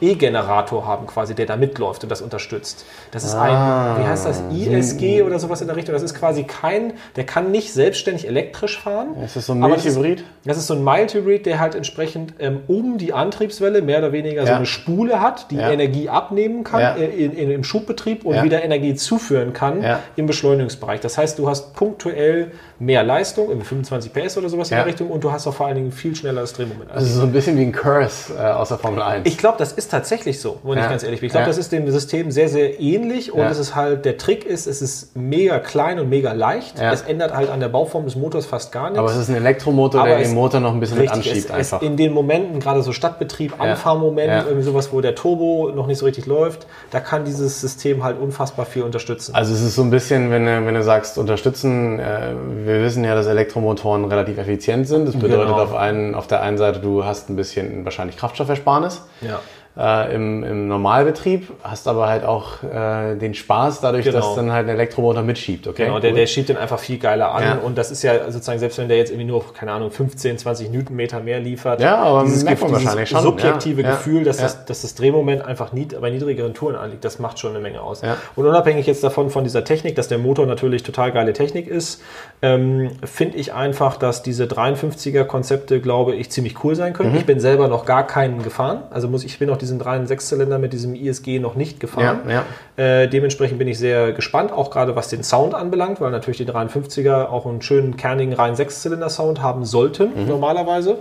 E-Generator 0.00 0.86
haben 0.86 1.06
quasi, 1.06 1.34
der 1.34 1.46
da 1.46 1.56
mitläuft 1.56 2.02
und 2.02 2.10
das 2.10 2.20
unterstützt. 2.22 2.84
Das 3.10 3.24
ist 3.24 3.34
Ah. 3.34 3.94
ein, 3.96 4.02
wie 4.02 4.08
heißt 4.08 4.26
das, 4.26 4.42
ISG 4.52 5.22
oder 5.22 5.38
sowas 5.38 5.60
in 5.60 5.66
der 5.66 5.76
Richtung. 5.76 5.92
Das 5.94 6.02
ist 6.02 6.14
quasi 6.14 6.44
kein, 6.44 6.94
Der 7.16 7.24
kann 7.24 7.50
nicht 7.50 7.72
selbstständig 7.72 8.26
elektrisch 8.26 8.78
fahren. 8.80 9.16
Ist 9.24 9.36
das 9.36 9.46
so 9.46 9.52
ein 9.54 9.62
aber 9.62 9.74
das 9.76 9.86
ist- 9.86 9.96
Mild-Hybrid? 9.96 10.24
Das 10.44 10.58
ist 10.58 10.66
so 10.66 10.74
ein 10.74 10.84
Mild-Hybrid, 10.84 11.46
der 11.46 11.60
halt 11.60 11.74
entsprechend 11.74 12.34
ähm, 12.38 12.60
um 12.66 12.98
die 12.98 13.12
Antriebswelle 13.12 13.82
mehr 13.82 13.98
oder 13.98 14.12
weniger 14.12 14.42
so 14.42 14.48
Ja. 14.50 14.56
eine 14.56 14.66
Spule 14.66 15.20
hat, 15.20 15.50
die 15.50 15.56
Ja. 15.56 15.70
Energie 15.70 16.08
abnehmen 16.08 16.62
kann 16.64 16.80
Ja. 16.80 16.90
in, 16.94 17.32
in, 17.32 17.50
im 17.50 17.64
Schubbetrieb 17.64 18.24
und 18.24 18.42
wieder 18.42 18.62
Energie 18.62 18.94
zuführen 18.94 19.52
kann 19.52 19.84
im 20.16 20.26
Beschleunigungsbereich. 20.26 21.00
Das 21.00 21.16
heißt, 21.18 21.38
du 21.38 21.48
hast 21.48 21.74
punktuell 21.74 22.52
mehr 22.78 23.02
Leistung, 23.02 23.48
irgendwie 23.48 23.66
25 23.66 24.12
PS 24.12 24.36
oder 24.38 24.48
sowas 24.48 24.70
in 24.70 24.76
Ja. 24.76 24.82
der 24.82 24.92
Richtung 24.92 25.10
und 25.10 25.24
du 25.24 25.32
hast 25.32 25.46
auch 25.46 25.54
vor 25.54 25.66
allen 25.66 25.76
Dingen 25.76 25.92
viel 25.92 26.14
schnelleres 26.14 26.52
Drehmoment. 26.52 26.90
Das 26.92 27.04
ist 27.04 27.14
so 27.14 27.22
ein 27.22 27.32
bisschen 27.32 27.56
wie 27.56 27.62
ein 27.62 27.72
Curse 27.72 28.34
äh, 28.38 28.42
aus 28.42 28.68
der 28.68 28.78
Formel 28.78 29.00
1. 29.02 29.26
Ich 29.26 29.38
glaube, 29.38 29.56
das 29.58 29.72
ist 29.72 29.90
tatsächlich 29.90 30.40
so, 30.40 30.58
wenn 30.62 30.78
ich 30.78 30.84
Ja. 30.84 30.90
ganz 30.90 31.02
ehrlich 31.02 31.20
bin. 31.20 31.28
Ich 31.28 31.32
glaube, 31.32 31.46
das 31.46 31.56
ist 31.58 31.72
dem 31.72 31.90
System 31.90 32.30
sehr, 32.30 32.48
sehr 32.48 32.78
ähnlich 32.80 33.32
und 33.32 33.44
es 33.44 33.58
ist 33.58 33.74
halt, 33.74 34.04
der 34.04 34.18
Trick 34.18 34.44
ist, 34.44 34.66
es 34.66 34.82
ist 34.82 35.16
mega 35.16 35.58
klein 35.58 35.98
und 35.98 36.08
mega 36.10 36.32
leicht. 36.32 36.78
Es 36.78 37.02
ändert 37.02 37.34
halt 37.34 37.50
an 37.50 37.60
der 37.60 37.68
Bauform 37.68 38.04
des 38.04 38.16
Motors 38.16 38.46
fast 38.46 38.72
gar 38.72 38.84
nichts. 38.90 38.98
aber 38.98 39.10
es 39.10 39.16
ist 39.16 39.28
ein 39.28 39.36
Elektromotor, 39.36 40.00
Aber 40.02 40.10
der 40.10 40.18
den 40.18 40.34
Motor 40.34 40.60
noch 40.60 40.72
ein 40.74 40.80
bisschen 40.80 40.98
Richtig, 40.98 41.16
anschiebt 41.16 41.36
es, 41.46 41.50
einfach. 41.50 41.80
Es 41.82 41.86
in 41.86 41.96
den 41.96 42.12
Momenten, 42.12 42.60
gerade 42.60 42.82
so 42.82 42.92
Stadtbetrieb, 42.92 43.54
Anfahrmoment, 43.58 44.44
irgendwie 44.46 44.62
sowas, 44.64 44.92
wo 44.92 45.00
der 45.00 45.14
Turbo 45.14 45.70
noch 45.74 45.86
nicht 45.86 45.98
so 45.98 46.04
richtig 46.04 46.26
läuft, 46.26 46.66
da 46.90 47.00
kann 47.00 47.24
dieses 47.24 47.60
System 47.60 48.04
halt 48.04 48.20
unfassbar 48.20 48.66
viel 48.66 48.82
unterstützen. 48.82 49.34
Also 49.34 49.54
es 49.54 49.62
ist 49.62 49.74
so 49.76 49.82
ein 49.82 49.90
bisschen, 49.90 50.30
wenn 50.30 50.44
du, 50.44 50.66
wenn 50.66 50.74
du 50.74 50.82
sagst, 50.82 51.16
unterstützen, 51.18 51.98
äh, 51.98 52.34
wir 52.66 52.82
wissen 52.82 53.04
ja, 53.04 53.14
dass 53.14 53.26
Elektromotoren 53.26 54.04
relativ 54.06 54.38
effizient 54.38 54.88
sind. 54.88 55.06
Das 55.06 55.14
bedeutet 55.14 55.46
Genau. 55.48 55.62
auf, 55.62 55.74
einen, 55.74 56.14
auf 56.14 56.26
der 56.26 56.42
einen 56.42 56.58
Seite, 56.58 56.80
du 56.80 57.04
hast 57.04 57.30
ein 57.30 57.36
bisschen 57.36 57.84
wahrscheinlich 57.84 58.16
Kraftstoffersparnis. 58.16 59.02
ja. 59.20 59.40
Äh, 59.78 60.14
im, 60.14 60.42
Im 60.42 60.68
Normalbetrieb 60.68 61.52
hast 61.62 61.86
aber 61.86 62.08
halt 62.08 62.24
auch 62.24 62.62
äh, 62.62 63.14
den 63.16 63.34
Spaß 63.34 63.82
dadurch, 63.82 64.04
Genau. 64.06 64.18
dass 64.20 64.34
dann 64.34 64.50
halt 64.50 64.66
ein 64.68 64.74
Elektromotor 64.74 65.22
mitschiebt. 65.22 65.66
Okay? 65.68 65.84
Genau, 65.84 66.00
der, 66.00 66.12
Cool. 66.12 66.16
der 66.16 66.26
schiebt 66.26 66.48
den 66.48 66.56
einfach 66.56 66.78
viel 66.78 66.98
geiler 66.98 67.32
an 67.34 67.42
Ja. 67.42 67.54
und 67.62 67.76
das 67.76 67.90
ist 67.90 68.02
ja 68.02 68.30
sozusagen, 68.30 68.58
selbst 68.58 68.78
wenn 68.78 68.88
der 68.88 68.96
jetzt 68.96 69.10
irgendwie 69.10 69.26
nur, 69.30 69.52
keine 69.52 69.72
Ahnung, 69.72 69.90
15, 69.90 70.38
20 70.38 70.70
Newtonmeter 70.70 71.20
mehr 71.20 71.40
liefert, 71.40 71.82
Ja, 71.82 71.96
aber 71.96 72.24
dieses, 72.24 72.46
Gef- 72.46 72.54
dieses 72.54 72.72
wahrscheinlich 72.72 73.08
schon, 73.10 73.20
subjektive 73.22 73.82
ja, 73.82 73.88
ja, 73.88 73.94
Gefühl, 73.96 74.24
dass, 74.24 74.38
das, 74.38 74.64
dass 74.64 74.80
das 74.80 74.94
Drehmoment 74.94 75.44
einfach 75.44 75.72
nied, 75.74 76.00
bei 76.00 76.08
niedrigeren 76.08 76.54
Touren 76.54 76.76
anliegt, 76.76 77.04
das 77.04 77.18
macht 77.18 77.38
schon 77.38 77.50
eine 77.50 77.60
Menge 77.60 77.82
aus. 77.82 78.00
Und 78.34 78.46
unabhängig 78.46 78.86
jetzt 78.86 79.04
davon, 79.04 79.28
von 79.28 79.44
dieser 79.44 79.64
Technik, 79.64 79.94
dass 79.94 80.08
der 80.08 80.16
Motor 80.16 80.46
natürlich 80.46 80.84
total 80.84 81.12
geile 81.12 81.34
Technik 81.34 81.68
ist, 81.68 82.00
ähm, 82.40 82.92
finde 83.04 83.36
ich 83.36 83.52
einfach, 83.52 83.98
dass 83.98 84.22
diese 84.22 84.46
53er-Konzepte, 84.46 85.80
glaube 85.80 86.14
ich, 86.14 86.30
ziemlich 86.30 86.64
cool 86.64 86.74
sein 86.74 86.92
Mhm. 86.92 86.96
können. 86.96 87.16
Ich 87.16 87.26
bin 87.26 87.40
selber 87.40 87.68
noch 87.68 87.84
gar 87.84 88.06
keinen 88.06 88.42
gefahren, 88.42 88.84
also 88.90 89.08
muss 89.08 89.22
ich 89.24 89.38
bin 89.38 89.48
noch 89.48 89.56
diesen 89.66 89.78
3 89.78 90.06
Sechszylinder 90.06 90.58
mit 90.58 90.72
diesem 90.72 90.94
ISG 90.94 91.38
noch 91.40 91.56
nicht 91.56 91.80
gefahren. 91.80 92.20
Ja, 92.28 92.44
Äh, 92.76 93.08
dementsprechend 93.08 93.58
bin 93.58 93.68
ich 93.68 93.78
sehr 93.78 94.12
gespannt, 94.12 94.52
auch 94.52 94.70
gerade 94.70 94.94
was 94.96 95.08
den 95.08 95.22
Sound 95.22 95.54
anbelangt, 95.54 96.00
weil 96.00 96.10
natürlich 96.12 96.36
die 96.38 96.46
53er 96.46 97.28
auch 97.30 97.46
einen 97.46 97.62
schönen 97.62 97.96
kernigen 97.96 98.32
reinen 98.32 98.54
Sechszylinder-Sound 98.56 99.42
haben 99.42 99.64
sollten, 99.64 100.22
Mhm. 100.22 100.28
normalerweise. 100.28 100.98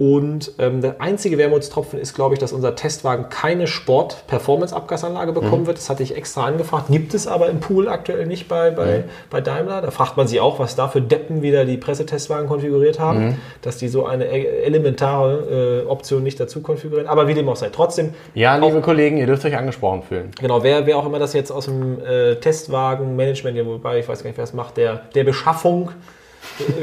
Und 0.00 0.52
ähm, 0.58 0.80
der 0.80 0.98
einzige 1.02 1.36
Wermutstropfen 1.36 1.98
ist, 2.00 2.14
glaube 2.14 2.34
ich, 2.34 2.38
dass 2.40 2.54
unser 2.54 2.74
Testwagen 2.74 3.28
keine 3.28 3.66
Sport-Performance-Abgasanlage 3.66 5.32
bekommen 5.34 5.62
Mhm. 5.62 5.66
wird. 5.66 5.76
Das 5.76 5.90
hatte 5.90 6.02
ich 6.02 6.16
extra 6.16 6.46
angefragt. 6.46 6.86
Gibt 6.88 7.12
es 7.12 7.26
aber 7.26 7.50
im 7.50 7.60
Pool 7.60 7.86
aktuell 7.86 8.24
nicht 8.26 8.48
bei, 8.48 8.70
bei, 8.70 9.04
bei 9.28 9.42
Daimler. 9.42 9.82
Da 9.82 9.90
fragt 9.90 10.16
man 10.16 10.26
sich 10.26 10.40
auch, 10.40 10.58
was 10.58 10.74
da 10.74 10.88
für 10.88 11.02
Deppen 11.02 11.42
wieder 11.42 11.66
die 11.66 11.76
Pressetestwagen 11.76 12.48
konfiguriert 12.48 12.98
haben, 12.98 13.20
Mhm. 13.26 13.34
dass 13.60 13.76
die 13.76 13.88
so 13.88 14.06
eine 14.06 14.24
e- 14.24 14.62
elementare 14.64 15.82
äh, 15.84 15.86
Option 15.86 16.22
nicht 16.22 16.40
dazu 16.40 16.62
konfigurieren. 16.62 17.06
Aber 17.06 17.28
wie 17.28 17.34
dem 17.34 17.46
auch 17.50 17.56
sei. 17.56 17.68
Trotzdem, 17.68 18.14
ja, 18.34 18.56
liebe 18.56 18.80
Kollegen, 18.80 19.18
ihr 19.18 19.26
dürft 19.26 19.44
euch 19.44 19.56
angesprochen 19.58 20.02
fühlen. 20.02 20.30
Genau, 20.40 20.62
wer, 20.62 20.86
wer 20.86 20.96
auch 20.96 21.04
immer 21.04 21.18
das 21.18 21.34
jetzt 21.34 21.50
aus 21.50 21.66
dem 21.66 21.98
äh, 22.02 22.36
Testwagen-Management, 22.36 23.66
wobei 23.66 23.98
ich 23.98 24.08
weiß 24.08 24.22
gar 24.22 24.30
nicht, 24.30 24.38
wer 24.38 24.44
das 24.44 24.54
macht, 24.54 24.78
der, 24.78 25.02
der 25.14 25.24
Beschaffung 25.24 25.90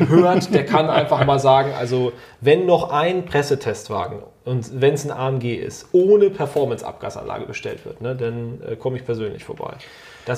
hört, 0.08 0.54
der 0.54 0.66
kann 0.66 0.90
einfach 0.90 1.26
mal 1.26 1.40
sagen, 1.40 1.72
also 1.78 2.12
wenn 2.42 2.66
noch 2.66 2.92
ein 2.92 3.26
Pressetestwagen 3.26 4.20
und 4.46 4.82
wenn 4.82 4.94
es 4.94 5.06
ein 5.06 5.12
AMG 5.12 5.56
ist, 5.56 5.88
ohne 5.92 6.30
Performance-Abgasanlage 6.30 7.46
bestellt 7.46 7.86
wird, 7.86 8.02
ne, 8.02 8.16
dann 8.16 8.62
äh, 8.70 8.76
komme 8.76 8.98
ich 8.98 9.06
persönlich 9.06 9.44
vorbei. 9.44 9.74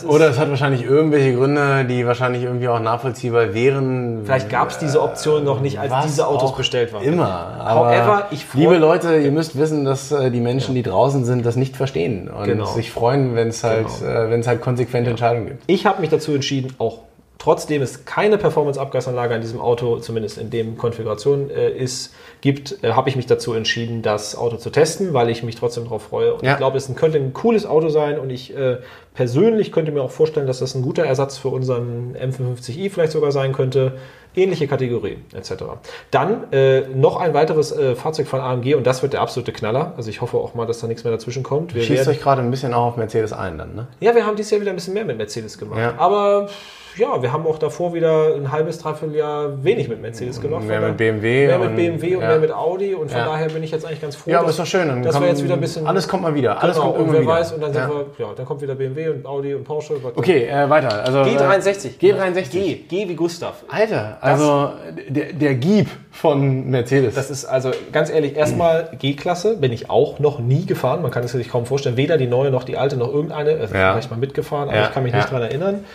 Oder 0.07 0.29
es 0.29 0.37
hat 0.37 0.51
wahrscheinlich 0.51 0.83
irgendwelche 0.83 1.33
Gründe, 1.33 1.83
die 1.85 2.05
wahrscheinlich 2.05 2.43
irgendwie 2.43 2.67
auch 2.67 2.79
nachvollziehbar 2.79 3.55
wären. 3.55 4.21
vielleicht 4.23 4.47
gab 4.47 4.69
es 4.69 4.77
diese 4.77 5.01
Option 5.01 5.43
noch 5.43 5.61
nicht, 5.61 5.79
als 5.79 5.91
diese 6.05 6.27
Autos 6.27 6.55
bestellt 6.55 6.93
waren. 6.93 7.01
Immer. 7.03 7.27
Aber 7.59 7.87
However, 7.89 8.27
ich 8.29 8.45
freu- 8.45 8.59
liebe 8.59 8.77
Leute, 8.77 9.17
ihr 9.17 9.31
müsst 9.31 9.57
wissen, 9.57 9.85
dass 9.85 10.11
äh, 10.11 10.29
die 10.29 10.41
Menschen, 10.41 10.75
die 10.75 10.83
draußen 10.83 11.25
sind, 11.25 11.43
das 11.43 11.55
nicht 11.55 11.75
verstehen 11.75 12.29
und 12.29 12.43
Genau. 12.43 12.65
sich 12.65 12.91
freuen, 12.91 13.33
wenn 13.33 13.47
es 13.47 13.63
halt, 13.63 13.87
Genau. 13.99 14.11
äh, 14.11 14.29
wenn 14.29 14.41
es 14.41 14.47
halt 14.47 14.61
konsequente 14.61 15.09
Entscheidungen 15.09 15.47
gibt. 15.47 15.63
Ich 15.65 15.87
habe 15.87 16.01
mich 16.01 16.11
dazu 16.11 16.33
entschieden, 16.35 16.71
auch 16.77 16.99
trotzdem 17.39 17.81
es 17.81 18.05
keine 18.05 18.37
Performance-Abgasanlage 18.37 19.33
an 19.33 19.41
diesem 19.41 19.59
Auto, 19.61 19.97
zumindest 19.99 20.37
in 20.37 20.49
dem 20.49 20.77
Konfiguration 20.77 21.49
äh, 21.49 21.69
ist, 21.71 22.13
gibt, 22.41 22.83
äh, 22.83 22.91
habe 22.91 23.09
ich 23.09 23.15
mich 23.15 23.25
dazu 23.25 23.53
entschieden, 23.53 24.01
das 24.01 24.35
Auto 24.35 24.57
zu 24.57 24.69
testen, 24.69 25.13
weil 25.13 25.29
ich 25.29 25.41
mich 25.41 25.55
trotzdem 25.55 25.85
darauf 25.85 26.03
freue. 26.03 26.33
Und 26.35 26.43
Ja. 26.43 26.51
ich 26.51 26.57
glaube, 26.57 26.77
es 26.77 26.93
könnte 26.95 27.17
ein 27.17 27.33
cooles 27.33 27.65
Auto 27.65 27.89
sein 27.89 28.19
und 28.19 28.29
ich 28.29 28.55
äh, 28.55 28.77
persönlich 29.13 29.71
könnte 29.71 29.91
mir 29.91 30.01
auch 30.01 30.11
vorstellen, 30.11 30.47
dass 30.47 30.59
das 30.59 30.75
ein 30.75 30.81
guter 30.81 31.03
Ersatz 31.05 31.37
für 31.37 31.47
unseren 31.47 32.15
M55i 32.15 32.89
vielleicht 32.91 33.13
sogar 33.13 33.31
sein 33.31 33.53
könnte. 33.53 33.93
Ähnliche 34.35 34.67
Kategorie 34.67 35.17
etc. 35.33 35.63
Dann 36.11 36.51
äh, 36.53 36.81
noch 36.93 37.17
ein 37.19 37.33
weiteres 37.33 37.71
äh, 37.71 37.95
Fahrzeug 37.95 38.27
von 38.27 38.39
AMG 38.41 38.75
und 38.75 38.85
das 38.85 39.01
wird 39.01 39.13
der 39.13 39.21
absolute 39.21 39.51
Knaller. 39.51 39.93
Also 39.97 40.09
ich 40.09 40.21
hoffe 40.21 40.37
auch 40.37 40.53
mal, 40.53 40.65
dass 40.67 40.79
da 40.79 40.87
nichts 40.87 41.03
mehr 41.03 41.11
dazwischen 41.11 41.41
kommt. 41.43 41.73
Wir 41.73 41.81
Schießt 41.81 42.05
werden- 42.05 42.09
euch 42.15 42.21
gerade 42.21 42.41
ein 42.41 42.51
bisschen 42.51 42.73
auch 42.73 42.85
auf 42.85 42.97
Mercedes 42.97 43.33
ein 43.33 43.57
dann, 43.57 43.75
ne? 43.75 43.87
ja, 44.01 44.13
wir 44.13 44.25
haben 44.27 44.35
dieses 44.35 44.51
Jahr 44.51 44.61
wieder 44.61 44.71
ein 44.71 44.75
bisschen 44.75 44.93
mehr 44.93 45.03
mit 45.05 45.17
Mercedes 45.17 45.57
gemacht. 45.57 45.79
Ja. 45.79 45.95
Aber 45.97 46.47
ja, 46.97 47.21
wir 47.21 47.31
haben 47.31 47.45
auch 47.47 47.57
davor 47.57 47.93
wieder 47.93 48.35
ein 48.35 48.51
halbes, 48.51 48.79
dreiviertel 48.79 49.15
Jahr 49.15 49.63
wenig 49.63 49.87
mit 49.87 50.01
Mercedes 50.01 50.41
gemacht. 50.41 50.63
Mehr 50.65 50.81
mit 50.81 50.97
BMW 50.97 51.47
Mehr 51.47 51.59
mit 51.59 51.69
und- 51.69 51.75
BMW 51.75 52.15
und 52.15 52.21
ja. 52.21 52.27
mehr 52.29 52.39
mit 52.39 52.51
Audi. 52.51 52.93
Und 52.95 53.09
von 53.11 53.19
Ja. 53.19 53.25
daher 53.25 53.47
bin 53.49 53.63
ich 53.63 53.71
jetzt 53.71 53.85
eigentlich 53.85 54.01
ganz 54.01 54.15
froh. 54.15 54.29
Ja, 54.31 54.39
aber 54.39 54.47
dass- 54.47 54.55
ist 54.55 54.59
doch 54.59 54.65
schön. 54.65 54.87
Dann 54.87 55.01
dass 55.03 55.13
wir 55.15 55.19
kommen- 55.19 55.29
jetzt 55.29 55.43
wieder 55.43 55.53
ein 55.53 55.61
bisschen. 55.61 55.87
Alles 55.87 56.07
kommt 56.07 56.23
mal 56.23 56.33
wieder. 56.35 56.61
Alles 56.61 56.75
genau, 56.77 56.91
kommt 56.93 57.07
und 57.07 57.13
wer 57.13 57.21
wieder. 57.21 57.31
weiß, 57.31 57.51
und 57.53 57.61
dann, 57.61 57.73
sind 57.73 57.81
ja. 57.83 57.89
wir, 57.89 58.05
ja, 58.25 58.33
dann 58.35 58.45
kommt 58.45 58.61
wieder 58.61 58.75
BMW 58.75 59.09
und 59.09 59.25
Audi 59.25 59.53
und 59.55 59.63
Porsche. 59.63 59.93
Okay, 60.15 60.45
äh, 60.47 60.69
weiter. 60.69 61.03
Also, 61.05 61.19
G63. 61.21 62.01
Äh, 62.01 62.11
G63. 62.11 62.49
G, 62.51 62.75
G 62.89 63.09
wie 63.09 63.15
Gustav. 63.15 63.63
Alter, 63.69 64.17
also 64.21 64.71
der, 65.07 65.33
der 65.33 65.53
Jeep 65.53 65.87
von 66.11 66.69
Mercedes. 66.69 67.15
Das 67.15 67.29
ist 67.29 67.45
also 67.45 67.71
ganz 67.91 68.09
ehrlich, 68.09 68.35
erstmal 68.35 68.89
G-Klasse 68.99 69.57
bin 69.57 69.71
ich 69.71 69.89
auch 69.89 70.19
noch 70.19 70.39
nie 70.39 70.65
gefahren. 70.65 71.01
Man 71.01 71.11
kann 71.11 71.23
es 71.23 71.31
sich 71.31 71.49
kaum 71.49 71.65
vorstellen. 71.65 71.97
Weder 71.97 72.17
die 72.17 72.27
neue 72.27 72.51
noch 72.51 72.63
die 72.63 72.77
alte 72.77 72.97
noch 72.97 73.13
irgendeine. 73.13 73.51
Äh, 73.51 73.59
Ja. 73.61 73.93
Vielleicht 73.93 74.11
mal 74.11 74.17
mitgefahren, 74.17 74.69
aber 74.69 74.77
Ja, 74.77 74.83
ich 74.87 74.93
kann 74.93 75.03
mich 75.03 75.11
ja. 75.13 75.19
nicht 75.19 75.31
dran 75.31 75.41
erinnern. 75.41 75.85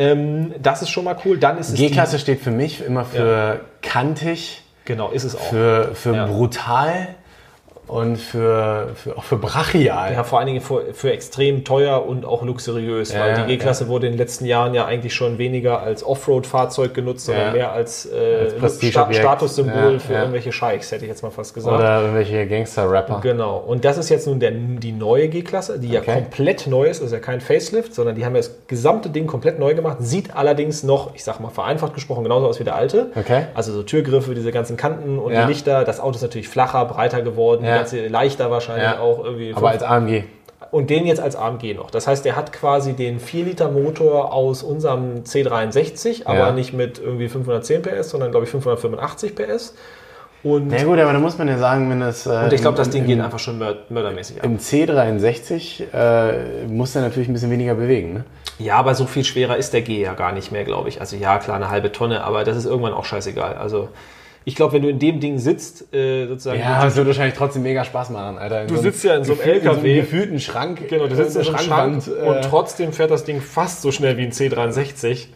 Ähm, 0.00 0.54
das 0.62 0.80
ist 0.80 0.88
schon 0.88 1.04
mal 1.04 1.16
cool. 1.24 1.36
Dann 1.38 1.58
ist 1.58 1.74
G-Klasse 1.74 2.18
steht 2.18 2.40
für 2.40 2.50
mich 2.50 2.82
immer 2.84 3.04
für 3.04 3.60
kantig, 3.82 4.62
Die, 4.86 4.92
genau, 4.92 5.10
ist 5.10 5.24
es 5.24 5.36
auch. 5.36 5.40
für, 5.40 5.94
für 5.94 6.14
Ja. 6.14 6.26
brutal 6.26 7.08
und 7.90 8.16
für, 8.16 8.90
für, 8.94 9.18
auch 9.18 9.24
für 9.24 9.36
brachial. 9.36 10.12
Ja, 10.12 10.22
vor 10.22 10.38
allen 10.38 10.46
Dingen 10.46 10.60
für, 10.60 10.94
für 10.94 11.12
extrem 11.12 11.64
teuer 11.64 12.06
und 12.06 12.24
auch 12.24 12.42
luxuriös, 12.42 13.12
Ja, 13.12 13.20
weil 13.20 13.30
ja, 13.30 13.36
die 13.42 13.46
G-Klasse 13.56 13.88
wurde 13.88 14.06
in 14.06 14.12
den 14.12 14.18
letzten 14.18 14.44
Jahren 14.44 14.74
ja 14.74 14.84
eigentlich 14.86 15.12
schon 15.14 15.38
weniger 15.38 15.80
als 15.82 16.04
Offroad-Fahrzeug 16.04 16.94
genutzt, 16.94 17.26
sondern 17.26 17.46
Ja. 17.48 17.52
mehr 17.52 17.72
als, 17.72 18.06
äh, 18.06 18.52
Als. 18.60 18.80
Sta 18.80 19.12
Statussymbol 19.12 19.94
Ja, 19.94 19.98
für 19.98 20.12
ja. 20.12 20.18
irgendwelche 20.20 20.52
Scheichs, 20.52 20.92
hätte 20.92 21.04
ich 21.04 21.08
jetzt 21.10 21.22
mal 21.22 21.30
fast 21.30 21.52
gesagt. 21.54 21.76
Oder 21.76 22.00
irgendwelche 22.02 22.46
Gangster-Rapper. 22.46 23.20
Genau. 23.22 23.58
Und 23.58 23.84
das 23.84 23.98
ist 23.98 24.08
jetzt 24.08 24.26
nun 24.26 24.38
der, 24.40 24.52
die 24.52 24.92
neue 24.92 25.28
G-Klasse, 25.28 25.78
die 25.78 25.88
ja 25.88 26.00
Okay. 26.00 26.14
komplett 26.14 26.66
neu 26.66 26.86
ist, 26.86 27.02
ist 27.02 27.12
ja 27.12 27.18
kein 27.18 27.40
Facelift, 27.40 27.94
sondern 27.94 28.14
die 28.14 28.24
haben 28.24 28.34
ja 28.34 28.40
das 28.40 28.56
gesamte 28.68 29.10
Ding 29.10 29.26
komplett 29.26 29.58
neu 29.58 29.74
gemacht, 29.74 29.96
sieht 30.00 30.34
allerdings 30.36 30.82
noch, 30.82 31.14
ich 31.14 31.24
sag 31.24 31.40
mal 31.40 31.50
vereinfacht 31.50 31.94
gesprochen, 31.94 32.22
genauso 32.22 32.46
aus 32.46 32.60
wie 32.60 32.64
der 32.64 32.76
alte. 32.76 33.10
Okay. 33.16 33.46
Also 33.54 33.72
so 33.72 33.82
Türgriffe, 33.82 34.34
diese 34.34 34.52
ganzen 34.52 34.76
Kanten 34.76 35.18
und 35.18 35.32
Ja. 35.32 35.42
die 35.42 35.48
Lichter. 35.48 35.84
Das 35.84 36.00
Auto 36.00 36.16
ist 36.16 36.22
natürlich 36.22 36.48
flacher, 36.48 36.84
breiter 36.84 37.22
geworden, 37.22 37.64
Ganze, 37.80 38.08
leichter 38.08 38.50
wahrscheinlich 38.50 38.98
auch 38.98 39.24
irgendwie. 39.24 39.52
Aber 39.54 39.70
als 39.70 39.82
AMG. 39.82 40.24
und 40.70 40.88
den 40.90 41.06
jetzt 41.06 41.20
als 41.20 41.34
AMG 41.36 41.74
noch. 41.74 41.90
Das 41.90 42.06
heißt, 42.06 42.24
der 42.24 42.36
hat 42.36 42.52
quasi 42.52 42.92
den 42.92 43.18
4-Liter-Motor 43.18 44.32
aus 44.32 44.62
unserem 44.62 45.24
C63, 45.24 46.26
aber 46.26 46.38
Ja. 46.38 46.52
nicht 46.52 46.72
mit 46.72 46.98
irgendwie 46.98 47.28
510 47.28 47.82
PS, 47.82 48.10
sondern 48.10 48.30
glaube 48.30 48.44
ich 48.44 48.50
585 48.50 49.34
PS. 49.34 49.74
Und, 50.42 50.72
Ja 50.72 50.84
gut, 50.84 50.98
aber 50.98 51.12
da 51.12 51.18
muss 51.18 51.36
man 51.36 51.48
ja 51.48 51.58
sagen, 51.58 51.90
wenn 51.90 52.00
das... 52.00 52.24
Äh, 52.26 52.30
und 52.44 52.52
ich 52.52 52.62
glaube, 52.62 52.76
das 52.78 52.88
Ding 52.88 53.02
im, 53.02 53.08
geht 53.08 53.20
einfach 53.20 53.38
schon 53.38 53.58
mör 53.58 53.74
mördermäßig 53.90 54.38
ab. 54.38 54.44
Im 54.46 54.58
C63 54.58 55.92
äh, 55.92 56.66
muss 56.66 56.96
er 56.96 57.02
natürlich 57.02 57.28
ein 57.28 57.34
bisschen 57.34 57.50
weniger 57.50 57.74
bewegen, 57.74 58.14
ne? 58.14 58.24
Ja, 58.58 58.76
aber 58.76 58.94
so 58.94 59.06
viel 59.06 59.24
schwerer 59.24 59.56
ist 59.56 59.72
der 59.72 59.82
G 59.82 60.00
ja 60.00 60.14
gar 60.14 60.32
nicht 60.32 60.50
mehr, 60.52 60.64
glaube 60.64 60.88
ich. 60.88 61.00
Also 61.00 61.16
ja, 61.16 61.38
klar, 61.38 61.56
eine 61.56 61.70
halbe 61.70 61.92
Tonne, 61.92 62.24
aber 62.24 62.44
das 62.44 62.56
ist 62.56 62.64
irgendwann 62.66 62.92
auch 62.92 63.04
scheißegal. 63.04 63.54
Also 63.56 63.88
ich 64.44 64.54
glaube, 64.56 64.72
wenn 64.74 64.82
du 64.82 64.88
in 64.88 64.98
dem 64.98 65.20
Ding 65.20 65.38
sitzt, 65.38 65.92
äh, 65.94 66.26
sozusagen, 66.26 66.60
Ja, 66.60 66.86
es 66.86 66.96
wird 66.96 67.06
wahrscheinlich 67.06 67.34
trotzdem 67.36 67.62
mega 67.62 67.84
Spaß 67.84 68.10
machen, 68.10 68.38
Alter. 68.38 68.62
In 68.62 68.68
Du 68.68 68.74
so 68.76 68.80
einem 68.80 68.90
sitzt 68.92 69.04
ja 69.04 69.14
in 69.16 69.24
so 69.24 69.32
einem 69.32 69.40
gefühl- 69.42 69.54
in 69.56 69.66
LKW. 69.66 69.94
gefühlten 70.00 70.40
Schrank. 70.40 70.88
genau, 70.88 71.06
du 71.06 71.14
sitzt 71.16 71.36
in 71.36 71.42
so 71.44 71.50
einem 71.50 71.58
Schrank 71.58 72.02
Schrankwand, 72.02 72.08
und 72.28 72.36
äh, 72.36 72.40
trotzdem 72.42 72.92
fährt 72.92 73.10
das 73.10 73.24
Ding 73.24 73.40
fast 73.40 73.82
so 73.82 73.92
schnell 73.92 74.16
wie 74.16 74.22
ein 74.22 74.32
C63. 74.32 75.26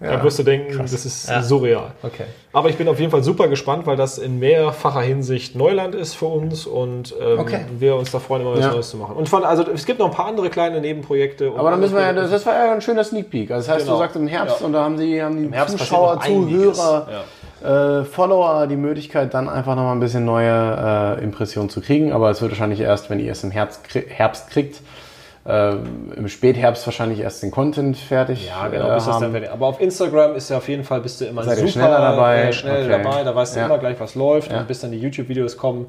Da 0.00 0.22
wirst 0.22 0.38
du 0.38 0.42
denken, 0.42 0.76
das 0.76 0.92
ist 0.92 1.26
surreal. 1.44 1.92
Okay. 2.02 2.24
Aber 2.52 2.68
ich 2.68 2.76
bin 2.76 2.88
auf 2.88 2.98
jeden 3.00 3.10
Fall 3.10 3.22
super 3.22 3.48
gespannt, 3.48 3.86
weil 3.86 3.96
das 3.96 4.18
in 4.18 4.38
mehrfacher 4.38 5.00
Hinsicht 5.00 5.54
Neuland 5.56 5.94
ist 5.94 6.14
für 6.14 6.26
uns 6.26 6.66
und 6.66 7.14
ähm, 7.18 7.38
Okay. 7.38 7.60
wir 7.78 7.96
uns 7.96 8.10
da 8.10 8.18
freuen, 8.18 8.42
immer 8.42 8.52
was 8.52 8.60
Ja. 8.60 8.72
Neues 8.72 8.90
zu 8.90 8.98
machen. 8.98 9.16
Und 9.16 9.30
von, 9.30 9.44
also 9.44 9.64
es 9.72 9.86
gibt 9.86 10.00
noch 10.00 10.10
ein 10.10 10.14
paar 10.14 10.26
andere 10.26 10.50
kleine 10.50 10.80
Nebenprojekte. 10.82 11.52
und 11.52 11.58
Aber 11.58 11.70
dann 11.70 11.80
müssen 11.80 11.94
wir 11.94 12.02
ja, 12.02 12.12
das, 12.12 12.30
das 12.30 12.44
war 12.44 12.54
ja 12.54 12.72
ein 12.72 12.82
schöner 12.82 13.02
Sneak 13.04 13.30
Peek. 13.30 13.50
Also 13.50 13.66
das 13.66 13.76
heißt, 13.76 13.86
Genau. 13.86 13.96
du 13.96 14.02
sagst 14.02 14.16
im 14.16 14.26
Herbst 14.26 14.60
Ja. 14.60 14.66
und 14.66 14.72
da 14.74 14.84
haben 14.84 14.98
die, 14.98 15.22
haben 15.22 15.48
die 15.50 15.56
Herbst 15.56 15.78
Zuschauer. 15.78 16.20
Zuhörer, 16.20 17.06
äh, 17.64 18.04
Follower 18.04 18.66
die 18.66 18.76
Möglichkeit, 18.76 19.34
dann 19.34 19.48
einfach 19.48 19.74
nochmal 19.74 19.94
ein 19.96 20.00
bisschen 20.00 20.24
neue 20.24 21.16
äh, 21.18 21.24
Impressionen 21.24 21.70
zu 21.70 21.80
kriegen. 21.80 22.12
Aber 22.12 22.30
es 22.30 22.40
wird 22.42 22.52
wahrscheinlich 22.52 22.80
erst, 22.80 23.10
wenn 23.10 23.18
ihr 23.20 23.32
es 23.32 23.42
im 23.44 23.50
Herbst, 23.50 23.80
krie- 23.86 24.06
Herbst 24.08 24.50
kriegt, 24.50 24.80
äh, 25.46 25.72
im 26.16 26.28
Spätherbst 26.28 26.86
wahrscheinlich 26.86 27.20
erst 27.20 27.42
den 27.42 27.50
Content 27.50 27.96
fertig 27.96 28.46
Ja, 28.48 28.68
genau. 28.68 28.90
äh, 28.90 28.94
bis 28.94 29.04
das 29.06 29.18
dann 29.18 29.32
fertig- 29.32 29.50
aber 29.50 29.66
auf 29.66 29.80
Instagram 29.80 30.34
ist 30.36 30.48
ja 30.50 30.56
auf 30.58 30.68
jeden 30.68 30.84
Fall 30.84 31.00
bist 31.00 31.20
du 31.20 31.26
immer 31.26 31.42
Seid 31.44 31.58
super 31.58 31.68
schneller 31.70 31.98
dabei? 31.98 32.52
schnell 32.52 32.90
Okay. 32.90 33.02
dabei. 33.02 33.24
Da 33.24 33.34
weißt 33.34 33.56
du 33.56 33.60
Ja. 33.60 33.66
immer 33.66 33.78
gleich, 33.78 33.98
was 34.00 34.14
läuft 34.14 34.50
Ja. 34.52 34.58
und 34.60 34.68
bis 34.68 34.80
dann 34.80 34.92
die 34.92 34.98
YouTube-Videos 34.98 35.56
kommen. 35.56 35.86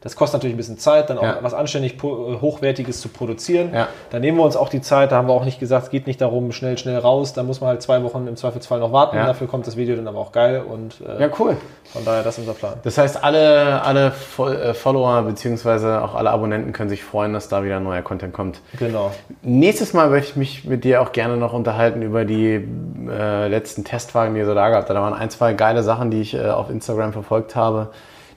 Das 0.00 0.16
kostet 0.16 0.38
natürlich 0.38 0.54
ein 0.54 0.58
bisschen 0.58 0.78
Zeit, 0.78 1.10
dann 1.10 1.18
auch 1.18 1.22
Ja. 1.22 1.38
was 1.42 1.54
anständig 1.54 1.94
äh, 1.94 2.06
Hochwertiges 2.40 3.00
zu 3.00 3.08
produzieren. 3.08 3.70
Ja. 3.74 3.88
Da 4.10 4.18
nehmen 4.18 4.38
wir 4.38 4.44
uns 4.44 4.56
auch 4.56 4.68
die 4.68 4.80
Zeit. 4.80 5.12
Da 5.12 5.16
haben 5.16 5.28
wir 5.28 5.34
auch 5.34 5.44
nicht 5.44 5.60
gesagt, 5.60 5.84
es 5.84 5.90
geht 5.90 6.06
nicht 6.06 6.20
darum, 6.20 6.52
schnell, 6.52 6.78
schnell 6.78 6.98
raus. 6.98 7.32
Da 7.32 7.42
muss 7.42 7.60
man 7.60 7.68
halt 7.70 7.82
zwei 7.82 8.02
Wochen 8.02 8.26
im 8.26 8.36
Zweifelsfall 8.36 8.80
noch 8.80 8.92
warten. 8.92 9.16
Ja. 9.16 9.26
Dafür 9.26 9.46
kommt 9.48 9.66
das 9.66 9.76
Video 9.76 9.96
dann 9.96 10.08
aber 10.08 10.18
auch 10.18 10.32
geil. 10.32 10.62
Und 10.68 10.96
äh, 11.06 11.20
Ja, 11.22 11.28
cool. 11.38 11.56
von 11.92 12.04
daher, 12.04 12.22
das 12.22 12.34
ist 12.38 12.40
unser 12.46 12.54
Plan. 12.54 12.74
Das 12.84 12.96
heißt, 12.98 13.22
alle, 13.22 13.82
alle 13.82 14.10
Fol 14.12 14.54
äh, 14.54 14.74
Follower 14.74 15.22
bzw. 15.22 15.96
auch 15.98 16.14
alle 16.14 16.30
Abonnenten 16.30 16.72
können 16.72 16.88
sich 16.90 17.02
freuen, 17.04 17.32
dass 17.32 17.48
da 17.48 17.64
wieder 17.64 17.80
neuer 17.80 18.02
Content 18.02 18.32
kommt. 18.32 18.60
Genau. 18.78 19.12
Nächstes 19.42 19.92
Mal 19.94 20.10
möchte 20.10 20.30
ich 20.30 20.36
mich 20.36 20.64
mit 20.64 20.84
dir 20.84 21.02
auch 21.02 21.12
gerne 21.12 21.36
noch 21.36 21.52
unterhalten 21.52 22.02
über 22.02 22.24
die 22.24 22.66
äh, 23.10 23.48
letzten 23.48 23.84
Testwagen, 23.84 24.34
die 24.34 24.40
ihr 24.40 24.46
so 24.46 24.54
da 24.54 24.68
gehabt 24.68 24.88
habt. 24.88 24.90
Da 24.96 25.02
waren 25.02 25.14
ein, 25.14 25.28
zwei 25.30 25.54
geile 25.54 25.82
Sachen, 25.82 26.10
die 26.10 26.20
ich 26.20 26.34
äh, 26.34 26.46
auf 26.50 26.70
Instagram 26.70 27.12
verfolgt 27.12 27.56
habe, 27.56 27.88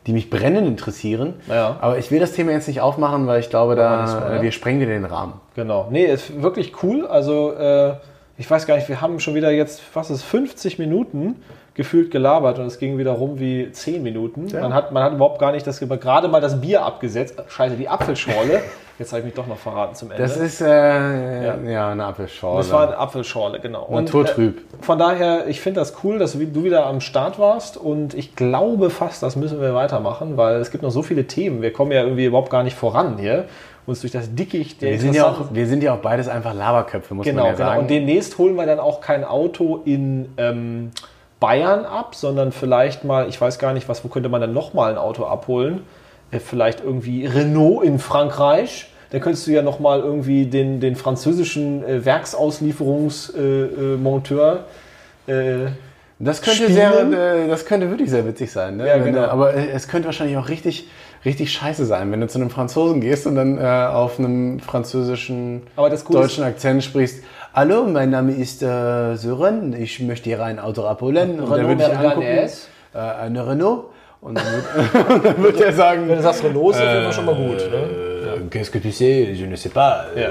die 0.08 0.14
mich 0.14 0.30
brennend 0.30 0.68
interessieren. 0.68 1.36
Ja. 1.48 1.78
Aber 1.80 1.98
ich 1.98 2.10
will 2.12 2.20
das 2.20 2.34
Thema 2.34 2.52
jetzt 2.52 2.68
nicht 2.68 2.82
aufmachen, 2.82 3.28
weil 3.28 3.40
ich 3.40 3.50
glaube, 3.50 3.76
da 3.76 4.06
Mal, 4.06 4.38
äh, 4.38 4.42
wir 4.42 4.52
sprengen 4.52 4.82
wieder 4.82 4.92
den 4.92 5.06
Rahmen. 5.06 5.34
Genau. 5.56 5.88
Nee, 5.92 6.06
ist 6.06 6.42
wirklich 6.42 6.84
cool. 6.84 7.06
Also, 7.06 7.54
äh, 7.54 7.94
ich 8.42 8.50
weiß 8.50 8.66
gar 8.66 8.76
nicht, 8.76 8.90
wir 8.90 9.02
haben 9.02 9.20
schon 9.20 9.36
wieder 9.36 9.52
jetzt, 9.52 9.84
was 9.94 10.10
ist, 10.10 10.24
50 10.24 10.80
Minuten 10.80 11.36
gefühlt 11.76 12.10
gelabert 12.10 12.58
und 12.58 12.66
es 12.66 12.80
ging 12.80 12.98
wieder 12.98 13.12
rum 13.12 13.40
wie 13.40 13.72
10 13.72 14.02
Minuten. 14.02 14.48
Man, 14.52 14.74
hat, 14.74 14.92
man 14.92 15.04
hat 15.04 15.14
überhaupt 15.14 15.38
gar 15.38 15.52
nicht 15.52 15.68
das, 15.68 15.80
gerade 15.80 16.28
mal 16.28 16.42
das 16.42 16.60
Bier 16.60 16.84
abgesetzt. 16.84 17.36
Scheiße, 17.48 17.76
die 17.76 17.88
Apfelschorle. 17.88 18.64
Jetzt 18.98 19.12
habe 19.12 19.20
ich 19.20 19.26
mich 19.26 19.34
doch 19.36 19.46
noch 19.46 19.58
verraten 19.58 19.94
zum 19.94 20.10
Ende. 20.10 20.24
Das 20.24 20.38
ist 20.38 20.60
äh, 20.60 21.72
ja. 21.72 21.92
eine 21.92 22.04
Apfelschorle. 22.04 22.58
Das 22.58 22.72
war 22.72 22.88
eine 22.88 22.98
Apfelschorle, 22.98 23.60
genau. 23.60 23.88
Naturtrüb. 23.92 24.58
Äh, 24.58 24.84
von 24.84 24.98
daher, 24.98 25.48
ich 25.48 25.62
finde 25.62 25.80
das 25.80 26.04
cool, 26.04 26.18
dass 26.18 26.34
du 26.34 26.40
wieder 26.40 26.88
am 26.88 27.00
Start 27.00 27.38
warst 27.38 27.78
und 27.78 28.16
ich 28.16 28.36
glaube 28.36 28.90
fast, 28.90 29.22
das 29.22 29.36
müssen 29.36 29.62
wir 29.62 29.76
weitermachen, 29.76 30.36
weil 30.36 30.56
es 30.56 30.72
gibt 30.72 30.84
noch 30.84 30.92
so 30.92 31.04
viele 31.04 31.28
Themen. 31.28 31.62
Wir 31.62 31.74
kommen 31.74 31.92
ja 31.92 32.02
irgendwie 32.02 32.26
überhaupt 32.26 32.50
gar 32.50 32.64
nicht 32.64 32.76
voran 32.76 33.20
hier. 33.20 33.46
Uns 33.88 34.02
durch 34.02 34.14
das 34.14 34.34
Dickicht 34.34 34.82
der 34.82 34.92
wir, 34.92 35.00
sind 35.00 35.16
ja 35.16 35.28
auch, 35.28 35.54
wir 35.54 35.68
sind 35.68 35.84
ja 35.84 35.94
auch 35.94 36.00
beides 36.00 36.28
einfach 36.28 36.54
Laberköpfe, 36.54 37.14
muss 37.16 37.26
Genau, 37.26 37.44
man 37.44 37.52
ja 37.52 37.58
genau. 37.58 37.70
sagen. 37.70 37.82
Und 37.82 37.90
demnächst 37.90 38.38
holen 38.38 38.56
wir 38.56 38.66
dann 38.66 38.80
auch 38.80 39.02
kein 39.02 39.24
Auto 39.24 39.82
in 39.86 40.30
ähm, 40.38 40.92
Bayern 41.40 41.86
ab, 41.86 42.14
sondern 42.16 42.52
vielleicht 42.52 43.04
mal, 43.04 43.28
ich 43.28 43.40
weiß 43.42 43.58
gar 43.58 43.74
nicht, 43.74 43.90
was, 43.90 44.04
wo 44.04 44.08
könnte 44.10 44.30
man 44.30 44.42
dann 44.42 44.54
nochmal 44.54 44.92
ein 44.92 44.98
Auto 44.98 45.26
abholen? 45.26 45.82
Äh, 46.30 46.40
vielleicht 46.40 46.82
irgendwie 46.84 47.26
Renault 47.26 47.84
in 47.84 47.98
Frankreich. 48.00 48.88
Da 49.10 49.20
könntest 49.20 49.46
du 49.48 49.52
ja 49.52 49.62
nochmal 49.62 50.00
irgendwie 50.00 50.46
den, 50.46 50.80
den 50.80 50.96
französischen 50.96 51.84
äh, 51.84 52.06
Werksauslieferungsmonteur 52.06 54.66
äh, 55.28 55.32
äh, 55.32 55.68
Das 56.20 56.42
könnte, 56.42 56.64
Spielen. 56.64 57.12
sehr, 57.12 57.44
äh, 57.44 57.48
das 57.48 57.66
könnte 57.66 57.90
wirklich 57.90 58.10
sehr 58.10 58.26
witzig 58.26 58.52
sein. 58.52 58.78
Ne? 58.78 58.88
Ja, 58.88 58.98
genau. 59.00 59.24
Aber 59.26 59.54
äh, 59.54 59.70
es 59.72 59.88
könnte 59.88 60.08
wahrscheinlich 60.08 60.38
auch 60.38 60.50
richtig, 60.50 60.88
richtig 61.26 61.52
scheiße 61.52 61.86
sein, 61.86 62.12
wenn 62.12 62.22
du 62.22 62.28
zu 62.28 62.40
einem 62.40 62.50
Franzosen 62.50 63.02
gehst 63.02 63.28
und 63.28 63.36
dann 63.36 63.58
äh, 63.58 63.62
auf 63.62 64.20
einem 64.20 64.60
französischen, 64.60 65.64
das 65.76 66.04
deutschen 66.04 66.44
Akzent 66.44 66.84
sprichst. 66.84 67.24
Hallo, 67.54 67.86
mein 67.86 68.10
Name 68.10 68.34
ist 68.34 68.64
äh, 68.64 69.16
Sören, 69.16 69.74
ich 69.74 70.00
möchte 70.00 70.30
hier 70.30 70.44
ein 70.44 70.60
Auto 70.60 70.84
abholen. 70.86 71.40
Und 71.40 71.52
Renault 71.52 71.80
würde 71.80 71.92
ich 71.94 72.00
Mercedes? 72.00 72.70
äh, 72.94 72.98
eine 72.98 73.48
Renault. 73.48 73.86
Und 74.22 74.38
dann 74.38 74.46
wird, 74.46 75.26
dann 75.26 75.44
wird 75.44 75.62
er 75.62 75.74
sagen, 75.74 76.08
Wenn 76.08 76.18
du 76.18 76.24
sagst 76.24 76.44
Renault, 76.44 76.76
ist 76.76 76.82
jeden 76.82 77.04
Fall 77.04 77.14
schon 77.14 77.26
mal 77.26 77.36
gut. 77.36 77.58
Ne? 77.58 78.12
äh, 78.36 78.50
qu'est-ce 78.50 78.72
que 78.72 78.80
tu 78.80 78.92
sais, 78.92 79.34
je 79.34 79.46
ne 79.48 79.56
sais 79.56 79.70
pas. 79.70 80.06
Ja. 80.16 80.30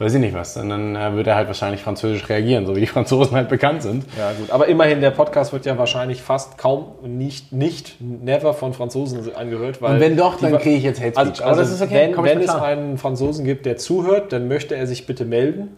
Weiß 0.00 0.14
ich 0.14 0.20
nicht 0.20 0.34
was. 0.34 0.56
Und 0.56 0.68
dann 0.68 0.94
äh, 0.94 1.16
wird 1.16 1.26
er 1.26 1.34
halt 1.34 1.48
wahrscheinlich 1.48 1.82
französisch 1.82 2.28
reagieren, 2.28 2.66
so 2.66 2.76
wie 2.76 2.80
die 2.80 2.86
Franzosen 2.86 3.36
halt 3.36 3.48
bekannt 3.48 3.82
sind. 3.82 4.04
Ja, 4.16 4.30
gut. 4.32 4.48
Aber 4.50 4.68
immerhin, 4.68 5.00
der 5.00 5.10
Podcast 5.10 5.52
wird 5.52 5.66
ja 5.66 5.76
wahrscheinlich 5.76 6.22
fast 6.22 6.56
kaum, 6.56 6.92
nicht, 7.02 7.52
nicht, 7.52 7.96
never 8.00 8.54
von 8.54 8.74
Franzosen 8.74 9.34
angehört. 9.34 9.82
Weil 9.82 9.94
Und 9.94 10.00
wenn 10.00 10.16
doch, 10.16 10.38
dann 10.38 10.56
kriege 10.58 10.76
ich 10.76 10.84
jetzt 10.84 11.00
Hate 11.00 11.14
Speech. 11.14 11.18
Also, 11.28 11.42
Aber 11.42 11.50
also 11.50 11.62
das 11.62 11.72
ist 11.72 11.82
okay, 11.82 12.12
wenn, 12.14 12.24
wenn 12.24 12.40
es 12.40 12.50
einen 12.50 12.96
Franzosen 12.98 13.44
gibt, 13.44 13.66
der 13.66 13.76
zuhört, 13.76 14.32
dann 14.32 14.46
möchte 14.46 14.76
er 14.76 14.86
sich 14.86 15.04
bitte 15.06 15.24
melden. 15.24 15.76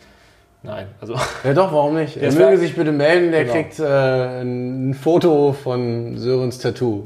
Nein, 0.62 0.88
also 1.00 1.14
Ja 1.44 1.54
doch, 1.54 1.72
warum 1.72 1.94
nicht? 1.94 2.18
Er 2.18 2.30
möge 2.32 2.58
sich 2.58 2.76
bitte 2.76 2.92
melden, 2.92 3.30
der 3.32 3.44
Genau. 3.44 3.54
kriegt 3.54 3.80
äh, 3.80 4.42
ein 4.42 4.92
Foto 4.92 5.54
von 5.54 6.18
Sörens 6.18 6.58
Tattoo. 6.58 7.04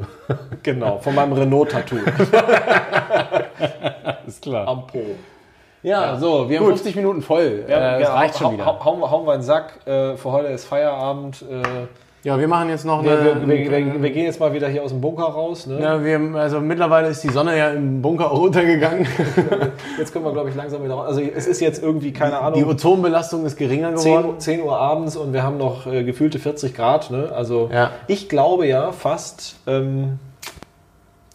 genau, 0.65 0.99
von 0.99 1.15
meinem 1.15 1.35
Renault-Tattoo 1.35 1.95
Ist 4.27 4.43
klar. 4.43 4.67
am 4.67 4.89
Po. 4.89 4.99
Ja, 5.85 6.17
so, 6.17 6.49
wir 6.49 6.59
haben 6.59 6.67
50 6.67 6.97
Minuten 6.97 7.23
voll. 7.23 7.65
Ja, 7.69 7.97
äh, 7.97 8.01
das 8.01 8.09
ja, 8.09 8.15
reicht 8.15 8.39
schon 8.39 8.55
wieder. 8.55 8.65
hau- 8.67 8.85
Hauen, 8.85 9.01
wir- 9.01 9.11
hauen 9.11 9.27
wir 9.27 9.33
einen 9.35 9.43
Sack. 9.43 9.81
Äh, 9.87 10.17
für 10.17 10.33
heute 10.33 10.49
ist 10.49 10.65
Feierabend. 10.65 11.43
Äh, 11.43 11.87
Ja, 12.27 12.39
wir 12.41 12.49
machen 12.49 12.71
jetzt 12.71 12.87
noch 12.87 13.05
wir, 13.05 13.13
eine... 13.19 13.47
wir, 13.47 13.47
wir, 13.47 13.71
wir, 13.71 14.03
wir 14.03 14.11
gehen 14.11 14.25
jetzt 14.25 14.41
mal 14.41 14.55
wieder 14.55 14.67
hier 14.69 14.83
aus 14.83 14.93
dem 14.93 15.03
Bunker 15.03 15.25
raus. 15.25 15.67
Ne? 15.67 15.79
ja, 15.83 16.03
wir, 16.03 16.19
also 16.41 16.59
mittlerweile 16.59 17.09
ist 17.09 17.23
die 17.23 17.29
Sonne 17.29 17.59
ja 17.59 17.69
im 17.69 18.01
Bunker 18.01 18.31
auch 18.33 18.39
runtergegangen. 18.41 19.07
Jetzt 19.99 20.11
können 20.15 20.25
wir, 20.25 20.33
glaube 20.33 20.49
ich, 20.49 20.55
langsam 20.55 20.83
wieder 20.83 20.95
raus. 20.95 21.07
Also 21.09 21.21
es 21.21 21.47
ist 21.47 21.61
jetzt 21.61 21.83
irgendwie, 21.83 22.13
keine 22.15 22.31
Die 22.31 22.37
Ahnung, 22.39 22.71
Ozonbelastung 22.71 23.45
ist 23.45 23.57
geringer 23.59 23.93
geworden. 23.93 24.41
10, 24.41 24.59
10 24.61 24.63
Uhr 24.63 24.75
abends 24.79 25.17
und 25.19 25.35
wir 25.35 25.43
haben 25.43 25.59
noch 25.59 25.87
äh, 25.87 26.03
gefühlte 26.03 26.39
40 26.39 26.75
Grad. 26.75 27.11
Ne? 27.11 27.31
Also 27.37 27.69
Ja. 27.71 27.91
ich 28.07 28.31
glaube 28.31 28.67
ja 28.67 28.91
fast. 28.93 29.57
Ähm, 29.67 30.19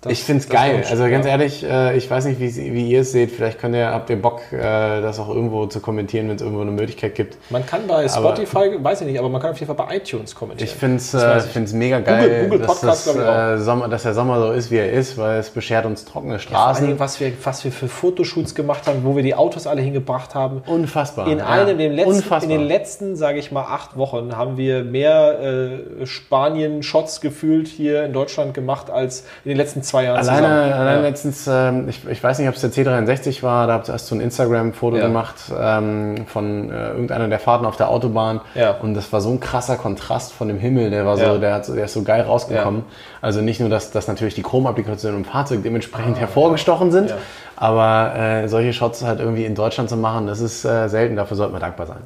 dass- 0.01 0.13
Ich 0.13 0.23
finde 0.23 0.41
es 0.43 0.49
geil. 0.49 0.83
Also 0.89 1.09
ganz 1.09 1.25
ja. 1.25 1.31
ehrlich, 1.31 1.63
äh, 1.63 1.97
ich 1.97 2.09
weiß 2.09 2.25
nicht, 2.25 2.39
wie, 2.39 2.73
wie 2.73 2.89
ihr 2.89 3.01
es 3.01 3.11
seht. 3.11 3.31
Vielleicht 3.31 3.59
könnt 3.59 3.75
ihr, 3.75 3.89
habt 3.91 4.09
ihr 4.09 4.21
Bock, 4.21 4.41
äh, 4.53 5.01
das 5.01 5.19
auch 5.19 5.27
irgendwo 5.27 5.65
zu 5.65 5.81
kommentieren, 5.81 6.29
wenn 6.29 6.37
es 6.37 6.41
irgendwo 6.41 6.61
eine 6.61 6.71
Möglichkeit 6.71 7.15
gibt. 7.15 7.37
Man 7.49 7.65
kann 7.65 7.81
bei 7.85 8.07
Spotify, 8.07 8.77
weiß 8.81 9.01
ich 9.01 9.07
nicht, 9.07 9.19
aber 9.19 9.27
man 9.27 9.41
kann 9.41 9.51
auf 9.51 9.59
jeden 9.59 9.75
Fall 9.75 9.85
bei 9.87 9.97
iTunes 9.97 10.33
kommentieren. 10.33 10.69
Ich 10.69 10.75
finde 10.75 10.97
es 10.97 11.11
Das 11.11 11.53
äh, 11.53 11.75
mega 11.75 11.99
geil, 11.99 12.45
Google 12.45 12.59
dass, 12.59 12.67
Podcast, 12.79 13.07
das, 13.07 13.65
Sommer, 13.65 13.89
dass 13.89 14.03
der 14.03 14.13
Sommer 14.13 14.39
so 14.39 14.51
ist, 14.53 14.71
wie 14.71 14.77
er 14.77 14.89
ist, 14.91 15.17
weil 15.17 15.39
es 15.39 15.49
beschert 15.49 15.85
uns 15.85 16.05
trockene 16.05 16.39
Straßen. 16.39 16.85
Dingen, 16.85 16.99
was 16.99 17.19
wir, 17.19 17.33
was 17.43 17.65
wir 17.65 17.71
für 17.73 17.89
Fotoshoots 17.89 18.55
gemacht 18.55 18.87
haben, 18.87 19.03
wo 19.03 19.17
wir 19.17 19.23
die 19.23 19.35
Autos 19.35 19.67
alle 19.67 19.81
hingebracht 19.81 20.33
haben. 20.33 20.61
Unfassbar. 20.65 21.27
In 21.27 21.39
ja. 21.39 21.45
einem, 21.45 21.77
den 21.77 21.91
letzten, 21.91 22.13
Unfassbar. 22.13 22.43
in 22.43 22.49
den 22.49 22.67
letzten, 22.67 23.15
sage 23.17 23.39
ich 23.39 23.51
mal, 23.51 23.63
acht 23.63 23.97
Wochen 23.97 24.37
haben 24.37 24.55
wir 24.55 24.85
mehr 24.85 25.79
Spanien-Shots 26.05 27.19
gefühlt 27.19 27.67
hier 27.67 28.05
in 28.05 28.13
Deutschland 28.13 28.53
gemacht 28.53 28.89
als 28.89 29.25
in 29.43 29.49
den 29.49 29.57
letzten 29.57 29.83
zwei 29.89 30.03
Jahren 30.05 30.17
Alleine, 30.17 30.47
zusammen. 30.47 30.73
alleine 30.73 31.01
Ja. 31.01 31.07
letztens, 31.07 31.47
ähm, 31.47 31.89
ich, 31.89 32.07
ich 32.07 32.23
weiß 32.23 32.39
nicht, 32.39 32.47
ob 32.47 32.55
es 32.55 32.61
der 32.61 32.71
C63 32.71 33.43
war, 33.43 33.67
da 33.67 33.73
habt- 33.73 33.89
hast 33.89 34.09
du 34.09 34.15
ein 34.15 34.21
Instagram-Foto 34.21 34.97
Ja. 34.97 35.03
gemacht 35.07 35.35
ähm, 35.59 36.25
von 36.27 36.69
äh, 36.71 36.89
irgendeiner 36.89 37.27
der 37.27 37.39
Fahrten 37.39 37.65
auf 37.65 37.75
der 37.77 37.89
Autobahn. 37.89 38.41
Ja. 38.55 38.71
Und 38.81 38.93
das 38.93 39.11
war 39.11 39.21
so 39.21 39.29
ein 39.31 39.39
krasser 39.39 39.75
Kontrast 39.75 40.33
von 40.33 40.47
dem 40.47 40.59
Himmel, 40.59 40.89
der 40.89 41.05
war 41.05 41.17
so, 41.17 41.37
der, 41.37 41.53
hat 41.55 41.67
der 41.67 41.85
ist 41.85 41.93
so 41.93 42.03
geil 42.03 42.21
rausgekommen. 42.21 42.83
Also 43.21 43.41
nicht 43.41 43.59
nur, 43.59 43.69
dass, 43.69 43.91
dass 43.91 44.07
natürlich 44.07 44.35
die 44.35 44.43
Chromapplikationen 44.43 45.19
im 45.19 45.25
Fahrzeug 45.25 45.63
dementsprechend 45.63 46.19
hervorgestochen 46.19 46.91
sind, 46.91 47.11
Ah, 47.11 47.67
aber 47.67 48.15
äh, 48.15 48.47
solche 48.47 48.71
Shots 48.73 49.03
halt 49.03 49.19
irgendwie 49.19 49.43
in 49.45 49.53
Deutschland 49.55 49.89
zu 49.89 49.97
machen, 49.97 50.27
das 50.27 50.39
ist 50.39 50.63
äh, 50.63 50.87
selten, 50.87 51.15
dafür 51.17 51.35
sollten 51.35 51.53
wir 51.53 51.59
dankbar 51.59 51.87
sein. 51.87 51.97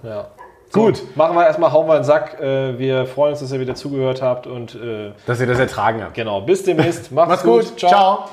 Ja. 0.76 0.82
Gut, 0.82 1.03
machen 1.15 1.36
wir 1.36 1.45
erstmal, 1.45 1.71
hauen 1.71 1.88
wir 1.88 1.95
einen 1.95 2.03
Sack. 2.03 2.39
Äh, 2.41 2.78
wir 2.80 3.05
freuen 3.05 3.32
uns, 3.32 3.41
dass 3.41 3.51
ihr 3.51 3.59
wieder 3.59 3.76
zugehört 3.76 4.21
habt 4.21 4.47
und 4.47 4.76
äh, 4.76 5.11
Dass 5.26 5.39
ihr 5.39 5.47
das 5.47 5.59
ertragen 5.59 6.01
habt. 6.03 6.13
genau, 6.15 6.41
bis 6.41 6.63
demnächst. 6.63 7.11
Macht's, 7.11 7.30
Macht's 7.30 7.43
gut. 7.43 7.80
Ciao. 7.80 8.26